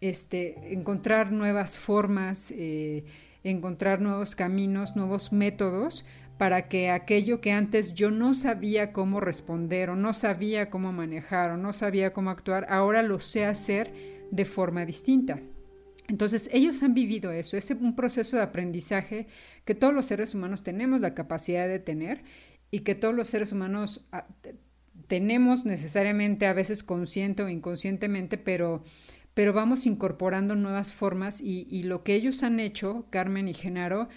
[0.00, 3.04] este, encontrar nuevas formas, eh,
[3.44, 6.04] encontrar nuevos caminos, nuevos métodos
[6.38, 11.52] para que aquello que antes yo no sabía cómo responder o no sabía cómo manejar
[11.52, 13.92] o no sabía cómo actuar, ahora lo sé hacer
[14.30, 15.40] de forma distinta.
[16.08, 19.26] Entonces ellos han vivido eso, es un proceso de aprendizaje
[19.64, 22.22] que todos los seres humanos tenemos la capacidad de tener
[22.70, 24.26] y que todos los seres humanos ah,
[25.08, 28.82] tenemos necesariamente a veces consciente o inconscientemente, pero,
[29.36, 34.08] pero vamos incorporando nuevas formas y, lo que ellos han hecho, Carmen y Genaro,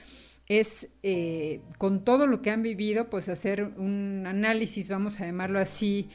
[0.48, 5.60] es eh, con todo lo que han vivido, pues hacer un análisis, vamos a llamarlo
[5.60, 6.08] así,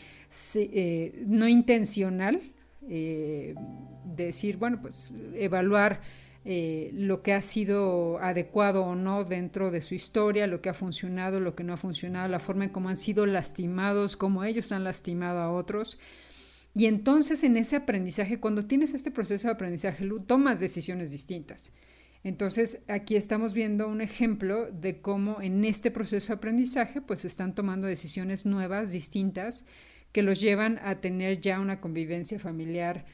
[0.55, 2.41] eh, no intencional,
[2.89, 3.55] eh,
[4.07, 6.01] decir, bueno, pues evaluar
[6.47, 11.41] lo que ha sido adecuado o no dentro de su historia, lo que ha funcionado,
[11.41, 14.83] lo que no ha funcionado, la forma en cómo han sido lastimados, cómo ellos han
[14.83, 15.99] lastimado a otros.
[16.75, 21.73] Y entonces en ese aprendizaje, cuando tienes este proceso de aprendizaje, tomas decisiones distintas.
[22.25, 27.55] Entonces, aquí estamos viendo un ejemplo de cómo en este proceso de aprendizaje, pues están
[27.55, 29.67] tomando decisiones nuevas, distintas,
[30.11, 33.05] que los llevan a tener ya una convivencia familiar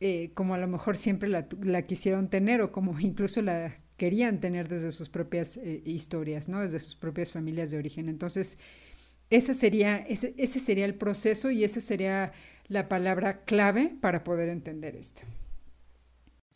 [0.00, 1.46] eh, como a lo mejor siempre la,
[1.82, 6.62] quisieron tener o como incluso la querían tener desde sus propias eh, historias, ¿no?
[6.62, 8.08] Desde sus propias familias de origen.
[8.08, 8.58] Entonces,
[9.28, 12.32] ese sería, ese, ese sería el proceso y esa sería
[12.70, 15.22] la palabra clave para poder entender esto.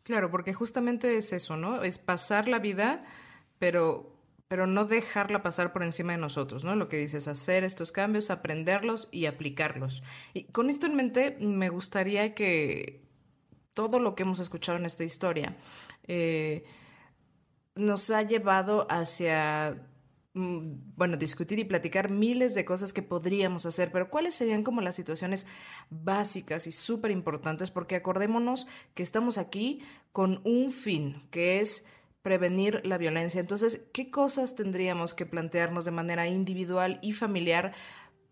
[0.04, 1.82] Claro, porque justamente es eso, ¿no?
[1.82, 3.04] Es pasar la vida,
[3.58, 4.16] pero,
[4.46, 6.76] pero no dejarla pasar por encima de nosotros, ¿no?
[6.76, 10.04] Lo que dices, hacer estos cambios, aprenderlos y aplicarlos.
[10.34, 13.02] Y con esto en mente, me gustaría que
[13.72, 15.56] todo lo que hemos escuchado en esta historia
[16.04, 16.64] eh,
[17.74, 19.82] nos ha llevado hacia
[20.34, 24.96] bueno, discutir y platicar miles de cosas que podríamos hacer, pero ¿cuáles serían como las
[24.96, 25.46] situaciones
[25.90, 27.70] básicas y súper importantes?
[27.70, 29.80] Porque acordémonos que estamos aquí
[30.10, 31.86] con un fin, que es
[32.22, 33.40] prevenir la violencia.
[33.40, 37.72] Entonces, ¿qué cosas tendríamos que plantearnos de manera individual y familiar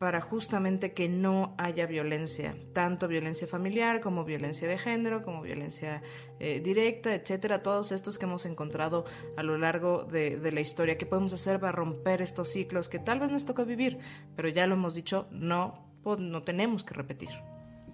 [0.02, 6.02] para justamente que no haya violencia, tanto violencia familiar como violencia de género, como violencia
[6.40, 9.04] eh, directa, etcétera, todos estos que hemos encontrado
[9.36, 10.98] a lo largo de, la historia.
[10.98, 13.98] ¿Qué podemos hacer para romper estos ciclos que tal vez nos toca vivir?
[14.34, 15.86] Pero ya lo hemos dicho, no,
[16.18, 17.30] no tenemos que repetir.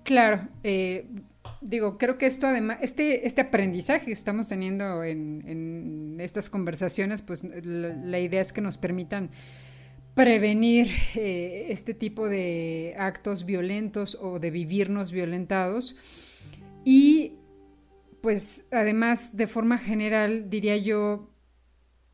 [0.02, 1.10] Claro, eh,
[1.60, 7.44] digo, creo que esto además, este, este aprendizaje que estamos teniendo en, estas conversaciones, pues
[7.44, 9.28] la idea es que nos permitan
[10.14, 15.96] prevenir eh, este tipo de actos violentos o de vivirnos violentados.
[16.84, 17.34] Y
[18.20, 21.30] pues además de forma general diría yo,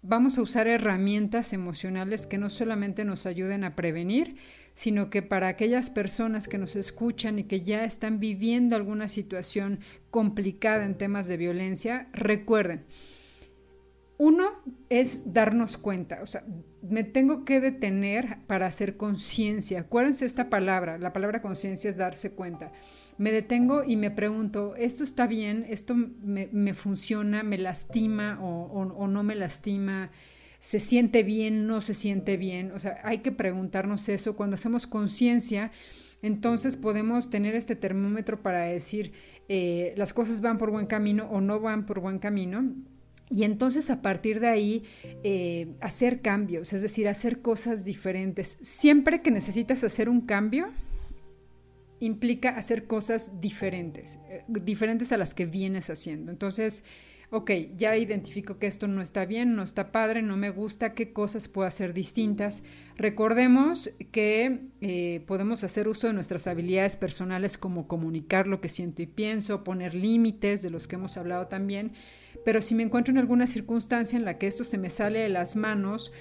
[0.03, 4.37] vamos a usar herramientas emocionales que no solamente nos ayuden a prevenir,
[4.75, 9.81] sino que para aquellas personas que nos escuchan y que ya están viviendo alguna situación
[10.11, 12.85] complicada en temas de violencia, recuerden,
[14.19, 14.51] uno
[14.91, 16.45] es darnos cuenta, o sea,
[16.89, 19.81] me tengo que detener para hacer conciencia.
[19.81, 22.73] Acuérdense esta palabra, la palabra conciencia es darse cuenta.
[23.17, 25.65] Me detengo y me pregunto, ¿esto está bien?
[25.69, 27.43] ¿Esto me, funciona?
[27.43, 30.11] ¿Me lastima o, no me lastima?
[30.59, 31.67] ¿Se siente bien?
[31.67, 32.73] ¿No se siente bien?
[32.73, 34.37] O sea, hay que preguntarnos eso.
[34.37, 35.71] Cuando hacemos conciencia,
[36.23, 39.13] entonces podemos tener este termómetro para decir,
[39.49, 42.75] eh, las cosas van por buen camino o no van por buen camino
[43.31, 44.85] y entonces a partir de ahí
[45.23, 48.59] eh, hacer cambios, es decir, hacer cosas diferentes.
[48.63, 50.71] Siempre que necesitas hacer un cambio,
[52.01, 56.31] implica hacer cosas diferentes, eh, diferentes a las que vienes haciendo.
[56.31, 56.85] Entonces,
[57.31, 61.13] ok, ya identifico que esto no está bien, no está padre, no me gusta, qué
[61.13, 62.63] cosas puedo hacer distintas.
[62.97, 69.01] Recordemos que eh, podemos hacer uso de nuestras habilidades personales como comunicar lo que siento
[69.01, 71.93] y pienso, poner límites de los que hemos hablado también
[72.45, 75.29] pero si me encuentro en alguna circunstancia en la que esto se me sale de
[75.29, 76.13] las manos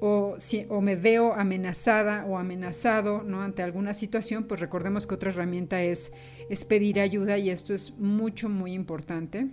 [0.00, 0.36] o,
[0.82, 3.42] me veo amenazada o amenazado ¿no?
[3.42, 6.12] ante alguna situación, pues recordemos que otra herramienta es,
[6.50, 9.46] es pedir ayuda y esto es mucho, muy importante.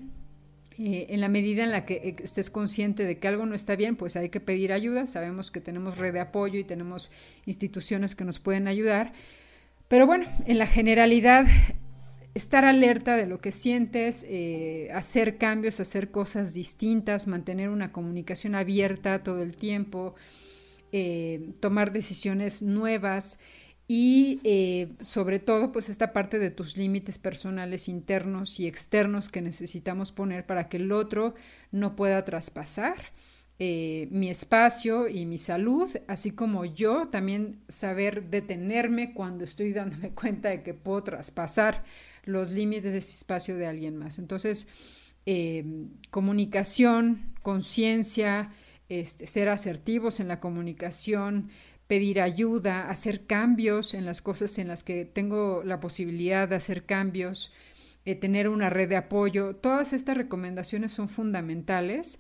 [0.79, 3.75] Eh, en la medida en la que eh, estés consciente de que algo no está
[3.75, 5.05] bien, pues hay que pedir ayuda.
[5.05, 7.11] Sabemos que tenemos red de apoyo y tenemos
[7.45, 9.13] instituciones que nos pueden ayudar.
[9.87, 11.45] Pero bueno, en la generalidad
[12.33, 18.55] estar alerta de lo que sientes, eh, hacer cambios, hacer cosas distintas, mantener una comunicación
[18.55, 20.15] abierta todo el tiempo,
[20.91, 23.39] eh, tomar decisiones nuevas
[23.87, 29.41] y eh, sobre todo pues esta parte de tus límites personales internos y externos que
[29.41, 31.35] necesitamos poner para que el otro
[31.71, 32.95] no pueda traspasar.
[34.09, 40.49] mi espacio y mi salud, así como yo también saber detenerme cuando estoy dándome cuenta
[40.49, 41.83] de que puedo traspasar
[42.23, 44.19] los límites de ese espacio de alguien más.
[44.19, 44.67] Entonces,
[45.25, 45.63] eh,
[46.09, 48.51] comunicación, conciencia,
[48.89, 51.49] este, ser asertivos en la comunicación,
[51.87, 56.85] pedir ayuda, hacer cambios en las cosas en las que tengo la posibilidad de hacer
[56.85, 57.51] cambios,
[58.05, 59.55] eh, tener una red de apoyo.
[59.55, 62.19] Todas estas recomendaciones son fundamentales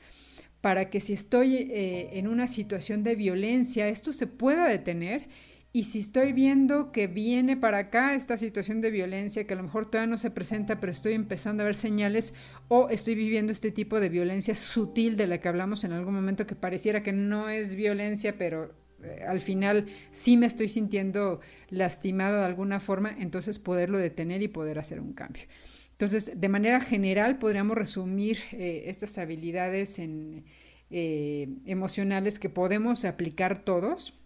[0.61, 5.27] para que si estoy eh, en una situación de violencia, esto se pueda detener
[5.75, 9.63] y si estoy viendo que viene para acá esta situación de violencia, que a lo
[9.63, 12.35] mejor todavía no se presenta, pero estoy empezando a ver señales,
[12.67, 16.45] o estoy viviendo este tipo de violencia sutil de la que hablamos en algún momento,
[16.45, 18.71] que pareciera que no es violencia, pero
[19.03, 21.39] eh, al final sí me estoy sintiendo
[21.69, 25.45] lastimado de alguna forma, entonces poderlo detener y poder hacer un cambio.
[25.89, 30.45] Entonces, de manera general, podríamos resumir eh, estas habilidades en,
[30.91, 34.19] eh, emocionales que podemos aplicar todos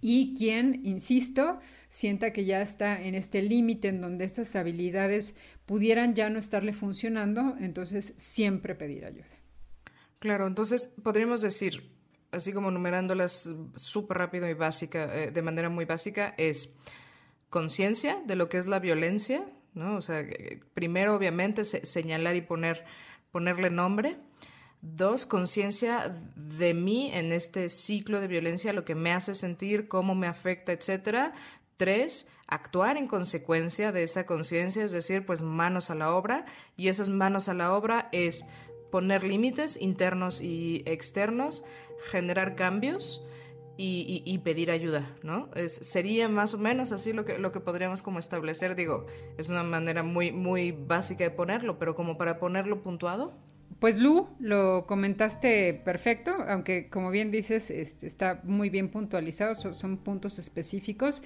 [0.00, 1.58] y quien, insisto,
[1.88, 6.72] sienta que ya está en este límite en donde estas habilidades pudieran ya no estarle
[6.72, 9.26] funcionando, entonces siempre pedir ayuda.
[10.18, 11.90] Claro, entonces podríamos decir,
[12.30, 16.74] así como numerándolas súper rápido y básica, eh, de manera muy básica, es
[17.50, 19.44] conciencia de lo que es la violencia,
[19.74, 19.96] ¿no?
[19.96, 22.84] O sea, eh, primero obviamente señalar y poner,
[23.30, 24.16] ponerle nombre.
[24.82, 30.14] Dos, conciencia de mí en este ciclo de violencia, lo que me hace sentir, cómo
[30.14, 31.32] me afecta, etc.
[31.76, 36.46] Tres, actuar en consecuencia de esa conciencia, es decir, pues manos a la obra.
[36.76, 38.46] Y esas manos a la obra es
[38.90, 41.64] poner límites internos y externos,
[42.10, 43.22] generar cambios
[43.78, 45.50] y, pedir ayuda, ¿no?
[45.66, 48.74] sería más o menos así lo que, lo que podríamos como establecer.
[48.74, 53.36] Digo, es una manera muy, muy básica de ponerlo, pero como para ponerlo puntuado.
[53.78, 59.98] Pues Lu, lo comentaste perfecto, aunque como bien dices, este, está muy bien puntualizado, son,
[59.98, 61.22] puntos específicos.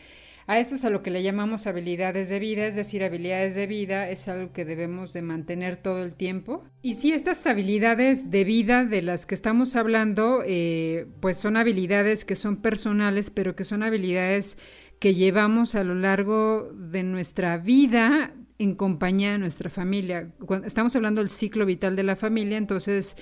[0.47, 3.69] A esto es a lo que le llamamos habilidades de vida, es decir, habilidades de
[3.69, 6.65] vida es algo que debemos de mantener todo el tiempo.
[6.83, 12.25] Y si estas habilidades de vida de las que estamos hablando, eh, pues son habilidades
[12.25, 14.59] que son personales, pero que son habilidades
[14.99, 20.31] que llevamos a lo largo de nuestra vida en compañía de nuestra familia.
[20.67, 23.17] estamos hablando del ciclo vital de la familia, entonces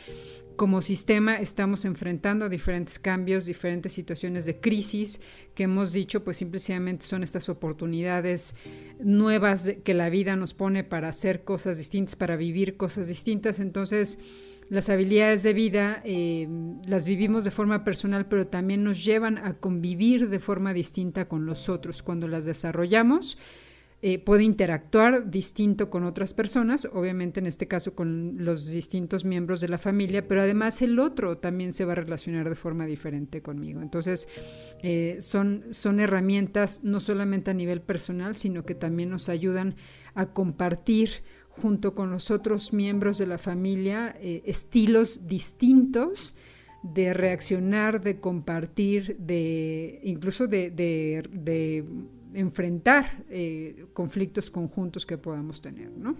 [0.56, 5.20] como sistema estamos enfrentando diferentes cambios, diferentes situaciones de crisis
[5.54, 8.56] que hemos dicho, pues simplemente son estas oportunidades
[8.98, 13.60] nuevas que la vida nos pone para hacer cosas distintas, para vivir cosas distintas.
[13.60, 14.18] Entonces,
[14.70, 16.48] las habilidades de vida eh,
[16.84, 21.46] las vivimos de forma personal, pero también nos llevan a convivir de forma distinta con
[21.46, 22.02] los otros.
[22.02, 23.38] Cuando las desarrollamos,
[24.00, 29.60] eh, puede interactuar distinto con otras personas, obviamente en este caso con los distintos miembros
[29.60, 33.42] de la familia, pero además el otro también se va a relacionar de forma diferente
[33.42, 33.82] conmigo.
[33.82, 34.28] Entonces,
[34.84, 39.74] eh, son, son herramientas no solamente a nivel personal, sino que también nos ayudan
[40.14, 46.36] a compartir junto con los otros miembros de la familia eh, estilos distintos
[46.84, 50.70] de reaccionar, de compartir, de incluso de
[52.34, 56.16] enfrentar eh, conflictos conjuntos que podamos tener, ¿no?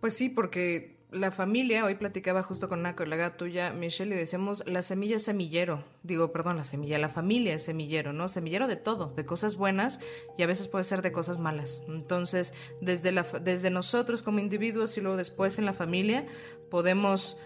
[0.00, 4.64] Pues sí, porque la familia, hoy platicaba justo con una colega tuya, Michelle, y decíamos,
[4.66, 5.84] la semilla semillero.
[6.02, 8.28] Digo, perdón, la semilla, la familia es semillero, ¿no?
[8.28, 10.00] Semillero de todo, de cosas buenas
[10.38, 11.82] y a veces puede ser de cosas malas.
[11.86, 16.26] Entonces, desde, la, desde nosotros como individuos y luego después en la familia,
[16.70, 17.36] podemos,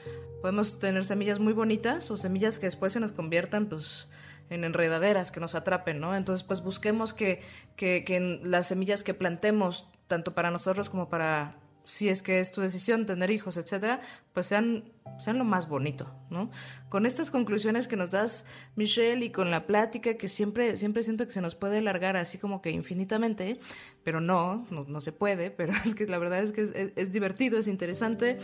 [0.40, 4.08] podemos tener semillas muy bonitas o semillas que después se nos conviertan, pues,
[4.50, 6.16] en enredaderas que nos atrapen, ¿no?
[6.16, 7.40] Entonces, pues busquemos que,
[7.76, 12.60] que, las semillas que plantemos, tanto para nosotros como para, si es que es tu
[12.60, 14.00] decisión tener hijos, etcétera,
[14.32, 16.50] pues sean, sean lo más bonito, ¿no?
[16.88, 18.46] Con estas conclusiones que nos das,
[18.76, 22.38] Michelle, y con la plática que siempre, siempre siento que se nos puede alargar así
[22.38, 23.58] como que infinitamente,
[24.04, 27.58] pero no, no, se puede, pero es que la verdad es que es, es divertido,
[27.58, 28.38] es interesante,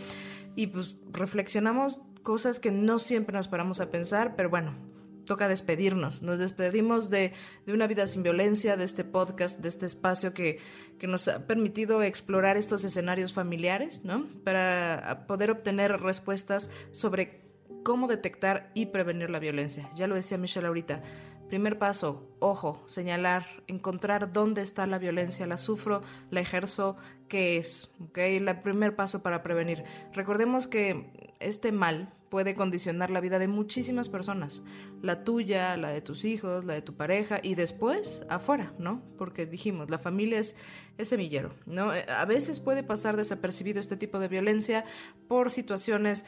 [0.55, 4.92] y pues reflexionamos cosas que no siempre nos paramos a pensar, pero bueno,
[5.25, 6.21] toca despedirnos.
[6.21, 7.33] Nos despedimos de,
[7.67, 10.59] una vida sin violencia, de este podcast, de este espacio que,
[10.99, 14.27] que, nos ha permitido explorar estos escenarios familiares, ¿no?
[14.43, 17.41] Para poder obtener respuestas sobre
[17.83, 19.89] cómo detectar y prevenir la violencia.
[19.95, 21.01] Ya lo decía Michelle ahorita.
[21.49, 26.01] Primer paso, ojo, señalar, encontrar dónde está la violencia, la sufro,
[26.31, 26.95] la ejerzo,
[27.27, 28.17] qué es, ¿ok?
[28.17, 29.83] El primer paso para prevenir.
[30.13, 34.63] Recordemos que este mal puede condicionar la vida de muchísimas personas,
[35.03, 39.03] la tuya, la de tus hijos, la de tu pareja y después afuera, ¿no?
[39.19, 40.57] Porque dijimos, la familia es,
[40.97, 41.93] semillero, ¿no?
[41.93, 44.83] Eh, a veces puede pasar desapercibido este tipo de violencia
[45.27, 46.25] por situaciones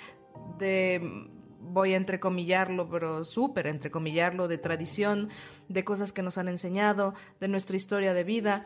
[0.60, 1.28] de
[1.66, 5.30] voy a entrecomillarlo, pero súper entrecomillarlo, de tradición,
[5.68, 8.66] de cosas que nos han enseñado, de nuestra historia de vida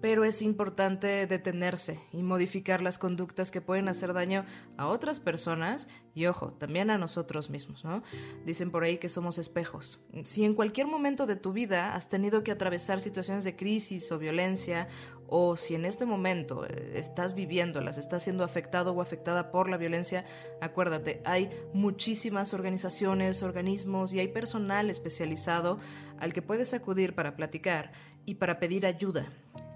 [0.00, 4.44] pero es importante detenerse y modificar las conductas que pueden hacer daño
[4.76, 8.02] a otras personas y, ojo, también a nosotros mismos, ¿no?
[8.44, 10.00] Dicen por ahí que somos espejos.
[10.24, 14.18] Si en cualquier momento de tu vida has tenido que atravesar situaciones de crisis o
[14.18, 14.88] violencia,
[15.28, 19.76] o si en este momento eh, estás viviéndolas, estás siendo afectado o afectada por la
[19.76, 20.24] violencia,
[20.60, 25.78] acuérdate, hay muchísimas organizaciones, organismos y hay personal especializado
[26.18, 27.92] al que puedes acudir para platicar
[28.24, 29.26] y para pedir ayuda.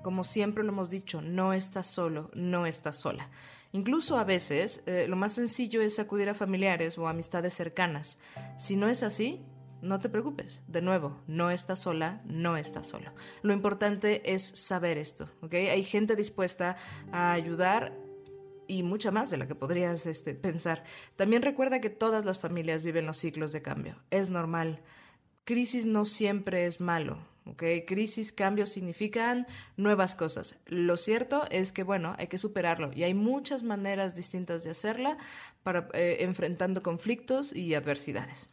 [0.03, 3.31] Como siempre lo hemos dicho, no estás solo, no estás sola.
[3.73, 8.19] Incluso a veces eh, lo más sencillo es acudir a familiares o amistades cercanas.
[8.59, 9.41] Si no es así,
[9.82, 10.62] no te preocupes.
[10.68, 13.12] De nuevo, no estás sola, no estás solo.
[13.42, 15.54] Lo importante es saber esto, ¿ok?
[15.54, 16.76] Hay gente dispuesta
[17.10, 17.92] a ayudar
[18.66, 20.84] y mucha más de la que podrías este, pensar.
[21.16, 23.96] También recuerda que todas las familias viven los ciclos de cambio.
[24.10, 24.80] Es normal.
[25.44, 27.18] Crisis no siempre es malo.
[27.44, 30.62] Okay, crisis, cambios significan nuevas cosas.
[30.66, 35.18] Lo cierto es que, bueno, hay que superarlo y hay muchas maneras distintas de hacerla
[35.64, 38.48] para eh, enfrentando conflictos y adversidades.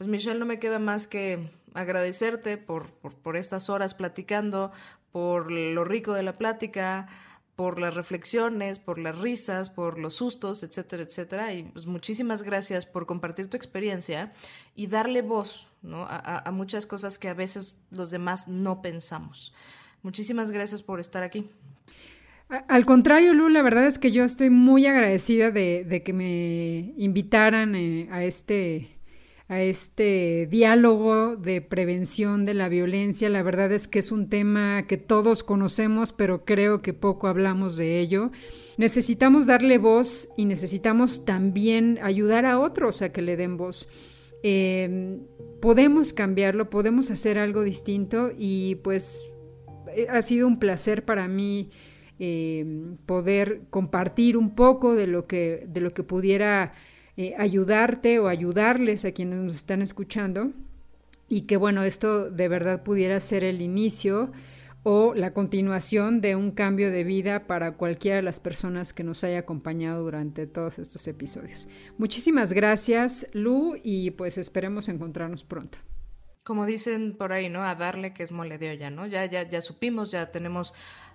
[0.00, 2.86] Pues Michelle, no me queda más que agradecerte por,
[3.34, 4.72] estas horas platicando,
[5.12, 7.06] por lo rico de la plática,
[7.54, 11.52] por las reflexiones, por las risas, por los sustos, etcétera, etcétera.
[11.52, 14.32] Y pues muchísimas gracias por compartir tu experiencia
[14.74, 19.52] y darle voz a, muchas cosas que a veces los demás no pensamos.
[20.02, 21.46] Muchísimas gracias por estar aquí.
[22.48, 27.74] Al contrario, Lu, la verdad es que yo estoy muy agradecida de, que me invitaran
[27.74, 28.96] eh, a este
[29.50, 33.28] a este diálogo de prevención de la violencia.
[33.28, 37.76] La verdad es que es un tema que todos conocemos, pero creo que poco hablamos
[37.76, 38.30] de ello.
[38.78, 43.88] Necesitamos darle voz y necesitamos también ayudar a otros a que le den voz.
[44.44, 45.18] Em,
[45.60, 49.32] podemos cambiarlo, podemos hacer algo distinto y pues
[49.96, 51.70] eh, ha sido un placer para mí
[52.20, 56.72] em, poder compartir un poco de lo que, de lo que pudiera
[57.16, 60.52] eh, ayudarte o ayudarles a quienes nos están escuchando
[61.28, 64.32] y que bueno, esto de verdad pudiera ser el inicio
[64.82, 69.24] o la continuación de un cambio de vida para cualquiera de las personas que nos
[69.24, 71.68] haya acompañado durante todos estos episodios.
[71.98, 75.78] Muchísimas gracias, Lu, y pues esperemos encontrarnos pronto.
[76.42, 77.62] Como dicen por ahí, ¿no?
[77.62, 79.06] A darle que es mole de olla, ¿no?
[79.06, 80.72] Ya, ya, ya supimos, ya tenemos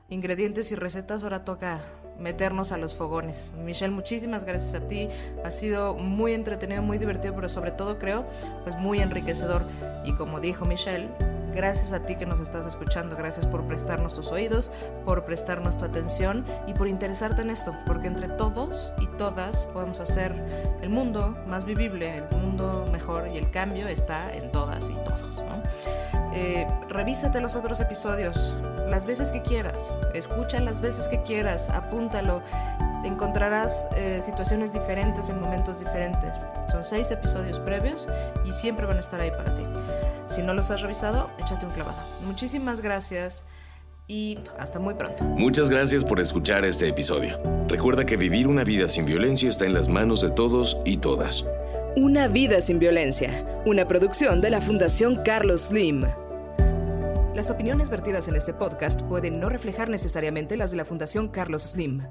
[0.10, 1.84] ingredientes y recetas, ahora toca
[2.20, 3.52] meternos a los fogones.
[3.64, 5.10] Michelle, muchísimas gracias a ti.
[5.44, 8.26] Ha sido muy entretenido, muy divertido, pero sobre todo creo,
[8.64, 9.64] pues muy enriquecedor.
[10.04, 11.10] Y como dijo Michelle,
[11.56, 14.72] gracias a ti que nos estás escuchando, gracias por prestarnos tus oídos,
[15.06, 20.02] por prestarnos tu atención y por interesarte en esto, porque entre todos y todas podemos
[20.02, 20.34] hacer
[20.82, 25.42] el mundo más vivible, el mundo mejor y el cambio está en todas y todos.
[26.34, 28.56] Eh, revísate los otros episodios,
[28.90, 32.44] las veces que quieras, escucha las veces que quieras, apúntalo,
[33.08, 36.32] encontrarás eh, situaciones diferentes en momentos diferentes.
[36.70, 38.10] Son seis episodios previos
[38.44, 39.64] y siempre van a estar ahí para ti.
[40.28, 41.98] Si no los has revisado, échate un clavado.
[42.26, 43.46] Muchísimas gracias
[44.08, 45.24] y hasta muy pronto.
[45.24, 47.40] Muchas gracias por escuchar este episodio.
[47.68, 51.46] Recuerda que vivir una vida sin violencia está en las manos de todos y todas.
[51.96, 56.04] Una vida sin violencia, una producción de la Fundación Carlos Slim.
[57.34, 61.64] Las opiniones vertidas en este podcast pueden no reflejar necesariamente las de la Fundación Carlos
[61.64, 62.04] Slim.